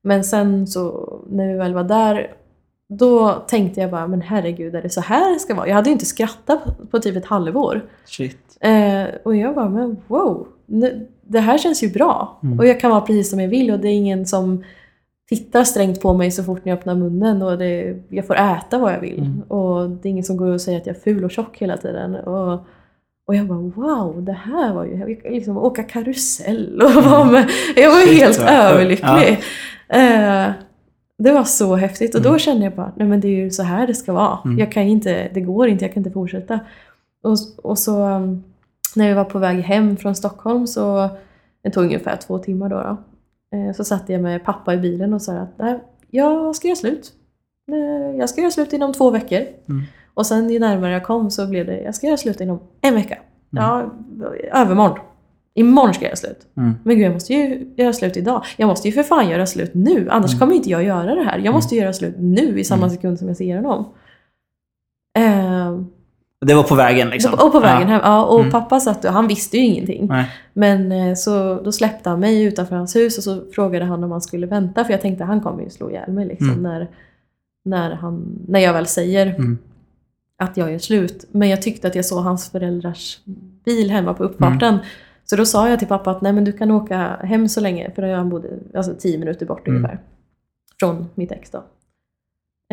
Men 0.03 0.23
sen 0.23 0.67
så 0.67 1.13
när 1.29 1.47
vi 1.47 1.53
väl 1.53 1.73
var 1.73 1.83
där 1.83 2.33
då 2.89 3.31
tänkte 3.47 3.81
jag 3.81 3.91
bara, 3.91 4.07
men 4.07 4.21
herregud 4.21 4.75
är 4.75 4.81
det 4.81 4.89
så 4.89 5.01
här 5.01 5.33
det 5.33 5.39
ska 5.39 5.55
vara? 5.55 5.67
Jag 5.67 5.75
hade 5.75 5.89
ju 5.89 5.93
inte 5.93 6.05
skrattat 6.05 6.63
på, 6.65 6.85
på 6.85 6.99
typ 6.99 7.15
ett 7.15 7.25
halvår. 7.25 7.81
Shit. 8.05 8.57
Eh, 8.61 9.03
och 9.23 9.35
jag 9.35 9.55
bara, 9.55 9.69
men 9.69 9.97
wow, 10.07 10.47
nu- 10.65 11.07
det 11.21 11.39
här 11.39 11.57
känns 11.57 11.83
ju 11.83 11.89
bra. 11.89 12.39
Mm. 12.43 12.59
Och 12.59 12.67
jag 12.67 12.79
kan 12.79 12.91
vara 12.91 13.01
precis 13.01 13.29
som 13.29 13.39
jag 13.39 13.47
vill 13.49 13.71
och 13.71 13.79
det 13.79 13.87
är 13.87 13.93
ingen 13.93 14.25
som 14.25 14.63
tittar 15.29 15.63
strängt 15.63 16.01
på 16.01 16.13
mig 16.13 16.31
så 16.31 16.43
fort 16.43 16.61
jag 16.63 16.77
öppnar 16.77 16.95
munnen 16.95 17.41
och 17.41 17.57
det, 17.57 17.97
jag 18.09 18.27
får 18.27 18.35
äta 18.35 18.77
vad 18.79 18.93
jag 18.93 18.99
vill. 18.99 19.19
Mm. 19.19 19.41
Och 19.41 19.89
det 19.89 20.07
är 20.07 20.11
ingen 20.11 20.23
som 20.23 20.37
går 20.37 20.47
och 20.47 20.61
säger 20.61 20.77
att 20.79 20.87
jag 20.87 20.95
är 20.95 20.99
ful 20.99 21.23
och 21.23 21.31
tjock 21.31 21.57
hela 21.57 21.77
tiden. 21.77 22.15
Och, 22.15 22.59
och 23.31 23.35
jag 23.37 23.47
bara 23.47 23.59
wow, 23.59 24.23
det 24.23 24.31
här 24.33 24.73
var 24.73 24.85
ju... 24.85 25.17
Liksom 25.23 25.57
åka 25.57 25.83
karusell 25.83 26.81
och 26.81 27.03
vara 27.03 27.23
med. 27.25 27.49
Jag 27.75 27.89
var 27.89 27.97
Mm. 27.97 28.07
Shit, 28.09 28.21
helt 28.23 28.39
överlycklig. 28.41 29.39
Eh, 29.89 30.51
det 31.17 31.31
var 31.31 31.43
så 31.43 31.75
häftigt 31.75 32.15
och 32.15 32.21
då 32.21 32.29
Mm. 32.29 32.39
kände 32.39 32.63
jag 32.63 32.75
bara, 32.75 32.91
nej 32.95 33.07
men 33.07 33.19
det 33.21 33.27
är 33.27 33.35
ju 33.43 33.49
så 33.51 33.63
här 33.63 33.87
det 33.87 33.93
ska 33.95 34.13
vara. 34.13 34.37
Mm. 34.45 34.59
Jag 34.59 34.71
kan 34.71 34.83
inte, 34.83 35.29
det 35.33 35.41
går 35.41 35.67
inte, 35.67 35.85
jag 35.85 35.93
kan 35.93 36.01
inte 36.01 36.11
fortsätta. 36.11 36.59
Och, 37.23 37.37
och 37.71 37.77
så 37.77 38.19
när 38.95 39.07
vi 39.07 39.13
var 39.13 39.23
på 39.23 39.39
väg 39.39 39.59
hem 39.59 39.97
från 39.97 40.15
Stockholm 40.15 40.67
så, 40.67 41.09
det 41.63 41.69
tog 41.69 41.83
ungefär 41.83 42.15
två 42.15 42.37
timmar 42.37 42.69
då, 42.69 42.75
då 42.75 42.97
eh, 43.57 43.73
så 43.73 43.83
satt 43.83 44.09
jag 44.09 44.21
med 44.21 44.43
pappa 44.45 44.73
i 44.73 44.77
bilen 44.77 45.13
och 45.13 45.21
sa 45.21 45.33
att 45.33 45.53
nej, 45.57 45.79
jag 46.09 46.55
ska 46.55 46.67
göra 46.67 46.75
slut. 46.75 47.11
Eh, 47.71 48.17
Jag 48.19 48.29
ska 48.29 48.41
göra 48.41 48.51
slut 48.51 48.73
inom 48.73 48.93
två 48.93 49.09
veckor. 49.11 49.39
Mm. 49.69 49.83
Och 50.13 50.25
sen 50.25 50.49
ju 50.49 50.59
närmare 50.59 50.91
jag 50.93 51.03
kom 51.03 51.31
så 51.31 51.47
blev 51.47 51.65
det, 51.65 51.81
jag 51.81 51.95
ska 51.95 52.07
göra 52.07 52.17
slut 52.17 52.41
inom 52.41 52.59
en 52.81 52.95
vecka. 52.95 53.17
Ja, 53.49 53.91
övermorgon. 54.53 54.99
Imorgon 55.53 55.93
ska 55.93 56.03
jag 56.03 56.09
göra 56.09 56.15
slut. 56.15 56.47
Mm. 56.57 56.73
Men 56.83 56.95
gud, 56.95 57.05
jag 57.05 57.13
måste 57.13 57.33
ju 57.33 57.67
göra 57.75 57.93
slut 57.93 58.17
idag. 58.17 58.43
Jag 58.57 58.67
måste 58.67 58.87
ju 58.87 58.91
för 58.93 59.03
fan 59.03 59.29
göra 59.29 59.45
slut 59.45 59.71
nu, 59.73 60.07
annars 60.09 60.31
Mm. 60.31 60.39
kommer 60.39 60.53
inte 60.55 60.69
jag 60.69 60.83
göra 60.83 61.15
det 61.15 61.23
här. 61.23 61.37
Jag 61.39 61.53
måste 61.53 61.75
göra 61.75 61.93
slut 61.93 62.15
nu 62.19 62.59
i 62.59 62.63
samma 62.63 62.85
Mm. 62.85 62.89
sekund 62.95 63.19
som 63.19 63.27
jag 63.27 63.37
ser 63.37 63.55
honom. 63.55 63.85
Eh, 65.17 65.79
Det 66.45 66.53
var 66.53 66.63
på 66.63 66.75
vägen 66.75 67.09
liksom? 67.09 67.33
och 67.33 67.51
på 67.51 67.59
vägen 67.59 67.87
hem, 67.87 68.01
ja, 68.03 68.25
och 68.25 68.39
Mm. 68.39 68.51
pappa 68.51 68.79
satt 68.79 69.05
och 69.05 69.11
han 69.13 69.27
visste 69.27 69.57
ju 69.57 69.63
ingenting. 69.63 70.07
Nej. 70.07 70.25
Men 70.53 70.91
eh, 70.91 71.15
så 71.15 71.61
då 71.61 71.71
släppte 71.71 72.09
han 72.09 72.19
mig 72.19 72.43
utanför 72.43 72.75
hans 72.75 72.95
hus 72.95 73.17
och 73.17 73.23
så 73.23 73.41
frågade 73.55 73.85
han 73.85 74.03
om 74.03 74.11
han 74.11 74.21
skulle 74.21 74.47
vänta 74.47 74.83
för 74.85 74.91
jag 74.91 75.01
tänkte 75.01 75.23
han 75.23 75.41
kommer 75.41 75.63
ju 75.63 75.69
slå 75.69 75.89
ihjäl 75.89 76.11
mig 76.11 76.25
liksom, 76.25 76.49
Mm. 76.49 76.63
när, 76.63 76.87
när, 77.65 77.95
han, 77.95 78.39
när 78.47 78.59
jag 78.59 78.73
väl 78.73 78.85
säger 78.87 79.27
Mm. 79.27 79.57
Att 80.41 80.57
jag 80.57 80.71
gör 80.71 80.79
slut. 80.79 81.25
Men 81.31 81.49
jag 81.49 81.61
tyckte 81.61 81.87
att 81.87 81.95
jag 81.95 82.05
såg 82.05 82.23
hans 82.23 82.51
föräldrars 82.51 83.19
bil 83.65 83.91
hemma 83.91 84.13
på 84.13 84.23
uppfarten. 84.23 84.73
Mm. 84.73 84.85
Så 85.25 85.35
då 85.35 85.45
sa 85.45 85.69
jag 85.69 85.79
till 85.79 85.87
pappa 85.87 86.11
att 86.11 86.21
nej 86.21 86.33
men 86.33 86.43
du 86.43 86.51
kan 86.51 86.71
åka 86.71 86.97
hem 87.23 87.49
så 87.49 87.61
länge, 87.61 87.91
för 87.95 88.03
han 88.03 88.29
bodde 88.29 88.49
alltså 88.75 88.93
tio 88.99 89.17
minuter 89.17 89.45
bort 89.45 89.67
Mm. 89.67 89.77
ungefär. 89.77 89.99
Från 90.79 91.09
mitt 91.15 91.31
ex 91.31 91.51
då. 91.51 91.57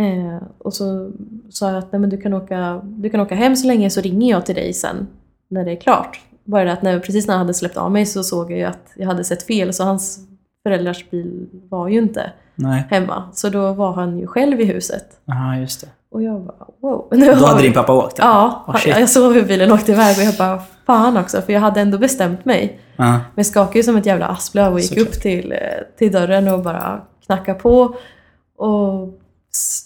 Eh, 0.00 0.42
och 0.58 0.74
så 0.74 1.10
sa 1.50 1.68
jag 1.68 1.78
att 1.78 1.92
nej 1.92 2.00
men 2.00 2.10
du 2.10 2.16
kan, 2.16 2.34
åka, 2.34 2.80
du 2.84 3.10
kan 3.10 3.20
åka 3.20 3.34
hem 3.34 3.56
så 3.56 3.66
länge 3.66 3.90
så 3.90 4.00
ringer 4.00 4.30
jag 4.30 4.46
till 4.46 4.54
dig 4.54 4.72
sen 4.72 5.06
när 5.48 5.64
det 5.64 5.70
är 5.72 5.76
klart. 5.76 6.20
Bara 6.44 6.64
det 6.64 6.72
att 6.72 6.82
när, 6.82 6.98
precis 7.00 7.26
när 7.26 7.34
han 7.34 7.46
hade 7.46 7.54
släppt 7.54 7.76
av 7.76 7.92
mig 7.92 8.06
så 8.06 8.22
såg 8.22 8.50
jag 8.50 8.58
ju 8.58 8.64
att 8.64 8.92
jag 8.96 9.06
hade 9.06 9.24
sett 9.24 9.42
fel 9.42 9.74
så 9.74 9.84
hans 9.84 10.28
föräldrars 10.62 11.10
bil 11.10 11.46
var 11.70 11.88
ju 11.88 11.98
inte 11.98 12.32
Nej. 12.54 12.86
hemma. 12.90 13.22
Så 13.32 13.48
då 13.48 13.72
var 13.72 13.92
han 13.92 14.18
ju 14.18 14.26
själv 14.26 14.60
i 14.60 14.64
huset. 14.64 15.20
Ja, 15.24 15.56
just 15.56 15.80
det. 15.80 15.86
Och 16.10 16.22
jag 16.22 16.40
bara 16.40 16.66
wow. 16.80 17.08
Då 17.40 17.46
hade 17.46 17.62
din 17.62 17.72
pappa 17.72 17.92
åkt? 17.92 18.18
Ja, 18.18 18.64
Oh, 18.66 18.76
shit. 18.76 18.92
han- 18.92 19.00
jag 19.00 19.10
såg 19.10 19.34
hur 19.34 19.42
bilen 19.44 19.72
åkte 19.72 19.92
iväg 19.92 20.16
och 20.18 20.22
jag 20.24 20.34
bara 20.34 20.62
fan 20.86 21.16
också 21.16 21.42
för 21.42 21.52
jag 21.52 21.60
hade 21.60 21.80
ändå 21.80 21.98
bestämt 21.98 22.44
mig. 22.44 22.80
Ja. 22.96 23.04
Men 23.12 23.20
jag 23.34 23.46
skakade 23.46 23.78
ju 23.78 23.82
som 23.82 23.96
ett 23.96 24.06
jävla 24.06 24.26
asplöv 24.26 24.72
och 24.72 24.80
gick 24.80 24.88
Såklart. 24.88 25.06
upp 25.08 25.12
till, 25.22 25.52
eh, 25.52 25.58
till 25.98 26.12
dörren 26.12 26.48
och 26.48 26.62
bara 26.62 27.00
knackade 27.26 27.58
på. 27.58 27.94
Och 28.56 29.18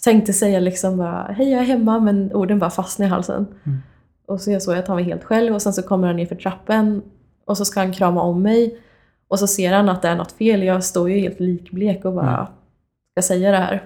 tänkte 0.04 0.32
säga 0.32 0.60
liksom 0.60 0.96
bara 0.96 1.26
hej 1.36 1.50
jag 1.50 1.60
är 1.60 1.64
hemma 1.64 2.00
men 2.00 2.32
orden 2.34 2.58
bara 2.58 2.70
fastnade 2.70 3.06
i 3.06 3.10
halsen. 3.10 3.46
Mm. 3.66 3.78
Och 4.28 4.40
så 4.40 4.50
jag 4.50 4.62
såg 4.62 4.74
att 4.76 4.88
han 4.88 4.96
var 4.96 5.02
helt 5.04 5.24
själv 5.24 5.54
och 5.54 5.62
sen 5.62 5.72
så 5.72 5.82
kommer 5.82 6.06
han 6.06 6.16
ner 6.16 6.26
för 6.26 6.34
trappen 6.34 7.02
och 7.46 7.56
så 7.56 7.64
ska 7.64 7.80
han 7.80 7.92
krama 7.92 8.22
om 8.22 8.42
mig. 8.42 8.78
Och 9.32 9.38
så 9.38 9.46
ser 9.46 9.72
han 9.72 9.88
att 9.88 10.02
det 10.02 10.08
är 10.08 10.16
något 10.16 10.32
fel. 10.32 10.62
Jag 10.62 10.84
står 10.84 11.10
ju 11.10 11.18
helt 11.18 11.40
likblek 11.40 12.04
och 12.04 12.12
bara 12.12 12.34
Mm. 12.36 12.46
ska 13.12 13.22
säga 13.22 13.50
det 13.50 13.56
här. 13.56 13.82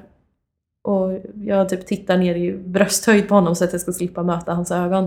Och 0.82 1.20
jag 1.34 1.68
typ 1.68 1.86
tittar 1.86 2.16
ner 2.16 2.34
i 2.34 2.52
brösthöjd 2.56 3.28
på 3.28 3.34
honom 3.34 3.54
så 3.56 3.64
att 3.64 3.72
jag 3.72 3.80
ska 3.80 3.92
slippa 3.92 4.22
möta 4.22 4.54
hans 4.54 4.70
ögon. 4.70 5.04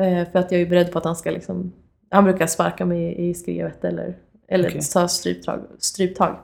Eh, 0.00 0.28
för 0.32 0.38
att 0.38 0.52
jag 0.52 0.60
är 0.60 0.66
beredd 0.66 0.92
på 0.92 0.98
att 0.98 1.04
han 1.04 1.16
ska 1.16 1.30
liksom... 1.30 1.72
Han 2.10 2.24
brukar 2.24 2.46
sparka 2.46 2.84
mig 2.86 3.28
i 3.28 3.34
skrevet 3.34 3.84
eller, 3.84 4.16
eller 4.48 4.68
Okej. 4.68 4.80
ta 4.92 5.08
stryptag. 5.08 5.60
stryptag. 5.78 6.36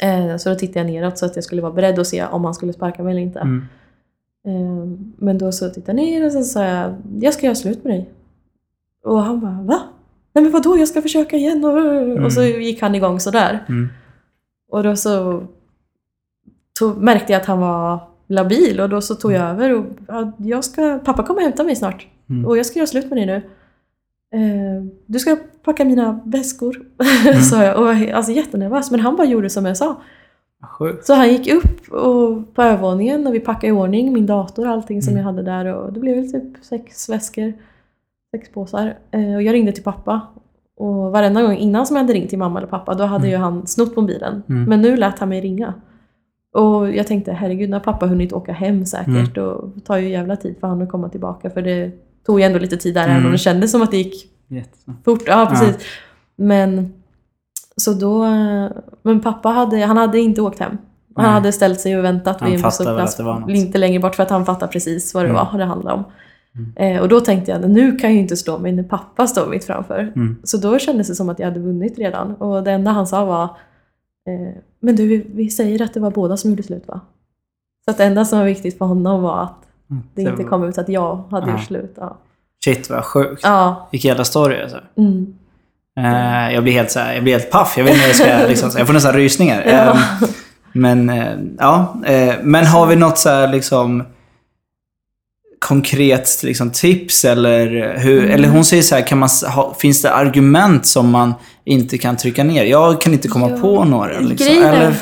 Eh, 0.00 0.36
så 0.36 0.48
då 0.48 0.54
tittade 0.54 0.78
jag 0.78 0.86
neråt 0.86 1.18
så 1.18 1.26
att 1.26 1.34
jag 1.36 1.44
skulle 1.44 1.62
vara 1.62 1.72
beredd 1.72 1.98
att 1.98 2.06
se 2.06 2.24
om 2.26 2.44
han 2.44 2.54
skulle 2.54 2.72
sparka 2.72 3.02
mig 3.02 3.10
eller 3.10 3.22
inte. 3.22 3.38
Mm. 3.40 3.64
Eh, 4.46 4.98
men 5.16 5.38
då 5.38 5.52
så 5.52 5.70
tittade 5.70 6.02
jag 6.02 6.06
ner 6.06 6.26
och 6.26 6.32
sen 6.32 6.44
sa 6.44 6.64
jag, 6.64 6.94
jag 7.20 7.34
ska 7.34 7.46
göra 7.46 7.54
slut 7.54 7.84
med 7.84 7.92
dig. 7.92 8.10
Och 9.04 9.22
han 9.22 9.40
bara, 9.40 9.62
va? 9.62 9.82
Nej 10.36 10.42
men 10.42 10.52
vadå, 10.52 10.78
jag 10.78 10.88
ska 10.88 11.02
försöka 11.02 11.36
igen. 11.36 11.64
Och, 11.64 12.24
och 12.24 12.32
så 12.32 12.42
gick 12.42 12.82
han 12.82 12.94
igång 12.94 13.20
sådär. 13.20 13.64
Mm. 13.68 13.88
Och 14.70 14.82
då 14.82 14.96
så 14.96 15.42
tog, 16.78 16.96
märkte 17.02 17.32
jag 17.32 17.40
att 17.40 17.46
han 17.46 17.58
var 17.60 17.98
labil 18.28 18.80
och 18.80 18.88
då 18.88 19.00
så 19.00 19.14
tog 19.14 19.32
jag 19.32 19.42
över 19.50 19.74
och 19.74 19.84
ja, 20.08 20.32
jag 20.38 20.64
ska, 20.64 20.98
pappa 21.04 21.22
kommer 21.22 21.40
hämta 21.42 21.64
mig 21.64 21.76
snart 21.76 22.06
Mm. 22.30 22.46
och 22.46 22.58
jag 22.58 22.66
ska 22.66 22.78
göra 22.78 22.86
slut 22.86 23.08
med 23.10 23.18
dig 23.18 23.26
nu. 23.26 23.34
Eh, 24.40 24.84
du 25.06 25.18
ska 25.18 25.36
packa 25.64 25.84
mina 25.84 26.20
väskor, 26.24 26.82
Mm. 27.26 27.40
sa 27.50 27.62
jag 27.64 27.78
och 27.78 27.84
var 27.84 28.12
alltså, 28.12 28.32
jättenervös. 28.32 28.90
Men 28.90 29.00
han 29.00 29.16
bara 29.16 29.26
gjorde 29.26 29.50
som 29.50 29.66
jag 29.66 29.76
sa. 29.76 30.00
Sjukt. 30.78 31.06
Så 31.06 31.14
han 31.14 31.28
gick 31.28 31.52
upp 31.54 31.88
och, 31.92 32.54
på 32.54 32.62
övervåningen 32.62 33.26
och 33.26 33.34
vi 33.34 33.40
packade 33.40 33.66
i 33.66 33.70
ordning 33.72 34.12
min 34.12 34.26
dator 34.26 34.66
och 34.66 34.72
allting 34.72 35.02
som 35.02 35.12
Mm. 35.12 35.18
jag 35.18 35.32
hade 35.32 35.42
där 35.42 35.64
och 35.74 35.92
det 35.92 36.00
blev 36.00 36.16
väl 36.16 36.32
typ 36.32 36.64
sex 36.64 37.08
väskor, 37.08 37.52
sex 38.38 38.52
påsar. 38.52 38.94
Eh, 39.10 39.34
och 39.34 39.42
jag 39.42 39.52
ringde 39.54 39.72
till 39.72 39.82
pappa 39.84 40.20
och 40.76 40.94
varenda 41.12 41.42
gång 41.42 41.56
innan 41.56 41.86
som 41.86 41.96
jag 41.96 42.02
hade 42.04 42.12
ringt 42.14 42.30
till 42.30 42.38
mamma 42.38 42.58
eller 42.58 42.68
pappa 42.68 42.94
då 42.94 43.04
hade 43.04 43.26
Mm. 43.28 43.30
ju 43.30 43.36
han 43.44 43.66
snott 43.66 43.96
mobilen. 43.96 44.42
Mm. 44.48 44.64
Men 44.64 44.82
nu 44.82 44.96
lät 44.96 45.18
han 45.18 45.28
mig 45.28 45.40
ringa. 45.40 45.74
Och 46.54 46.90
jag 46.94 47.06
tänkte 47.06 47.32
herregud, 47.32 47.70
när 47.70 47.80
pappa 47.80 48.06
hunnit 48.06 48.32
åka 48.32 48.52
hem 48.52 48.86
säkert 48.86 49.36
Mm. 49.36 49.48
och 49.48 49.84
tar 49.84 49.96
ju 49.96 50.08
jävla 50.08 50.36
tid 50.36 50.56
för 50.60 50.66
han 50.66 50.82
att 50.82 50.88
komma 50.88 51.08
tillbaka 51.08 51.50
för 51.50 51.62
det 51.62 51.90
tog 52.26 52.40
ju 52.40 52.46
ändå 52.46 52.58
lite 52.58 52.76
tid 52.76 52.94
där 52.94 53.04
Mm. 53.04 53.12
även 53.14 53.26
om 53.26 53.32
det 53.32 53.38
kändes 53.38 53.70
som 53.70 53.82
att 53.82 53.90
det 53.90 53.96
gick 53.96 54.30
Jättesnabbt. 54.48 55.04
fort. 55.04 55.22
Ja, 55.26 55.46
precis. 55.50 55.76
Men 56.36 56.92
så 57.76 57.92
då, 57.92 58.24
men 59.02 59.20
pappa 59.20 59.48
hade, 59.48 59.84
han 59.84 59.96
hade 59.96 60.18
inte 60.20 60.42
åkt 60.42 60.58
hem. 60.58 60.78
Han 61.18 61.24
hade 61.32 61.52
ställt 61.52 61.80
sig 61.80 61.98
och 61.98 62.04
väntat 62.04 62.40
Han 62.40 62.50
vid 62.50 62.56
en 62.58 62.62
fattade 62.62 62.90
väl 62.90 62.96
busshållplats 62.96 63.12
att 63.14 63.18
det 63.18 63.24
var 63.24 63.40
något. 63.40 63.50
inte 63.50 63.78
längre 63.78 64.00
bort 64.00 64.14
för 64.14 64.22
att 64.22 64.30
han 64.30 64.46
fattade 64.46 64.72
precis 64.72 65.14
vad 65.14 65.24
det 65.24 65.28
Mm. 65.30 65.46
var 65.52 65.58
det 65.58 65.64
handlade 65.64 65.96
om. 65.96 66.04
Eh, 66.76 67.00
och 67.00 67.08
då 67.08 67.20
tänkte 67.20 67.50
jag, 67.50 67.70
nu 67.70 67.96
kan 67.96 68.10
jag 68.10 68.14
ju 68.14 68.20
inte 68.20 68.36
slå 68.36 68.58
mig 68.58 68.72
när 68.72 68.82
pappa 68.82 69.26
står 69.26 69.46
mitt 69.46 69.64
framför. 69.64 69.98
Mm. 70.16 70.36
Så 70.44 70.56
då 70.56 70.78
kändes 70.78 71.08
det 71.08 71.14
som 71.14 71.28
att 71.28 71.38
jag 71.38 71.46
hade 71.46 71.60
vunnit 71.60 71.98
redan. 71.98 72.34
Och 72.34 72.62
det 72.62 72.70
enda 72.72 72.90
han 72.90 73.06
sa 73.06 73.24
var, 73.24 73.44
eh, 73.44 74.54
men 74.80 74.96
du, 74.96 75.24
vi, 75.34 75.50
säger 75.50 75.82
att 75.82 75.94
det 75.94 76.00
var 76.00 76.10
båda 76.10 76.36
som 76.36 76.50
gjorde 76.50 76.62
slut 76.62 76.84
va? 76.88 77.00
Så 77.84 77.90
att 77.90 77.98
det 77.98 78.04
enda 78.04 78.24
som 78.24 78.38
var 78.38 78.46
viktigt 78.46 78.78
för 78.78 78.84
honom 78.84 79.22
var 79.22 79.42
att 79.42 79.62
Mm. 79.90 80.02
det 80.14 80.22
inte 80.22 80.42
var- 80.42 80.50
kom 80.50 80.64
ut 80.64 80.78
att 80.78 80.88
jag 80.88 81.22
hade 81.30 81.46
Ja. 81.46 81.52
gjort 81.52 81.64
slut. 81.66 81.94
Ja. 82.00 82.16
Shit 82.64 82.90
vad 82.90 83.04
sjukt. 83.04 83.40
ja. 83.44 83.88
Vilken 83.92 84.08
jävla 84.08 84.24
story 84.24 84.62
alltså. 84.62 84.78
Mm. 84.96 85.34
Eh, 85.98 86.54
jag 86.54 86.62
blir 86.62 86.72
helt 86.72 86.90
så 86.90 86.98
här, 87.00 87.14
jag 87.14 87.22
blir 87.22 87.32
helt 87.32 87.50
paff. 87.50 87.74
Jag 87.78 87.84
vet 87.84 87.94
inte 87.94 88.06
jag 88.06 88.16
ska, 88.16 88.48
liksom, 88.48 88.70
jag 88.78 88.86
får 88.86 88.94
nästan 88.94 89.12
rysningar. 89.12 89.62
Ja. 89.66 89.72
Eh, 89.72 89.96
men 90.72 91.10
ja, 91.60 91.96
eh, 92.06 92.34
men 92.42 92.66
har 92.66 92.86
vi 92.86 92.96
något 92.96 93.18
så 93.18 93.28
här 93.28 93.48
liksom 93.48 94.02
konkret 95.66 96.40
liksom, 96.42 96.70
tips 96.70 97.24
eller 97.24 97.94
hur, 97.98 98.18
Mm. 98.18 98.30
eller 98.30 98.48
hon 98.48 98.64
säger 98.64 98.82
så 98.82 98.94
här, 98.94 99.06
kan 99.06 99.18
man, 99.18 99.28
ha, 99.54 99.74
finns 99.78 100.02
det 100.02 100.12
argument 100.12 100.86
som 100.86 101.10
man 101.10 101.34
inte 101.64 101.98
kan 101.98 102.16
trycka 102.16 102.44
ner? 102.44 102.64
Jag 102.64 103.00
kan 103.00 103.12
inte 103.12 103.28
komma 103.28 103.50
Ja. 103.50 103.56
på 103.60 103.84
några. 103.84 104.20
Liksom. 104.20 104.46
Grejen 104.46 104.64
Eller, 104.64 104.94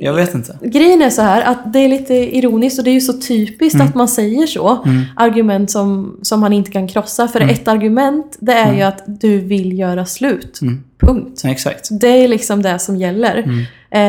jag 0.00 0.14
vet 0.14 0.34
inte. 0.34 0.58
Grejen 0.62 1.02
är 1.02 1.10
så 1.10 1.22
här 1.22 1.42
att 1.42 1.72
det 1.72 1.78
är 1.78 1.88
lite 1.88 2.14
ironiskt 2.14 2.78
och 2.78 2.84
det 2.84 2.90
är 2.90 2.94
ju 2.94 3.00
så 3.00 3.12
typiskt 3.12 3.74
Mm. 3.74 3.86
att 3.88 3.94
man 3.94 4.08
säger 4.08 4.46
så. 4.46 4.78
Argument 5.16 5.70
som, 5.70 6.18
som 6.22 6.40
man 6.40 6.52
inte 6.52 6.70
kan 6.70 6.88
krossa. 6.88 7.28
För 7.28 7.40
Mm. 7.40 7.54
ett 7.54 7.68
argument 7.68 8.36
det 8.40 8.52
är 8.52 8.74
ju 8.74 8.82
att 8.82 9.02
du 9.06 9.38
vill 9.38 9.78
göra 9.78 10.04
slut. 10.06 10.58
Mm. 10.62 10.84
Punkt. 11.00 11.42
Exakt. 11.44 11.88
Det 12.00 12.08
är 12.24 12.28
liksom 12.28 12.62
det 12.62 12.78
som 12.78 12.96
gäller. 12.96 13.36
Mm. 13.36 13.64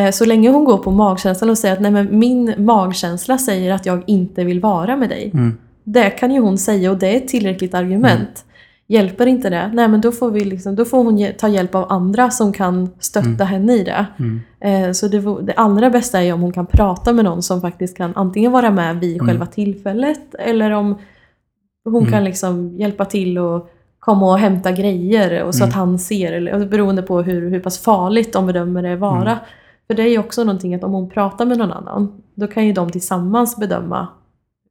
Eh, 0.08 0.12
så 0.12 0.26
länge 0.26 0.50
hon 0.50 0.64
går 0.64 0.78
på 0.78 0.92
magkänslan 0.92 1.50
och 1.50 1.58
säger 1.58 1.74
att 1.76 1.82
Nej, 1.82 1.92
men 1.92 2.20
min 2.20 2.54
magkänsla 2.58 3.38
säger 3.38 3.74
att 3.74 3.86
jag 3.86 4.04
inte 4.08 4.44
vill 4.44 4.60
vara 4.60 4.96
med 4.98 5.10
dig. 5.10 5.32
Mm. 5.34 5.58
Det 5.94 6.10
kan 6.10 6.32
ju 6.32 6.40
hon 6.40 6.58
säga 6.58 6.92
och 6.92 6.98
det 6.98 7.08
är 7.08 7.18
ett 7.18 7.28
tillräckligt 7.28 7.74
argument. 7.74 8.46
Hjälper 8.88 9.26
inte 9.26 9.50
det, 9.50 9.72
nej 9.74 9.88
men 9.88 10.02
då 10.02 10.12
får, 10.12 10.32
vi 10.32 10.40
liksom, 10.46 10.76
då 10.76 10.86
får 10.86 10.98
hon 11.04 11.28
ta 11.38 11.48
hjälp 11.48 11.76
av 11.76 11.92
andra 11.92 12.30
som 12.30 12.54
kan 12.54 12.90
stötta 13.00 13.44
henne 13.44 13.74
i 13.74 13.84
det. 13.84 14.06
Mm. 14.20 14.42
Eh, 14.60 14.92
så 14.92 15.08
det, 15.08 15.20
det 15.42 15.54
allra 15.54 15.90
bästa 15.90 16.20
är 16.20 16.24
ju 16.24 16.32
om 16.34 16.42
hon 16.42 16.54
kan 16.54 16.66
prata 16.66 17.14
med 17.14 17.26
någon 17.26 17.42
som 17.44 17.62
faktiskt 17.62 17.98
kan 17.98 18.12
antingen 18.16 18.52
vara 18.52 18.72
med 18.72 19.00
vid 19.00 19.16
Mm. 19.16 19.28
själva 19.28 19.46
tillfället 19.46 20.36
eller 20.40 20.72
om 20.72 20.98
hon 21.86 22.06
kan 22.12 22.24
liksom 22.24 22.76
hjälpa 22.78 23.06
till 23.06 23.38
och 23.38 23.70
komma 24.00 24.32
och 24.32 24.40
hämta 24.40 24.72
grejer 24.72 25.44
och 25.44 25.56
så 25.56 25.64
Mm. 25.64 25.70
att 25.70 25.76
han 25.76 26.00
ser, 26.00 26.34
eller, 26.34 26.66
beroende 26.66 27.02
på 27.02 27.22
hur, 27.22 27.50
hur 27.50 27.60
pass 27.60 27.80
farligt 27.80 28.34
de 28.34 28.46
bedömer 28.46 28.84
det 28.84 28.96
vara. 28.96 29.32
Mm. 29.32 29.44
För 29.88 29.94
det 29.94 30.04
är 30.04 30.10
ju 30.10 30.20
också 30.20 30.44
någonting 30.44 30.76
att 30.76 30.84
om 30.84 30.92
hon 30.94 31.10
pratar 31.10 31.46
med 31.46 31.58
någon 31.58 31.72
annan, 31.72 32.22
då 32.36 32.48
kan 32.48 32.68
ju 32.68 32.74
de 32.74 32.92
tillsammans 32.92 33.58
bedöma 33.58 34.08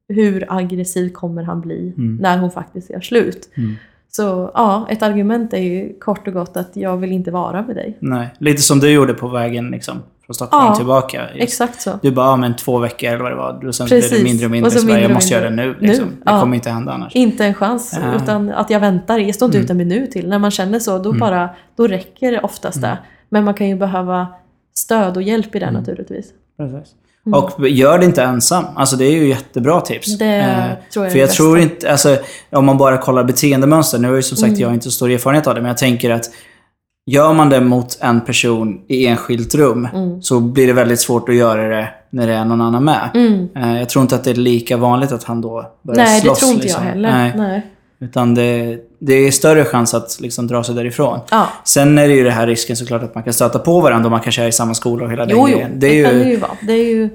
hur 0.09 0.45
aggressiv 0.49 1.09
kommer 1.11 1.43
han 1.43 1.61
bli 1.61 1.93
Mm. 1.97 2.15
när 2.21 2.37
hon 2.37 2.51
faktiskt 2.51 2.89
gör 2.89 3.01
slut. 3.01 3.49
Mm. 3.57 3.75
Så 4.11 4.51
ja, 4.53 4.87
ett 4.89 5.03
argument 5.03 5.53
är 5.53 5.57
ju 5.57 5.93
kort 5.99 6.27
och 6.27 6.33
gott 6.33 6.57
att 6.57 6.69
jag 6.73 6.97
vill 6.97 7.11
inte 7.11 7.31
vara 7.31 7.61
med 7.61 7.75
dig. 7.75 7.97
Nej. 7.99 8.27
Lite 8.37 8.61
som 8.61 8.79
du 8.79 8.91
gjorde 8.91 9.13
på 9.13 9.27
vägen 9.27 9.71
liksom, 9.71 9.97
från 10.25 10.33
Stockholm 10.33 10.65
Ja, 10.65 10.75
tillbaka. 10.75 11.21
Just. 11.33 11.43
Exakt 11.43 11.81
så. 11.81 11.91
Du 12.01 12.11
bara, 12.11 12.25
ja 12.25 12.35
men 12.35 12.55
två 12.55 12.77
veckor 12.77 13.09
eller 13.09 13.19
vad 13.19 13.31
det 13.31 13.35
var. 13.35 13.65
Och 13.67 13.75
sen 13.75 13.85
blir 13.87 13.95
det 13.97 14.01
Precis. 14.01 14.23
mindre 14.23 14.45
och 14.45 14.51
mindre. 14.51 14.67
Och 14.67 14.73
så 14.73 14.79
så 14.79 14.87
bara, 14.87 14.99
jag 14.99 15.11
måste 15.13 15.33
göra 15.33 15.49
det 15.49 15.55
nu. 15.55 15.75
Liksom. 15.79 16.05
Nu, 16.05 16.11
Det 16.11 16.31
ja. 16.31 16.39
kommer 16.41 16.55
inte 16.55 16.69
hända 16.69 16.91
annars. 16.91 17.15
Inte 17.15 17.45
en 17.45 17.53
chans, 17.53 17.99
Ja. 18.01 18.15
utan 18.23 18.49
att 18.49 18.69
jag 18.69 18.79
väntar. 18.79 19.17
Jag 19.19 19.35
står 19.35 19.45
inte 19.45 19.57
Mm. 19.57 19.65
ut 19.65 19.69
en 19.71 19.77
minut 19.77 20.11
till. 20.11 20.29
När 20.29 20.39
man 20.39 20.51
känner 20.51 20.79
så, 20.79 20.97
då, 20.99 21.13
bara, 21.13 21.49
då 21.75 21.87
räcker 21.87 22.31
det 22.31 22.39
oftast 22.39 22.81
det. 22.81 22.97
Men 23.29 23.43
man 23.43 23.53
kan 23.53 23.69
ju 23.69 23.75
behöva 23.75 24.27
stöd 24.73 25.17
och 25.17 25.23
hjälp 25.23 25.55
i 25.55 25.59
det 25.59 25.65
Mm. 25.65 25.79
naturligtvis. 25.79 26.31
Precis. 26.57 26.95
Och 27.33 27.67
gör 27.69 27.99
det 27.99 28.05
inte 28.05 28.23
ensam. 28.23 28.63
Alltså 28.75 28.95
det 28.95 29.05
är 29.05 29.11
ju 29.11 29.27
jättebra 29.27 29.81
tips. 29.81 30.17
Det 30.17 30.77
tror 30.93 31.05
jag 31.05 31.11
För 31.11 31.19
det 31.19 31.21
jag 31.25 31.31
tror 31.31 31.55
bästa. 31.57 31.73
inte, 31.75 31.91
alltså 31.91 32.17
om 32.51 32.65
man 32.65 32.77
bara 32.77 32.97
kollar 32.97 33.23
beteendemönster. 33.23 33.99
Nu 33.99 34.07
har 34.07 34.15
ju 34.15 34.21
som 34.21 34.37
sagt 34.37 34.49
Mm. 34.49 34.61
jag 34.61 34.73
inte 34.73 34.83
så 34.85 34.91
stor 34.91 35.11
erfarenhet 35.11 35.47
av 35.47 35.55
det, 35.55 35.61
men 35.61 35.67
jag 35.67 35.77
tänker 35.77 36.09
att 36.09 36.25
gör 37.05 37.33
man 37.33 37.49
det 37.49 37.61
mot 37.61 37.97
en 38.01 38.21
person 38.21 38.81
i 38.87 39.05
enskilt 39.07 39.55
rum 39.55 39.87
Mm. 39.93 40.21
så 40.21 40.39
blir 40.39 40.67
det 40.67 40.73
väldigt 40.73 40.99
svårt 40.99 41.29
att 41.29 41.35
göra 41.35 41.67
det 41.77 41.89
när 42.09 42.27
det 42.27 42.33
är 42.33 42.45
någon 42.45 42.61
annan 42.61 42.83
med. 42.83 43.09
Mm. 43.13 43.47
Eh, 43.55 43.79
Jag 43.79 43.89
tror 43.89 44.01
inte 44.01 44.15
att 44.15 44.23
det 44.23 44.31
är 44.31 44.35
lika 44.35 44.77
vanligt 44.77 45.11
att 45.11 45.23
han 45.23 45.41
då 45.41 45.71
börjar 45.81 46.03
Nej, 46.03 46.19
det 46.19 46.25
slåss. 46.25 46.39
tror 46.39 46.51
inte 46.51 46.63
liksom. 46.63 46.83
jag 46.85 46.91
heller. 46.91 47.11
Nej. 47.11 47.33
Nej. 47.37 47.65
Utan 48.01 48.35
det, 48.35 48.77
det 48.99 49.13
är 49.13 49.31
större 49.31 49.65
chans 49.65 49.93
att 49.93 50.17
liksom 50.19 50.47
dra 50.47 50.63
sig 50.63 50.75
därifrån. 50.75 51.19
Ja. 51.31 51.47
Sen 51.63 51.97
är 51.97 52.07
det 52.07 52.13
ju 52.13 52.23
det 52.23 52.31
här 52.31 52.47
risken 52.47 52.75
såklart 52.75 53.03
att 53.03 53.15
man 53.15 53.23
kan 53.23 53.33
stöta 53.33 53.59
på 53.59 53.79
varandra 53.81 54.07
om 54.07 54.11
man 54.11 54.21
kanske 54.21 54.43
är 54.43 54.47
i 54.47 54.51
samma 54.51 54.73
skola 54.73 55.05
och 55.05 55.11
hela 55.11 55.25
den 55.25 55.37
Jo, 55.37 55.47
jo, 55.49 55.55
grejen. 55.57 55.79
det, 55.79 55.87
Det 55.87 55.99
är 55.99 56.05
kan 56.05 56.17
ju, 56.17 56.23
det 56.23 56.29
ju 56.29 56.37
vara. 56.37 56.51
Det 56.61 56.73
är 56.73 56.85
ju... 56.95 57.09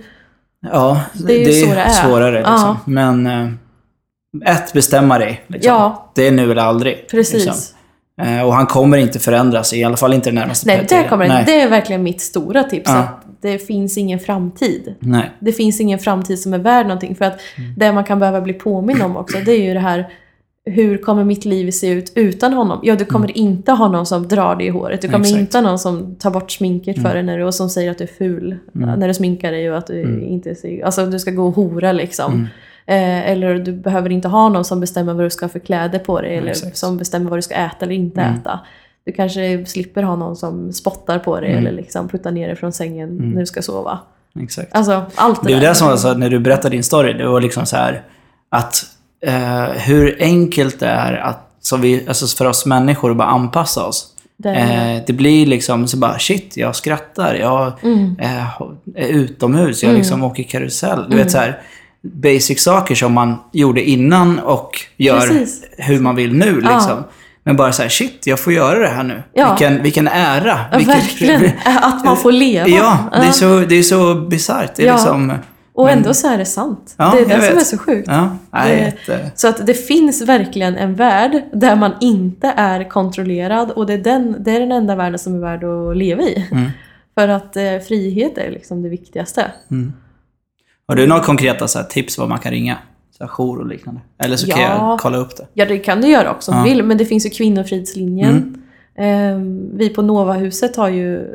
ja, 0.72 1.00
det 1.12 1.32
är 1.44 1.52
ju 1.52 1.66
så 1.66 1.74
det 1.74 1.80
är. 1.80 1.88
svårare. 1.88 2.38
Liksom. 2.38 2.76
Men 2.84 3.26
eh, 3.26 4.52
ett, 4.56 4.72
bestämma 4.72 5.18
dig. 5.18 5.44
Liksom. 5.46 5.72
Ja. 5.72 6.12
Det 6.14 6.26
är 6.26 6.32
nu 6.32 6.50
eller 6.50 6.62
aldrig. 6.62 7.08
Precis. 7.10 7.44
Liksom. 7.44 7.76
Eh, 8.22 8.42
och 8.46 8.54
han 8.54 8.66
kommer 8.66 8.98
inte 8.98 9.18
förändras, 9.18 9.72
i 9.74 9.84
alla 9.84 9.96
fall 9.96 10.14
inte 10.14 10.28
den 10.30 10.34
närmaste 10.34 10.66
Nej, 10.66 10.86
det 10.88 11.08
kommer 11.08 11.28
Nej. 11.28 11.42
Det 11.46 11.60
är 11.60 11.68
verkligen 11.68 12.02
mitt 12.02 12.20
stora 12.20 12.62
tips. 12.64 12.90
Ja. 12.90 12.98
Att 12.98 13.24
det 13.42 13.58
finns 13.58 13.98
ingen 13.98 14.18
framtid. 14.20 14.94
Nej. 14.98 15.30
Det 15.40 15.52
finns 15.52 15.80
ingen 15.80 15.98
framtid 15.98 16.38
som 16.38 16.54
är 16.54 16.58
värd 16.58 16.86
någonting. 16.86 17.16
För 17.16 17.24
att 17.24 17.40
Mm. 17.56 17.74
det 17.76 17.92
man 17.92 18.04
kan 18.04 18.18
behöva 18.18 18.40
bli 18.40 18.52
påminn 18.52 19.02
om 19.02 19.16
också, 19.16 19.38
det 19.44 19.52
är 19.52 19.62
ju 19.62 19.74
det 19.74 19.80
här 19.80 20.08
hur 20.66 20.98
kommer 20.98 21.24
mitt 21.24 21.44
liv 21.44 21.70
se 21.70 21.88
ut 21.88 22.12
utan 22.14 22.52
honom? 22.52 22.80
Ja, 22.82 22.96
du 22.96 23.04
kommer 23.04 23.38
inte 23.38 23.72
ha 23.72 23.88
någon 23.88 24.06
som 24.06 24.28
drar 24.28 24.56
dig 24.56 24.66
i 24.66 24.70
håret. 24.70 25.00
Du 25.02 25.08
kommer 25.08 25.16
Mm. 25.26 25.26
Exakt. 25.26 25.40
inte 25.40 25.58
ha 25.58 25.62
någon 25.62 25.78
som 25.78 26.14
tar 26.14 26.30
bort 26.30 26.50
sminket 26.50 27.02
för 27.02 27.14
dig 27.14 27.22
när 27.22 27.38
du, 27.38 27.44
och 27.44 27.54
som 27.54 27.70
säger 27.70 27.90
att 27.90 27.98
du 27.98 28.04
är 28.04 28.08
ful 28.18 28.56
Mm. 28.74 28.98
när 28.98 29.08
du 29.08 29.14
sminkar 29.14 29.52
dig 29.52 29.70
och 29.70 29.78
att 29.78 29.86
du 29.86 30.20
inte 30.24 30.54
ser... 30.54 30.84
Alltså, 30.84 31.06
du 31.06 31.18
ska 31.18 31.30
gå 31.30 31.46
och 31.46 31.54
hora 31.54 31.92
liksom. 31.92 32.32
Mm. 32.32 32.46
Eh, 32.86 33.30
eller 33.30 33.54
du 33.54 33.72
behöver 33.72 34.10
inte 34.12 34.28
ha 34.28 34.48
någon 34.48 34.64
som 34.64 34.80
bestämmer 34.80 35.14
vad 35.14 35.24
du 35.24 35.30
ska 35.30 35.44
ha 35.44 35.48
för 35.50 35.58
kläder 35.58 35.98
på 35.98 36.20
dig 36.20 36.36
eller 36.36 36.50
Exakt. 36.50 36.76
som 36.76 36.96
bestämmer 36.96 37.30
vad 37.30 37.38
du 37.38 37.42
ska 37.42 37.54
äta 37.54 37.76
eller 37.84 37.94
inte 37.94 38.20
Mm. 38.20 38.34
äta. 38.34 38.60
Du 39.04 39.12
kanske 39.12 39.66
slipper 39.66 40.02
ha 40.02 40.16
någon 40.16 40.36
som 40.36 40.72
spottar 40.72 41.18
på 41.18 41.40
dig 41.40 41.50
Mm. 41.52 41.66
eller 41.66 41.76
liksom 41.76 42.08
puttar 42.08 42.30
ner 42.30 42.46
dig 42.46 42.56
från 42.56 42.72
sängen 42.72 43.16
när 43.16 43.40
du 43.40 43.46
ska 43.46 43.62
sova. 43.62 43.98
Exakt. 44.40 44.68
Alltså 44.74 45.02
allt 45.14 45.42
det 45.42 45.48
Det 45.48 45.54
är 45.54 45.60
där. 45.60 45.68
det 45.68 45.74
som 45.74 45.88
var 45.88 45.96
så 45.96 46.08
att 46.08 46.18
när 46.18 46.30
du 46.30 46.38
berättade 46.38 46.76
din 46.76 46.82
story, 46.84 47.12
det 47.12 47.28
var 47.28 47.40
liksom 47.40 47.66
så 47.66 47.76
här 47.76 48.02
att 48.48 48.84
eh, 49.26 49.64
hur 49.64 50.16
enkelt 50.20 50.80
det 50.80 50.86
är 50.86 51.12
att, 51.16 51.50
så 51.60 51.76
vi, 51.76 52.04
alltså 52.08 52.26
för 52.36 52.44
oss 52.44 52.66
människor 52.66 53.10
att 53.10 53.16
bara 53.16 53.28
anpassa 53.28 53.84
oss. 53.86 54.06
Det- 54.36 54.50
Eh, 54.54 55.02
det 55.06 55.12
blir 55.12 55.46
liksom 55.46 55.88
så 55.88 55.96
bara 55.96 56.18
shit, 56.18 56.56
jag 56.56 56.76
skrattar, 56.76 57.34
jag 57.34 57.72
Mm. 57.82 58.16
eh, 58.20 58.60
är 58.96 59.08
utomhus, 59.08 59.82
jag 59.82 59.94
liksom 59.94 60.24
åker 60.24 60.42
karusell. 60.42 61.06
Du 61.10 61.16
vet 61.16 61.30
så 61.30 61.38
här 61.38 61.58
basic 62.02 62.62
saker 62.62 62.94
som 62.94 63.12
man 63.12 63.36
gjorde 63.52 63.82
innan 63.90 64.38
och 64.38 64.70
gör 64.96 65.20
Precis. 65.20 65.62
hur 65.78 66.00
man 66.00 66.16
vill 66.16 66.34
nu 66.34 66.60
liksom. 66.60 67.04
Men 67.46 67.56
bara 67.56 67.72
så 67.72 67.82
här, 67.82 67.88
shit, 67.88 68.26
jag 68.26 68.40
får 68.40 68.52
göra 68.52 68.78
det 68.78 68.88
här 68.88 69.02
nu. 69.02 69.22
Ja. 69.34 69.50
Vilken, 69.50 69.82
vilken 69.82 70.08
ära. 70.08 70.58
Ja, 70.72 70.78
vilket, 70.78 70.94
verkligen. 70.96 71.50
Att 71.64 72.04
man 72.04 72.16
får 72.16 72.32
leva. 72.32 72.68
Ja, 72.68 72.98
det 73.12 73.26
är 73.26 73.32
så, 73.32 73.58
det 73.68 73.74
är 73.74 73.82
så 73.82 74.14
bisarrt. 74.14 74.72
Det 74.76 74.82
är 74.82 74.86
Ja. 74.86 74.94
liksom... 74.94 75.32
Och 75.74 75.90
ändå 75.90 76.14
så 76.14 76.28
är 76.28 76.38
det 76.38 76.44
sant. 76.44 76.94
Ja, 76.98 77.12
det 77.16 77.20
är 77.22 77.28
det 77.38 77.46
som 77.46 77.54
vet. 77.54 77.60
är 77.60 77.64
så 77.64 77.78
sjukt. 77.78 78.08
Ja, 78.10 78.36
nej, 78.50 78.96
Det-. 79.06 79.30
Så 79.34 79.48
att 79.48 79.66
det 79.66 79.74
finns 79.74 80.22
verkligen 80.22 80.76
en 80.76 80.94
värld 80.94 81.42
där 81.52 81.76
man 81.76 81.92
inte 82.00 82.52
är 82.56 82.88
kontrollerad 82.88 83.70
och 83.70 83.86
det 83.86 83.92
är 83.92 83.98
den, 83.98 84.36
det 84.40 84.50
är 84.56 84.60
den 84.60 84.72
enda 84.72 84.96
världen 84.96 85.18
som 85.18 85.34
är 85.34 85.38
värd 85.38 85.64
att 85.64 85.96
leva 85.96 86.22
i. 86.22 86.48
Mm. 86.52 86.70
För 87.14 87.28
att 87.28 87.56
eh, 87.56 87.78
frihet 87.88 88.38
är 88.38 88.50
liksom 88.50 88.82
det 88.82 88.88
viktigaste. 88.88 89.50
Har 90.88 90.96
du 90.96 91.06
några 91.06 91.22
konkreta 91.22 91.68
så 91.68 91.78
här, 91.78 91.86
tips 91.86 92.18
vad 92.18 92.28
man 92.28 92.38
kan 92.38 92.52
ringa? 92.52 92.78
Så 93.18 93.24
här, 93.24 93.28
jour 93.28 93.58
och 93.60 93.66
liknande. 93.66 94.00
Eller 94.18 94.36
så 94.36 94.46
kan 94.50 94.62
Ja. 94.62 94.90
jag 94.90 95.00
kolla 95.00 95.16
upp 95.18 95.36
det. 95.36 95.46
Ja, 95.54 95.66
det 95.66 95.78
kan 95.78 96.00
du 96.00 96.08
göra 96.08 96.30
också 96.30 96.50
om 96.52 96.56
Ja. 96.58 96.64
du 96.64 96.70
vill. 96.70 96.82
Men 96.82 96.98
det 96.98 97.04
finns 97.06 97.26
ju 97.26 97.30
Kvinnofridslinjen. 97.30 98.28
Mm. 98.30 98.60
Ehm, 98.96 99.70
vi 99.78 99.88
på 99.88 100.02
Novahuset 100.02 100.76
har 100.76 100.88
ju 100.88 101.34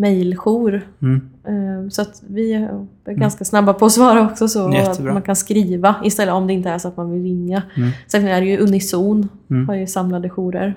mejljour. 0.00 0.82
Mm. 1.02 1.30
Ehm, 1.48 1.90
så 1.90 2.02
att 2.02 2.22
vi 2.28 2.52
är 2.54 2.86
ganska 3.14 3.44
snabba 3.44 3.72
på 3.72 3.86
att 3.86 3.92
svara 3.92 4.22
också. 4.26 4.48
Så 4.48 4.68
att 4.68 4.74
Jättebra. 4.74 5.12
man 5.12 5.22
kan 5.22 5.36
skriva 5.36 5.94
istället 6.04 6.34
om 6.34 6.46
det 6.46 6.52
inte 6.52 6.70
är 6.70 6.78
så 6.78 6.88
att 6.88 6.96
man 6.96 7.10
vill 7.12 7.22
ringa. 7.22 7.62
Mm. 7.76 7.90
Sen 8.06 8.26
är 8.28 8.40
det 8.40 8.46
ju 8.46 8.58
Unison. 8.58 9.28
Mm. 9.50 9.68
Har 9.68 9.74
ju 9.74 9.86
samlade 9.86 10.28
jourer. 10.30 10.74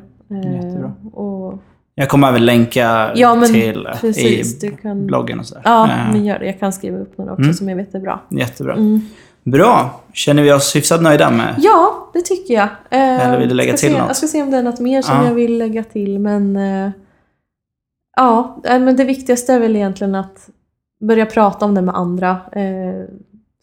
Jättebra. 0.55 0.93
och, 1.13 1.59
Jag 1.95 2.09
kommer 2.09 2.27
även 2.29 2.45
länka 2.45 3.11
Ja, 3.15 3.35
men 3.35 3.53
till 3.53 3.85
eh, 3.85 3.99
precis, 4.01 4.63
i 4.63 4.71
kan- 4.81 5.05
bloggen 5.07 5.39
och 5.39 5.45
sådär. 5.45 5.61
ja, 5.65 5.83
Eh, 5.89 6.11
men 6.11 6.25
gör 6.25 6.39
det. 6.39 6.45
Jag 6.45 6.59
kan 6.59 6.73
skriva 6.73 6.97
upp 6.97 7.17
några 7.17 7.31
också 7.31 7.41
Mm. 7.43 7.53
som 7.53 7.69
jag 7.69 7.75
vet 7.75 7.95
är 7.95 7.99
bra. 7.99 8.21
Jättebra. 8.29 8.73
Mm. 8.73 9.01
Bra. 9.43 10.01
Känner 10.13 10.43
vi 10.43 10.53
oss 10.53 10.75
hyfsat 10.75 11.01
nöjda 11.01 11.31
med? 11.31 11.55
Ja, 11.57 12.09
det 12.13 12.21
tycker 12.21 12.53
jag. 12.53 12.63
Eh, 12.63 13.27
Eller 13.27 13.39
vill 13.39 13.49
du 13.49 13.55
lägga 13.55 13.71
till 13.73 13.79
se, 13.79 13.97
något? 13.97 14.07
Jag 14.07 14.15
ska 14.15 14.27
se 14.27 14.41
om 14.43 14.51
det 14.51 14.57
är 14.57 14.63
något 14.63 14.79
mer 14.79 15.01
som 15.01 15.15
Ja. 15.15 15.25
jag 15.27 15.33
vill 15.33 15.57
lägga 15.57 15.83
till. 15.83 16.19
Men 16.19 16.55
eh, 16.55 16.91
ja, 18.15 18.61
eh, 18.65 18.79
men 18.79 18.95
det 18.95 19.03
viktigaste 19.03 19.53
är 19.53 19.59
väl 19.59 19.75
egentligen 19.75 20.15
att 20.15 20.49
börja 21.01 21.25
prata 21.25 21.65
om 21.65 21.75
det 21.75 21.81
med 21.81 21.95
andra. 21.95 22.29
Eh, 22.51 23.05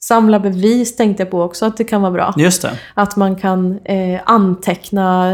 samla 0.03 0.40
bevis 0.40 0.96
tänkte 0.96 1.22
jag 1.22 1.30
på 1.30 1.42
också 1.42 1.66
att 1.66 1.76
det 1.76 1.84
kan 1.84 2.03
vara 2.03 2.12
bra. 2.12 2.34
Just 2.36 2.62
det. 2.62 2.70
Att 2.94 3.16
man 3.16 3.36
kan 3.36 3.78
eh, 3.84 4.20
anteckna, 4.24 5.32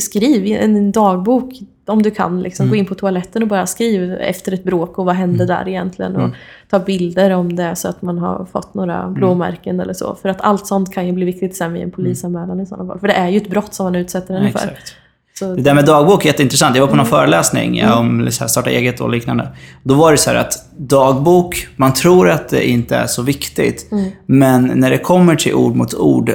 skriv 0.00 0.46
i 0.46 0.52
en, 0.56 0.92
dagbok 0.92 1.52
om 1.86 2.02
du 2.02 2.10
kan. 2.10 2.42
Liksom, 2.42 2.64
Mm. 2.64 2.70
Gå 2.70 2.76
in 2.76 2.86
på 2.86 2.94
toaletten 2.94 3.42
och 3.42 3.48
bara 3.48 3.66
skriv 3.66 4.12
efter 4.14 4.52
ett 4.52 4.64
bråk 4.64 4.98
och 4.98 5.04
vad 5.04 5.14
hände 5.14 5.46
där 5.46 5.68
egentligen. 5.68 6.16
Och 6.16 6.22
Mm. 6.22 6.34
ta 6.70 6.78
bilder 6.78 7.30
om 7.30 7.56
det 7.56 7.76
så 7.76 7.88
att 7.88 8.02
man 8.02 8.18
har 8.18 8.44
fått 8.52 8.74
några 8.74 9.08
blåmärken 9.08 9.80
eller 9.80 9.94
så. 9.94 10.14
För 10.14 10.28
att 10.28 10.40
allt 10.40 10.66
sånt 10.66 10.92
kan 10.94 11.06
ju 11.06 11.12
bli 11.12 11.24
viktigt 11.24 11.56
sen 11.56 11.72
vid 11.72 11.82
en 11.82 11.90
polisanmälan 11.90 12.60
i 12.60 12.66
sådana 12.66 12.86
fall. 12.88 12.98
För 12.98 13.08
det 13.08 13.14
är 13.14 13.28
ju 13.28 13.36
ett 13.36 13.50
brott 13.50 13.74
som 13.74 13.84
man 13.86 13.94
utsätter 13.94 14.34
henne 14.34 14.50
för. 14.52 14.58
Exakt. 14.58 14.94
Så, 15.38 15.54
Det 15.54 15.62
där 15.62 15.74
med 15.74 15.84
dagbok 15.84 16.24
är 16.24 16.26
jätteintressant. 16.28 16.76
Jag 16.76 16.82
var 16.82 16.88
på 16.88 16.96
någon 16.96 17.06
Mm. 17.06 17.18
föreläsning 17.18 17.78
ja, 17.78 17.94
om 17.96 18.28
så 18.30 18.44
här, 18.44 18.48
starta 18.48 18.70
eget 18.70 19.00
och 19.00 19.10
liknande. 19.10 19.48
Då 19.82 19.94
var 19.94 20.12
det 20.12 20.18
så 20.18 20.30
här 20.30 20.36
att 20.36 20.52
dagbok, 20.76 21.66
man 21.76 21.94
tror 21.94 22.30
att 22.30 22.48
det 22.48 22.68
inte 22.68 22.96
är 22.96 23.06
så 23.06 23.22
viktigt. 23.22 23.92
Mm. 23.92 24.10
Men 24.26 24.66
när 24.74 24.90
det 24.90 24.98
kommer 24.98 25.34
till 25.36 25.54
ord 25.54 25.76
mot 25.76 25.94
ord 25.94 26.32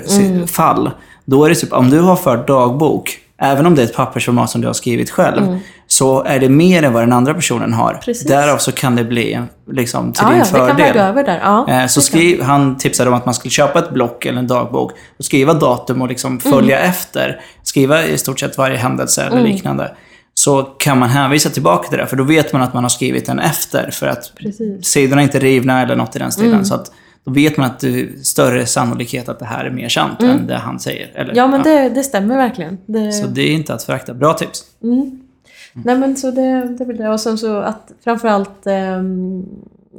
fall, 0.48 0.92
då 1.26 1.46
är 1.46 1.50
det 1.50 1.56
typ 1.56 1.74
om 1.74 1.90
du 1.90 2.00
har 2.00 2.16
fört 2.16 2.48
dagbok, 2.48 3.18
även 3.42 3.66
om 3.66 3.76
det 3.76 3.82
är 3.82 3.86
ett 3.86 3.96
pappersformat 3.96 4.50
som 4.50 4.62
du 4.62 4.68
har 4.68 4.74
skrivit 4.74 5.10
själv, 5.10 5.44
Mm. 5.44 5.60
så 5.88 6.24
är 6.24 6.40
det 6.40 6.50
mer 6.50 6.84
än 6.84 6.94
vad 6.94 7.04
den 7.04 7.14
andra 7.14 7.34
personen 7.34 7.74
har. 7.74 7.94
Precis. 8.06 8.28
Därav 8.28 8.58
så 8.58 8.72
kan 8.72 8.96
det 8.96 9.04
bli 9.04 9.40
liksom, 9.72 10.14
till 10.14 10.24
Ja, 10.26 10.30
din 10.30 10.38
ja, 10.40 10.46
kan 10.46 10.54
fördel. 10.68 10.76
väga 10.94 11.08
över 11.08 11.24
där. 11.24 11.40
Ja, 11.44 11.68
Eh, 11.70 11.88
Så 11.88 12.00
kan. 12.00 12.04
skriv, 12.04 12.42
han 12.42 12.78
tipsade 12.78 13.10
om 13.10 13.16
att 13.16 13.26
man 13.26 13.34
skulle 13.34 13.52
köpa 13.52 13.80
ett 13.80 13.90
block 13.94 14.26
eller 14.26 14.40
en 14.40 14.48
dagbok 14.48 14.92
och 15.20 15.26
skriva 15.26 15.54
datum 15.54 16.02
och 16.02 16.08
liksom 16.08 16.40
följa 16.40 16.78
Mm. 16.78 16.90
efter. 16.90 17.40
Skriva 17.68 18.06
i 18.06 18.18
stort 18.18 18.40
sett 18.40 18.58
varje 18.58 18.78
händelse 18.78 19.24
eller 19.24 19.42
liknande. 19.42 19.92
Så 20.34 20.64
kan 20.64 21.00
man 21.00 21.10
hänvisa 21.10 21.50
tillbaka 21.50 21.90
till 21.90 21.98
det, 21.98 22.08
för 22.08 22.16
då 22.18 22.24
vet 22.24 22.54
man 22.54 22.62
att 22.62 22.74
man 22.74 22.84
har 22.84 22.90
skrivit 22.90 23.26
den 23.26 23.40
efter. 23.40 23.92
För 23.92 24.08
att 24.08 24.32
Precis. 24.36 24.86
sidorna 24.86 25.22
är 25.22 25.24
inte 25.24 25.40
rivna 25.40 25.82
eller 25.82 25.96
något 25.96 26.16
i 26.16 26.20
den 26.20 26.32
stilen. 26.32 26.54
Mm. 26.54 26.66
Så 26.66 26.76
att 26.76 26.92
då 27.24 27.32
vet 27.32 27.58
man 27.58 27.66
att 27.66 27.80
det 27.80 28.02
är 28.02 28.08
större 28.24 28.66
sannolikhet 28.66 29.30
att 29.30 29.40
det 29.40 29.46
här 29.46 29.66
är 29.66 29.70
mer 29.70 29.90
sant 29.90 30.24
än 30.24 30.48
det 30.48 30.56
han 30.56 30.80
säger. 30.80 31.12
Eller, 31.14 31.24
Mm. 31.24 31.36
Ja, 31.38 31.48
men 31.48 31.64
det, 31.64 31.90
det 31.90 32.04
stämmer 32.04 32.38
verkligen. 32.38 32.78
Det, 32.86 33.12
Så 33.12 33.28
det 33.28 33.42
är 33.42 33.52
inte 33.52 33.74
att 33.74 33.84
förakta. 33.84 34.14
Bra 34.14 34.34
tips. 34.34 34.64
Mm. 34.84 35.20
Nej 35.74 35.98
men 35.98 36.16
så 36.16 36.32
det, 36.32 36.76
det 36.78 36.86
väl 36.86 36.98
det. 36.98 37.10
Och 37.10 37.20
sen 37.20 37.38
så 37.38 37.58
att 37.58 37.92
framförallt 38.04 38.68
um, 38.98 39.46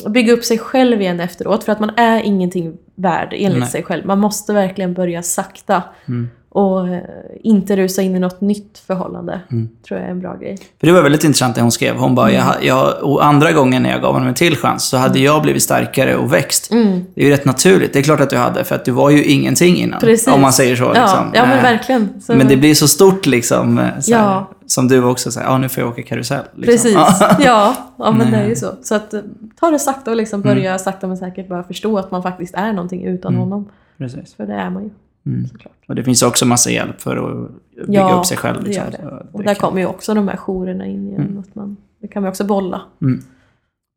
bygga 0.09 0.33
upp 0.33 0.45
sig 0.45 0.59
själv 0.59 1.01
igen 1.01 1.21
efteråt. 1.21 1.65
För 1.65 1.73
att 1.73 1.81
man 1.81 1.91
är 1.97 2.23
ingenting 2.23 2.77
värd 2.95 3.29
enligt 3.33 3.61
Nej. 3.61 3.69
sig 3.69 3.83
själv. 3.83 4.07
Man 4.07 4.19
måste 4.19 4.53
verkligen 4.53 4.95
börja 4.95 5.23
sakta. 5.23 5.83
Mm. 6.09 6.29
Och 6.51 6.89
eh, 6.89 7.01
inte 7.43 7.77
rusa 7.77 8.03
in 8.03 8.17
i 8.17 8.19
något 8.19 8.41
nytt 8.41 8.79
förhållande. 8.87 9.41
Mm. 9.51 9.69
Tror 9.89 10.01
jag 10.01 10.07
är 10.07 10.13
en 10.13 10.21
bra 10.21 10.37
grej. 10.37 10.59
För 10.81 10.87
det 10.87 10.93
var 10.93 11.03
väldigt 11.03 11.25
intressant 11.25 11.55
det 11.55 11.61
hon 11.63 11.73
skrev. 11.73 11.97
Hon 11.97 12.15
bara, 12.15 12.31
Mm. 12.31 12.41
jag, 12.47 12.65
jag, 12.65 13.03
och 13.03 13.25
andra 13.25 13.53
gången 13.53 13.83
när 13.83 13.91
jag 13.91 14.01
gav 14.03 14.13
honom 14.13 14.29
en 14.29 14.35
till 14.35 14.57
chans 14.57 14.85
så 14.85 14.97
hade 14.97 15.19
jag 15.19 15.43
blivit 15.43 15.63
starkare 15.63 16.17
och 16.17 16.33
växt. 16.33 16.73
Mm. 16.73 17.05
Det 17.15 17.21
är 17.21 17.25
ju 17.25 17.31
rätt 17.33 17.45
naturligt. 17.45 17.93
Det 17.93 17.99
är 17.99 18.03
klart 18.03 18.21
att 18.21 18.31
du 18.31 18.37
hade, 18.37 18.65
för 18.65 18.75
att 18.75 18.85
du 18.85 18.91
var 18.93 19.11
ju 19.11 19.25
ingenting 19.25 19.77
innan. 19.77 20.01
Precis. 20.01 20.29
Om 20.29 20.41
man 20.41 20.53
säger 20.53 20.77
så. 20.77 20.85
Ja, 20.85 21.03
Liksom. 21.03 21.31
ja 21.35 21.47
men 21.47 21.57
Eh, 21.59 21.63
verkligen. 21.63 22.21
Så, 22.21 22.35
Men 22.35 22.49
det 22.49 22.57
blir 22.57 22.75
så 22.75 22.89
stort 22.89 23.27
liksom. 23.27 23.79
eh, 23.79 23.85
Så 24.01 24.15
här, 24.15 24.23
Ja. 24.23 24.51
Som 24.67 24.89
du 24.89 25.05
också 25.05 25.31
säger, 25.31 25.47
ja 25.47 25.59
nu 25.59 25.69
får 25.69 25.83
jag 25.83 25.91
åka 25.93 26.03
karusell. 26.03 26.45
Liksom. 26.55 26.73
Precis. 26.73 26.95
Ja. 26.95 27.37
Ja, 27.41 27.75
ja 27.99 28.11
men 28.11 28.31
det 28.31 28.37
är 28.37 28.49
ju 28.49 28.57
så. 28.57 28.71
Så 28.83 28.95
att 28.95 29.15
ta 29.61 29.71
det 29.71 29.79
sakta 29.79 30.11
och 30.11 30.17
liksom 30.17 30.43
Mm. 30.43 30.55
börja 30.57 30.79
sakta 30.79 31.07
men 31.07 31.17
säkert 31.17 31.49
bara 31.49 31.63
förstå 31.63 31.99
att 31.99 32.11
man 32.11 32.23
faktiskt 32.23 32.55
är 32.55 32.73
någonting 32.73 33.05
utan 33.05 33.35
honom. 33.35 33.69
Precis. 33.99 34.35
För 34.35 34.47
det 34.47 34.55
är 34.55 34.71
man 34.71 34.83
ju. 34.83 34.91
Mm. 35.27 35.45
Och 35.89 35.95
det 35.95 36.05
finns 36.05 36.23
också 36.23 36.47
massa 36.47 36.71
hjälp 36.71 37.01
för 37.01 37.17
att 37.17 37.51
bygga 37.87 38.01
Ja, 38.01 38.19
upp 38.19 38.27
sig 38.27 38.37
själv. 38.37 38.61
det 38.63 38.67
Liksom. 38.69 38.85
gör 38.85 38.91
det. 38.91 39.27
Och 39.33 39.43
det 39.43 39.49
där 39.49 39.55
kan- 39.55 39.69
kommer 39.69 39.81
ju 39.81 39.87
också 39.87 40.15
de 40.15 40.29
här 40.29 40.37
jourerna 40.37 40.87
in 40.87 41.09
igen. 41.09 41.45
Att 41.49 41.55
man, 41.55 41.77
det 42.01 42.09
kan 42.09 42.23
vi 42.23 42.29
också 42.29 42.45
bolla. 42.45 42.81
Mm. 43.03 43.21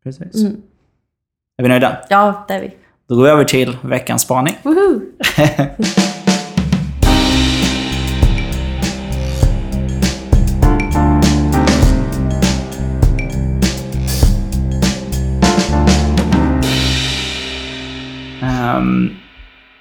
Precis. 0.04 0.36
Mm. 0.36 0.62
Är 1.58 1.64
vi 1.64 1.70
nöjda? 1.70 1.98
Ja, 2.10 2.46
det 2.48 2.54
är 2.54 2.62
vi. 2.62 2.74
Då 3.08 3.16
går 3.16 3.24
vi 3.24 3.30
över 3.30 3.44
till 3.44 3.78
veckans 3.84 4.22
spaning. 4.22 4.54
Woho! 4.64 5.00
Till, 5.36 5.86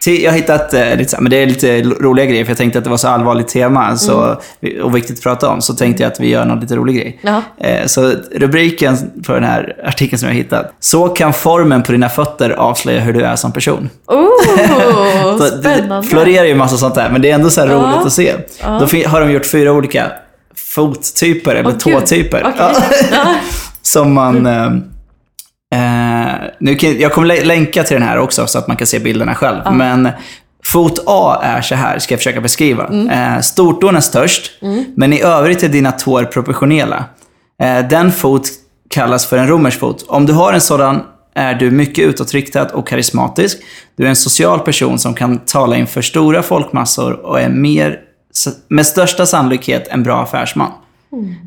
jag 0.06 0.30
har 0.30 0.36
hittat, 0.36 0.74
eh, 0.74 0.96
lite, 0.96 1.16
men 1.20 1.30
det 1.30 1.36
är 1.36 1.46
lite 1.46 1.82
roliga 1.82 2.26
grejer, 2.26 2.44
för 2.44 2.50
jag 2.50 2.58
tänkte 2.58 2.78
att 2.78 2.84
det 2.84 2.90
var 2.90 2.96
så 2.96 3.08
allvarligt 3.08 3.48
tema 3.48 3.96
så, 3.96 4.36
och 4.82 4.96
viktigt 4.96 5.16
att 5.18 5.22
prata 5.22 5.48
om, 5.48 5.60
så 5.62 5.74
tänkte 5.74 6.02
jag 6.02 6.12
att 6.12 6.20
vi 6.20 6.28
gör 6.28 6.44
någon 6.44 6.60
lite 6.60 6.76
rolig 6.76 6.96
grej. 6.96 7.20
Eh, 7.60 7.86
Så 7.86 8.12
rubriken 8.34 8.96
på 9.26 9.32
den 9.32 9.44
här 9.44 9.76
artikeln 9.84 10.18
som 10.18 10.28
jag 10.28 10.34
har 10.34 10.38
hittat. 10.42 10.72
Så 10.80 11.08
kan 11.08 11.32
formen 11.32 11.82
på 11.82 11.92
dina 11.92 12.08
fötter 12.08 12.50
avslöja 12.50 13.00
hur 13.00 13.12
du 13.12 13.20
är 13.22 13.36
som 13.36 13.52
person. 13.52 13.90
Oh, 14.06 14.28
Så 15.38 15.44
det 15.56 15.58
spännande! 15.60 16.08
florerar 16.08 16.44
ju 16.46 16.54
massa 16.54 16.76
sånt 16.76 16.94
där, 16.94 17.10
men 17.10 17.22
det 17.22 17.30
är 17.30 17.34
ändå 17.34 17.50
så 17.50 17.60
Ja. 17.60 17.66
roligt 17.66 18.06
att 18.06 18.12
se. 18.12 18.34
Ja. 18.62 18.68
Då 18.68 19.08
har 19.08 19.20
de 19.20 19.30
gjort 19.32 19.46
fyra 19.46 19.72
olika 19.72 20.12
fottyper, 20.74 21.54
eller 21.54 21.70
gud. 21.70 21.80
tåtyper. 21.80 22.54
Ja. 22.58 22.72
Som 23.82 24.14
man... 24.14 24.46
Eh, 24.46 24.70
eh, 25.74 26.48
nu 26.58 26.74
kan, 26.74 27.00
jag 27.00 27.12
kommer 27.12 27.26
lä- 27.28 27.44
länka 27.44 27.82
till 27.84 27.94
den 27.94 28.08
här 28.08 28.18
också 28.18 28.46
så 28.46 28.58
att 28.58 28.68
man 28.68 28.76
kan 28.76 28.86
se 28.86 28.98
bilderna 28.98 29.34
själv. 29.34 29.58
Men 29.72 30.08
fot 30.64 31.02
A 31.06 31.40
är 31.42 31.60
så 31.60 31.74
här, 31.74 31.98
ska 31.98 32.14
jag 32.14 32.20
försöka 32.20 32.40
beskriva. 32.40 32.88
Eh, 33.12 33.40
stortån 33.40 33.96
är 33.96 34.00
störst, 34.00 34.50
men 34.94 35.12
i 35.12 35.22
övrigt 35.22 35.62
är 35.62 35.68
dina 35.68 35.92
tår 35.92 36.24
proportionella. 36.24 37.04
Eh, 37.62 37.88
den 37.88 38.12
fot 38.12 38.48
kallas 38.90 39.26
för 39.26 39.36
en 39.38 39.48
romersk 39.48 39.78
fot. 39.78 40.04
Om 40.08 40.26
du 40.26 40.32
har 40.32 40.52
en 40.52 40.60
sådan 40.60 41.02
är 41.34 41.54
du 41.54 41.70
mycket 41.70 42.04
utåtriktad 42.04 42.64
och 42.66 42.88
karismatisk. 42.88 43.58
Du 43.96 44.04
är 44.04 44.08
en 44.08 44.16
social 44.16 44.58
person 44.60 44.98
som 44.98 45.14
kan 45.14 45.38
tala 45.38 45.76
inför 45.76 46.02
stora 46.02 46.42
folkmassor 46.42 47.12
och 47.12 47.40
är 47.40 47.48
mer, 47.48 47.98
med 48.68 48.86
största 48.86 49.26
sannolikhet 49.26 49.88
en 49.88 50.02
bra 50.02 50.22
affärsman. 50.22 50.70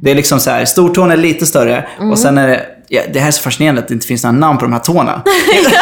Det 0.02 0.12
är 0.12 0.16
liksom 0.16 0.40
så 0.40 0.50
här, 0.50 0.66
stortån 0.66 1.12
är 1.12 1.18
lite 1.18 1.46
större 1.46 1.86
och 2.12 2.20
sen 2.20 2.38
är 2.38 2.48
det, 2.48 2.66
ja, 2.94 3.02
det 3.14 3.20
här 3.20 3.28
är 3.28 3.32
så 3.32 3.42
fascinerande 3.42 3.82
att 3.82 3.88
det 3.88 3.94
inte 3.94 4.08
finns 4.08 4.24
några 4.24 4.38
namn 4.38 4.58
på 4.58 4.66
de 4.66 4.74
här 4.74 4.80
tårna. 4.80 5.22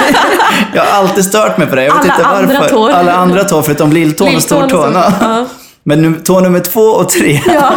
jag 0.74 0.84
har 0.84 1.00
alltid 1.00 1.26
stört 1.26 1.58
mig 1.58 1.68
på 1.68 1.76
det, 1.76 1.84
jag 1.84 1.94
vet 1.94 2.04
Alla 2.04 2.14
inte 2.14 2.24
varför. 2.24 2.56
andra 2.56 2.70
tår. 2.70 2.90
Alla 2.90 3.14
andra 3.14 3.44
tår 3.44 3.62
förutom 3.62 3.92
lilltån 3.92 4.36
och 4.36 4.42
stortån. 4.42 4.94
Ja. 4.94 5.46
Men 5.84 6.24
tå 6.24 6.40
nummer 6.40 6.60
två 6.60 6.82
och 6.82 7.10
tre 7.10 7.42
Ja. 7.48 7.74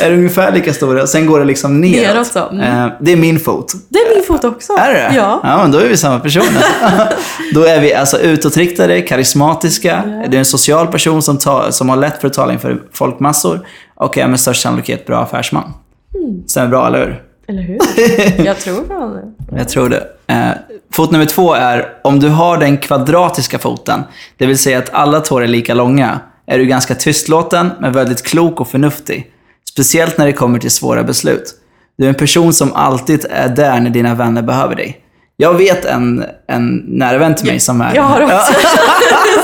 är 0.00 0.12
ungefär 0.12 0.52
lika 0.52 0.72
stora 0.72 1.06
sen 1.06 1.26
går 1.26 1.38
det 1.38 1.44
liksom 1.44 1.80
neråt. 1.80 2.14
Neråt 2.14 2.26
så, 2.26 2.48
mm. 2.48 2.84
Eh, 2.84 2.92
Det 3.00 3.12
är 3.12 3.16
min 3.16 3.40
fot. 3.40 3.72
Det 3.88 3.98
är 3.98 4.14
min 4.14 4.24
fot 4.24 4.44
också. 4.44 4.72
Är 4.72 4.94
det 4.94 5.16
Ja. 5.16 5.40
Ja, 5.42 5.62
men 5.62 5.72
då 5.72 5.78
är 5.78 5.88
vi 5.88 5.96
samma 5.96 6.20
personer. 6.20 6.64
då 7.54 7.64
är 7.64 7.80
vi 7.80 7.94
alltså 7.94 8.18
utåtriktade, 8.18 9.00
karismatiska. 9.00 10.02
Ja. 10.06 10.28
Du 10.28 10.36
är 10.36 10.38
en 10.38 10.44
social 10.44 10.86
person 10.86 11.22
som, 11.22 11.38
ta, 11.38 11.72
som 11.72 11.88
har 11.88 11.96
lätt 11.96 12.20
för 12.20 12.28
att 12.28 12.34
tala 12.34 12.52
inför 12.52 12.82
folkmassor 12.92 13.66
och 13.94 14.18
är 14.18 14.28
med 14.28 14.40
störst 14.40 14.62
sannolikhet 14.62 15.06
bra 15.06 15.22
affärsman. 15.22 15.72
Mm. 16.14 16.48
Stämmer 16.48 16.68
bra, 16.68 16.86
eller 16.86 16.98
hur? 16.98 17.25
Eller 17.48 17.62
hur? 17.62 17.78
Jag 18.46 18.58
tror 18.58 18.84
fan 18.88 19.12
det. 19.14 19.56
Jag 19.58 19.68
tror 19.68 19.88
det. 19.88 20.06
Eh, 20.26 20.48
fot 20.92 21.10
nummer 21.10 21.24
två 21.26 21.54
är, 21.54 21.88
om 22.04 22.20
du 22.20 22.28
har 22.28 22.58
den 22.58 22.76
kvadratiska 22.78 23.58
foten, 23.58 24.02
det 24.36 24.46
vill 24.46 24.58
säga 24.58 24.78
att 24.78 24.90
alla 24.94 25.20
tår 25.20 25.42
är 25.44 25.48
lika 25.48 25.74
långa, 25.74 26.20
är 26.46 26.58
du 26.58 26.64
ganska 26.66 26.94
tystlåten 26.94 27.70
men 27.80 27.92
väldigt 27.92 28.22
klok 28.22 28.60
och 28.60 28.68
förnuftig. 28.68 29.30
Speciellt 29.68 30.18
när 30.18 30.26
det 30.26 30.32
kommer 30.32 30.58
till 30.58 30.70
svåra 30.70 31.02
beslut. 31.04 31.54
Du 31.98 32.04
är 32.04 32.08
en 32.08 32.14
person 32.14 32.52
som 32.52 32.72
alltid 32.72 33.26
är 33.30 33.48
där 33.48 33.80
när 33.80 33.90
dina 33.90 34.14
vänner 34.14 34.42
behöver 34.42 34.74
dig. 34.74 35.00
Jag 35.36 35.54
vet 35.54 35.84
en, 35.84 36.24
en 36.48 36.76
nära 36.86 37.18
vän 37.18 37.34
till 37.34 37.46
mig 37.46 37.60
som 37.60 37.80
är... 37.80 37.94
Jag 37.94 38.02
har 38.02 38.22
också. 38.24 38.52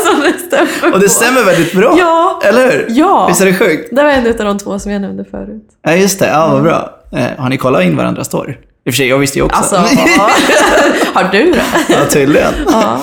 Som 0.05 0.21
det 0.21 0.39
stämmer 0.39 0.95
och 0.95 1.01
det 1.01 1.07
på. 1.07 1.11
stämmer 1.13 1.45
väldigt 1.45 1.73
bra. 1.73 1.95
Ja. 1.99 2.41
Eller 2.45 2.71
hur? 2.73 2.87
Ja. 2.89 3.27
Visst 3.29 3.41
är 3.41 3.47
det 3.47 3.55
sjukt? 3.55 3.89
Det 3.97 4.03
var 4.03 4.11
en 4.11 4.27
av 4.27 4.37
de 4.37 4.59
två 4.59 4.79
som 4.79 4.93
jag 4.93 5.03
nämnde 5.03 5.25
förut. 5.25 5.69
Ja, 5.83 5.95
just 5.95 6.19
det. 6.19 6.27
Ja, 6.29 6.49
vad 6.53 6.63
bra. 6.63 6.99
Eh, 7.13 7.27
har 7.39 7.49
ni 7.49 7.57
kollat 7.57 7.85
in 7.85 7.97
varandras 7.97 8.29
tår? 8.29 8.51
I 8.51 8.91
och 8.91 8.95
för 8.95 8.97
sig, 8.97 9.09
jag 9.09 9.19
visste 9.19 9.39
ju 9.39 9.45
också. 9.45 9.57
Alltså, 9.57 9.77
har 11.15 11.33
du 11.33 11.53
det? 11.53 11.65
ja, 11.89 12.07
tydligen. 12.11 12.53
Ja. 12.67 13.01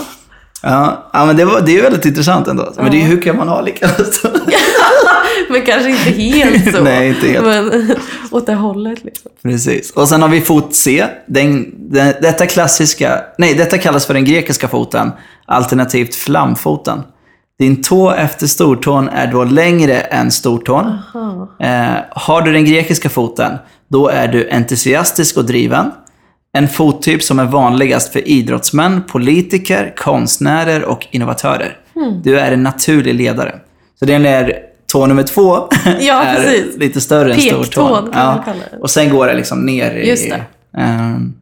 Ja, 0.61 1.25
men 1.25 1.37
det, 1.37 1.45
var, 1.45 1.61
det 1.61 1.77
är 1.77 1.81
väldigt 1.81 2.05
intressant 2.05 2.47
ändå. 2.47 2.73
Men 2.77 2.91
det 2.91 3.01
är 3.01 3.05
hur 3.05 3.21
kan 3.21 3.37
man 3.37 3.47
ha 3.47 3.61
lika 3.61 3.89
Men 5.49 5.65
kanske 5.65 5.89
inte 5.89 6.03
helt 6.03 6.75
så. 6.75 6.83
Nej, 6.83 7.09
inte 7.09 7.27
helt. 7.27 7.45
Men 7.45 7.95
åt 8.31 8.45
det 8.45 8.53
hållet 8.53 9.03
liksom. 9.03 9.31
Precis. 9.43 9.91
Och 9.91 10.09
sen 10.09 10.21
har 10.21 10.29
vi 10.29 10.41
fot 10.41 10.75
C. 10.75 11.05
Den, 11.27 11.73
den, 11.77 12.13
detta 12.21 12.45
klassiska, 12.45 13.21
nej, 13.37 13.53
detta 13.53 13.77
kallas 13.77 14.05
för 14.05 14.13
den 14.13 14.25
grekiska 14.25 14.67
foten, 14.67 15.11
alternativt 15.45 16.15
flamfoten. 16.15 17.01
Din 17.59 17.83
tå 17.83 18.11
efter 18.11 18.47
stortån 18.47 19.09
är 19.09 19.31
då 19.31 19.43
längre 19.43 19.99
än 19.99 20.31
stortån. 20.31 20.85
Aha. 20.85 21.28
Eh, 21.59 21.95
har 22.09 22.41
du 22.41 22.51
den 22.53 22.65
grekiska 22.65 23.09
foten, 23.09 23.57
då 23.87 24.07
är 24.07 24.27
du 24.27 24.49
entusiastisk 24.49 25.37
och 25.37 25.45
driven. 25.45 25.91
En 26.53 26.67
fottyp 26.67 27.23
som 27.23 27.39
är 27.39 27.45
vanligast 27.45 28.13
för 28.13 28.27
idrottsmän, 28.27 29.03
politiker, 29.03 29.93
konstnärer 29.97 30.83
och 30.83 31.07
innovatörer. 31.11 31.77
Hmm. 31.93 32.21
Du 32.21 32.39
är 32.39 32.51
en 32.51 32.63
naturlig 32.63 33.13
ledare. 33.15 33.55
Så 33.99 34.05
den 34.05 34.25
är 34.25 34.53
tå 34.91 35.05
nummer 35.05 35.23
två 35.23 35.57
Ja, 35.99 36.23
är 36.23 36.35
precis. 36.35 36.77
lite 36.77 37.01
större 37.01 37.33
än 37.33 37.41
stortån. 37.41 38.11
det. 38.11 38.77
Och 38.81 38.89
sen 38.89 39.09
går 39.09 39.27
det 39.27 39.33
liksom 39.33 39.65
ner 39.65 39.91
i... 39.91 40.09
Just 40.09 40.29
det. 40.29 40.43
Ehm, 40.77 41.33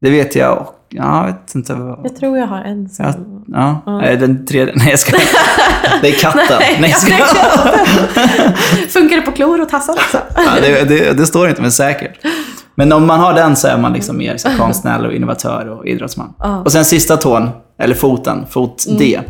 det 0.00 0.10
vet 0.10 0.36
jag 0.36 0.66
ja, 0.90 1.26
jag 1.26 1.32
vet 1.32 1.54
inte 1.54 1.74
vad... 1.74 2.00
Jag 2.04 2.16
tror 2.16 2.38
jag 2.38 2.46
har 2.46 2.58
en 2.58 2.88
som... 2.88 3.44
Ja, 3.48 3.82
ja. 3.86 3.92
Det 3.92 4.16
den 4.16 4.46
tredje? 4.46 4.74
Nej, 4.76 4.90
jag 4.90 4.98
ska 4.98 5.16
Det 6.02 6.08
är 6.08 6.12
katten. 6.12 6.62
Nej, 6.80 6.90
jag 6.90 6.98
ska... 6.98 7.12
Funkar 8.88 9.16
det 9.16 9.22
på 9.22 9.32
klor 9.32 9.60
och 9.60 9.68
tassar 9.68 9.92
också? 9.92 10.18
ja, 10.36 10.50
det, 10.60 10.84
det, 10.84 11.12
det 11.12 11.26
står 11.26 11.48
inte, 11.48 11.62
men 11.62 11.72
säkert. 11.72 12.26
Men 12.74 12.92
om 12.92 13.06
man 13.06 13.20
har 13.20 13.34
den 13.34 13.56
så 13.56 13.68
är 13.68 13.78
man 13.78 13.92
liksom 13.92 14.16
mer 14.16 14.36
så 14.36 14.48
konstnär 14.58 15.06
och 15.06 15.12
innovatör 15.12 15.68
och 15.68 15.86
idrottsman. 15.86 16.34
Ja. 16.38 16.58
Och 16.60 16.72
sen 16.72 16.84
sista 16.84 17.16
tån, 17.16 17.50
eller 17.78 17.94
foten, 17.94 18.46
fot 18.50 18.84
D. 18.98 19.20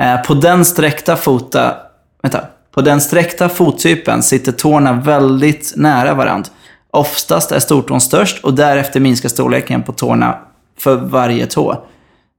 Eh, 0.00 0.22
på 0.22 0.34
den 0.34 0.64
sträckta 0.64 1.16
fota... 1.16 1.74
Vänta. 2.22 2.40
På 2.74 2.80
den 2.80 3.00
sträckta 3.00 3.48
fottypen 3.48 4.22
sitter 4.22 4.52
tårna 4.52 4.92
väldigt 4.92 5.72
nära 5.76 6.14
varandra. 6.14 6.50
Oftast 6.90 7.52
är 7.52 7.58
stortån 7.58 8.00
störst 8.00 8.44
och 8.44 8.54
därefter 8.54 9.00
minskar 9.00 9.28
storleken 9.28 9.82
på 9.82 9.92
tårna 9.92 10.38
för 10.80 10.96
varje 10.96 11.46
tå. 11.46 11.84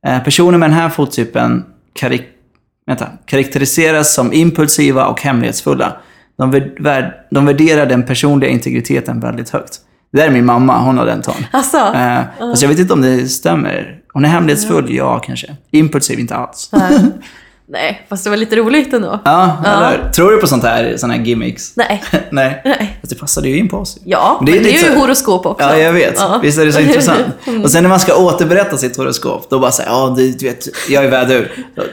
Eh, 0.08 0.24
personer 0.24 0.58
med 0.58 0.70
den 0.70 0.78
här 0.78 0.90
fottypen 0.90 1.66
karik 1.94 2.24
vänta, 2.88 3.08
karaktäriseras 3.26 4.14
som 4.14 4.34
impulsiva 4.34 5.06
och 5.06 5.22
hemlighetsfulla. 5.22 5.94
de, 6.38 6.54
vär- 6.54 6.76
vär- 6.80 7.12
de 7.32 7.46
värderar 7.46 7.86
den 7.86 8.04
personliga 8.06 8.50
integriteten 8.50 9.20
väldigt 9.20 9.50
högt. 9.50 9.80
Det 10.12 10.18
där 10.18 10.28
är 10.28 10.32
min 10.32 10.46
mamma, 10.46 10.80
hon 10.80 10.98
har 10.98 11.06
den 11.06 11.22
ton. 11.22 11.36
Alltså, 11.52 11.78
Eh, 11.78 12.22
Fast 12.40 12.62
jag 12.62 12.70
vet 12.70 12.80
inte 12.80 12.94
om 12.94 13.02
det 13.02 13.28
stämmer. 13.28 13.98
Hon 14.14 14.26
är 14.26 14.30
hemlighetsfull, 14.30 14.96
ja 14.96 15.20
kanske. 15.20 15.56
Impulsiv, 15.72 16.20
inte 16.20 16.36
alls. 16.36 16.72
nej. 17.72 18.06
fast 18.10 18.24
det 18.24 18.30
var 18.30 18.38
lite 18.38 18.56
roligt 18.56 18.94
ändå. 18.94 19.20
Ja, 19.26 19.58
eller 19.66 20.10
Tror 20.12 20.32
du 20.32 20.38
på 20.38 20.48
sånt 20.48 20.64
här, 20.64 20.94
såna 20.98 21.14
här 21.14 21.22
gimmicks? 21.22 21.72
Nej. 21.76 22.04
Nej. 22.32 22.62
Nej. 22.66 22.98
Fast 23.02 23.14
det 23.14 23.20
passade 23.20 23.50
ju 23.50 23.58
in 23.58 23.70
på 23.70 23.78
oss. 23.78 23.98
Ja, 24.06 24.42
Det 24.46 24.52
är 24.52 24.56
men 24.56 24.64
det 24.64 24.70
är 24.70 24.74
lite 24.74 24.86
ju 24.88 24.94
så- 24.94 25.00
horoskop 25.00 25.46
också. 25.46 25.68
Ja, 25.68 25.78
jag 25.78 25.94
vet. 25.94 26.16
Ja. 26.20 26.40
Visst 26.44 26.60
är 26.60 26.66
det 26.66 26.74
så 26.74 26.80
intressant? 26.88 27.26
Och 27.64 27.72
sen 27.72 27.84
när 27.84 27.90
man 27.90 28.00
ska 28.00 28.16
återberätta 28.16 28.78
sitt 28.78 28.98
horoskop, 28.98 29.48
då 29.50 29.60
bara 29.60 29.72
säger 29.72 29.90
ja, 29.90 30.14
du, 30.18 30.32
du 30.32 30.46
vet, 30.48 30.68
jag 30.90 31.06
är 31.06 31.10
vädur. 31.10 31.52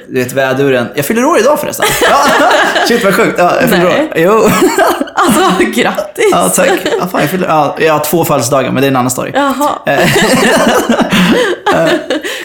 Du 0.08 0.14
vet, 0.22 0.32
väduren. 0.32 0.86
Jag 0.94 1.04
fyller 1.04 1.24
år 1.24 1.38
idag 1.38 1.60
förresten. 1.60 1.86
Ja, 2.02 2.16
shit 2.88 3.04
vad 3.04 3.14
sjukt. 3.14 3.34
Ja, 3.38 3.52
jag 3.60 3.70
fyller 3.70 3.86
år. 3.86 4.12
Jo. 4.16 4.42
Alltså, 5.14 5.64
grattis! 5.80 6.24
Ja, 6.32 6.48
tack. 6.48 6.70
Ja, 7.00 7.06
fan, 7.06 7.20
jag, 7.20 7.30
fyller, 7.30 7.48
ja, 7.48 7.76
jag 7.80 7.92
har 7.92 8.00
två 8.04 8.24
födelsedagar, 8.24 8.70
men 8.72 8.80
det 8.82 8.86
är 8.86 8.90
en 8.90 8.96
annan 8.96 9.10
story. 9.10 9.30
Jaha. 9.34 9.70
Eh. 9.86 10.00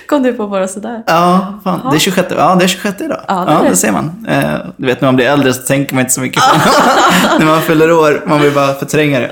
Kom 0.08 0.24
du 0.24 0.34
på 0.34 0.48
bara 0.48 0.68
sådär? 0.68 1.04
Ja, 1.08 1.60
fan, 1.64 1.82
det 1.92 1.98
är 1.98 2.00
26, 2.00 2.28
ja, 2.38 2.56
det 2.56 2.64
är 2.66 2.68
26 2.68 3.02
idag. 3.02 3.22
Ja, 3.28 3.46
det 3.46 3.64
det 3.64 3.70
det. 3.70 3.76
ser 3.76 3.92
man. 3.92 4.26
Eh, 4.30 4.44
du 4.78 4.86
vet, 4.86 5.02
när 5.02 5.08
man 5.08 5.16
blir 5.16 5.26
äldre 5.26 5.54
så 5.54 5.62
tänker 5.62 5.96
man 5.96 6.02
inte 6.02 6.14
så 6.14 6.22
mycket 6.22 6.42
på 6.44 6.56
När 7.40 7.46
man 7.46 7.62
fyller 7.62 7.92
år, 7.92 8.24
man 8.28 8.42
vill 8.42 8.52
bara 8.54 8.74
förtränga 8.74 9.20
det. 9.20 9.32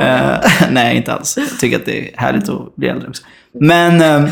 Eh, 0.00 0.50
nej, 0.70 0.96
inte 0.96 1.12
alls. 1.12 1.36
Jag 1.36 1.60
tycker 1.60 1.76
att 1.76 1.86
det 1.86 1.98
är 2.14 2.20
härligt 2.20 2.48
att 2.48 2.76
bli 2.76 2.88
äldre 2.88 3.08
också. 3.08 3.22
Men, 3.60 4.00
eh, 4.24 4.30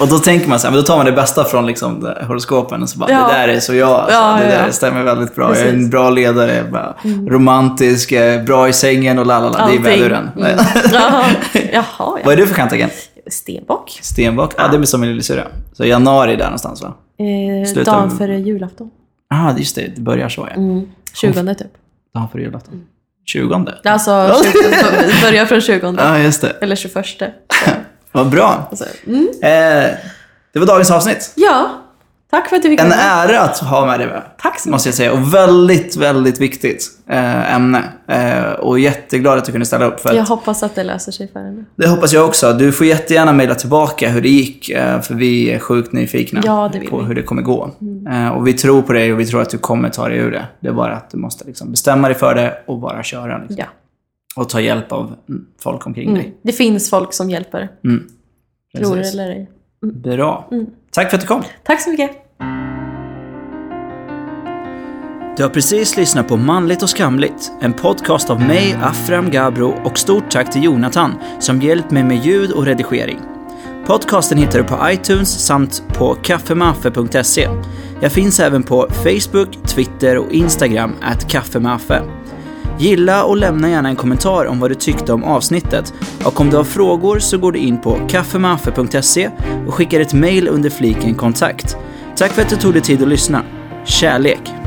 och 0.00 0.08
då 0.08 0.18
tänker 0.18 0.48
man 0.48 0.60
så 0.60 0.66
här, 0.66 0.72
men 0.72 0.80
då 0.80 0.86
tar 0.86 0.96
man 0.96 1.06
det 1.06 1.12
bästa 1.12 1.44
från 1.44 1.66
liksom, 1.66 2.00
det- 2.00 2.24
horoskopen 2.26 2.82
och 2.82 2.88
så 2.88 2.98
bara, 2.98 3.10
Ja. 3.10 3.26
det 3.28 3.32
där 3.32 3.48
är 3.48 3.60
så 3.60 3.74
jag. 3.74 3.90
Alltså. 3.90 4.12
Ja, 4.14 4.36
det 4.40 4.46
där 4.48 4.66
ja. 4.66 4.72
stämmer 4.72 5.02
väldigt 5.02 5.34
bra. 5.34 5.44
Jag 5.48 5.56
är 5.56 5.60
en 5.60 5.64
Precis. 5.64 5.78
Mm. 5.78 5.90
bra 5.90 6.10
ledare, 6.10 6.64
bara, 6.72 6.94
romantisk, 7.28 8.12
eh, 8.12 8.42
bra 8.42 8.68
i 8.68 8.72
sängen 8.72 9.18
och 9.18 9.26
lalala. 9.26 9.56
Det 9.56 9.58
är 9.58 9.62
Allting. 9.64 9.82
väduren. 9.82 10.30
Mm. 10.36 10.50
Jaha, 10.92 11.24
Jaha 11.72 11.84
Vad 11.98 12.20
ja. 12.24 12.32
är 12.32 12.36
du 12.36 12.46
för 12.46 12.54
kantagent? 12.54 12.92
Stenbock. 13.30 13.98
Stenbock? 14.02 14.54
Ja, 14.56 14.68
det 14.68 14.76
är 14.76 14.82
som 14.82 15.00
min 15.00 15.10
lillasyrra. 15.10 15.44
Så 15.72 15.84
januari 15.84 16.36
där 16.36 16.44
någonstans 16.44 16.82
va? 16.82 16.94
Eh, 17.18 17.84
dagen 17.84 18.10
före 18.10 18.38
julafton. 18.38 18.90
Ja, 19.30 19.48
ah, 19.48 19.58
just 19.58 19.76
det. 19.76 19.92
Det 19.96 20.00
börjar 20.00 20.28
så 20.28 20.48
ja. 20.50 20.56
Mm. 20.56 20.88
20 21.14 21.54
typ. 21.54 21.66
Dagen 22.14 22.28
före 22.28 22.42
julafton. 22.42 22.86
20? 23.26 23.66
Alltså, 23.84 24.34
20, 24.44 25.22
börjar 25.22 25.46
från 25.46 25.60
20. 25.60 25.94
Ja, 25.98 26.18
just 26.18 26.40
det. 26.40 26.50
Eller 26.60 26.76
21. 26.76 27.06
Vad 28.12 28.30
bra. 28.30 28.68
Alltså, 28.70 28.84
mm. 29.06 29.28
Eh, 29.42 29.96
det 30.52 30.58
var 30.58 30.66
dagens 30.66 30.90
avsnitt. 30.90 31.32
Ja, 31.36 31.82
tack 32.30 32.48
för 32.48 32.56
att 32.56 32.62
du 32.62 32.68
fick 32.68 32.80
En 32.80 32.92
ära 32.92 33.40
att 33.40 33.58
ha 33.58 33.86
med 33.86 34.00
dig. 34.00 34.08
Tack 34.38 34.60
så 34.60 34.70
Måste 34.70 34.88
jag 34.88 34.94
säga. 34.96 35.12
Och 35.12 35.34
väldigt, 35.34 35.96
väldigt 35.96 36.40
viktigt 36.40 36.86
eh, 37.08 37.54
ämne. 37.54 37.82
Eh, 38.08 38.52
och 38.52 38.78
jätteglad 38.78 39.38
att 39.38 39.44
du 39.44 39.52
kunde 39.52 39.66
ställa 39.66 39.84
upp. 39.84 40.00
För 40.00 40.12
Jag 40.14 40.22
att, 40.22 40.28
hoppas 40.28 40.62
att 40.62 40.74
det 40.74 40.84
löser 40.84 41.12
sig 41.12 41.28
för 41.32 41.40
henne. 41.40 41.64
det 41.76 41.88
hoppas 41.88 42.12
jag 42.12 42.26
också. 42.26 42.52
Du 42.52 42.72
får 42.72 42.86
jättegärna 42.86 43.32
mejla 43.32 43.54
tillbaka 43.54 44.08
hur 44.08 44.20
det 44.22 44.28
gick. 44.28 44.70
Eh, 44.70 45.00
för 45.00 45.14
vi 45.14 45.50
är 45.50 45.58
sjukt 45.58 45.92
nyfikna 45.92 46.40
Ja, 46.44 46.68
på 46.68 46.78
vi. 46.78 46.86
Mm. 46.88 47.06
hur 47.06 47.14
det 47.14 47.22
kommer 47.22 47.42
gå. 47.42 47.70
Eh, 48.10 48.28
och 48.28 48.46
vi 48.46 48.52
tror 48.52 48.82
på 48.82 48.92
dig 48.92 49.12
och 49.12 49.20
vi 49.20 49.26
tror 49.26 49.42
att 49.42 49.50
du 49.50 49.58
kommer 49.58 49.88
ta 49.90 50.08
dig 50.08 50.18
ur 50.18 50.30
det. 50.30 50.44
Det 50.60 50.68
är 50.68 50.72
bara 50.72 50.96
att 50.96 51.10
du 51.10 51.16
måste 51.18 51.44
liksom 51.44 51.70
bestämma 51.70 52.08
dig 52.08 52.16
för 52.16 52.34
det 52.34 52.58
och 52.66 52.78
bara 52.78 53.02
köra. 53.02 53.38
Liksom. 53.38 53.56
Ja. 53.58 53.64
Och 54.36 54.48
ta 54.48 54.60
hjälp 54.60 54.92
av 54.92 55.14
mm, 55.28 55.44
folk 55.62 55.86
omkring 55.86 56.08
Mm. 56.08 56.22
dig. 56.22 56.36
Det 56.42 56.52
finns 56.52 56.90
folk 56.90 57.12
som 57.12 57.30
hjälper. 57.30 57.68
Mm. 57.84 58.02
Tror 58.78 58.96
det 58.96 59.08
eller 59.08 59.30
ej. 59.30 59.50
Bra. 59.94 60.48
Tack 60.98 61.10
för 61.10 61.16
att 61.16 61.20
du 61.20 61.26
kom. 61.26 61.44
Tack 61.62 61.80
så 61.80 61.90
mycket. 61.90 62.10
Du 65.36 65.42
har 65.42 65.50
precis 65.50 65.96
lyssnat 65.96 66.28
på 66.28 66.36
Manligt 66.36 66.82
och 66.82 66.90
skamligt, 66.90 67.52
en 67.60 67.72
podcast 67.72 68.30
av 68.30 68.40
mig, 68.40 68.78
Afram 68.82 69.30
Gabro 69.30 69.74
och 69.84 69.98
stort 69.98 70.30
tack 70.30 70.52
till 70.52 70.64
Jonathan 70.64 71.14
som 71.40 71.62
hjälpt 71.62 71.90
mig 71.90 72.04
med 72.04 72.16
ljud 72.16 72.52
och 72.52 72.64
redigering. 72.64 73.20
Podcasten 73.86 74.38
hittar 74.38 74.58
du 74.58 74.64
på 74.64 74.90
iTunes 74.90 75.46
samt 75.46 75.82
på 75.88 76.14
kaffemaffe.se. 76.14 77.48
Jag 78.00 78.12
finns 78.12 78.40
även 78.40 78.62
på 78.62 78.88
Facebook, 78.90 79.66
Twitter 79.66 80.18
och 80.18 80.32
Instagram 80.32 80.94
at 81.02 81.30
kaffemaffe. 81.30 82.02
Gilla 82.80 83.24
och 83.24 83.36
lämna 83.36 83.70
gärna 83.70 83.88
en 83.88 83.96
kommentar 83.96 84.46
om 84.46 84.60
vad 84.60 84.70
du 84.70 84.74
tyckte 84.74 85.12
om 85.12 85.24
avsnittet 85.24 85.94
och 86.24 86.40
om 86.40 86.50
du 86.50 86.56
har 86.56 86.64
frågor 86.64 87.18
så 87.18 87.38
går 87.38 87.52
du 87.52 87.58
in 87.58 87.80
på 87.80 87.98
kaffemaffe.se 88.08 89.30
och 89.66 89.74
skickar 89.74 90.00
ett 90.00 90.14
mail 90.14 90.48
under 90.48 90.70
fliken 90.70 91.14
kontakt. 91.14 91.76
Tack 92.16 92.32
för 92.32 92.42
att 92.42 92.48
du 92.48 92.56
tog 92.56 92.72
dig 92.72 92.82
tid 92.82 93.02
att 93.02 93.08
lyssna. 93.08 93.42
Kärlek! 93.84 94.57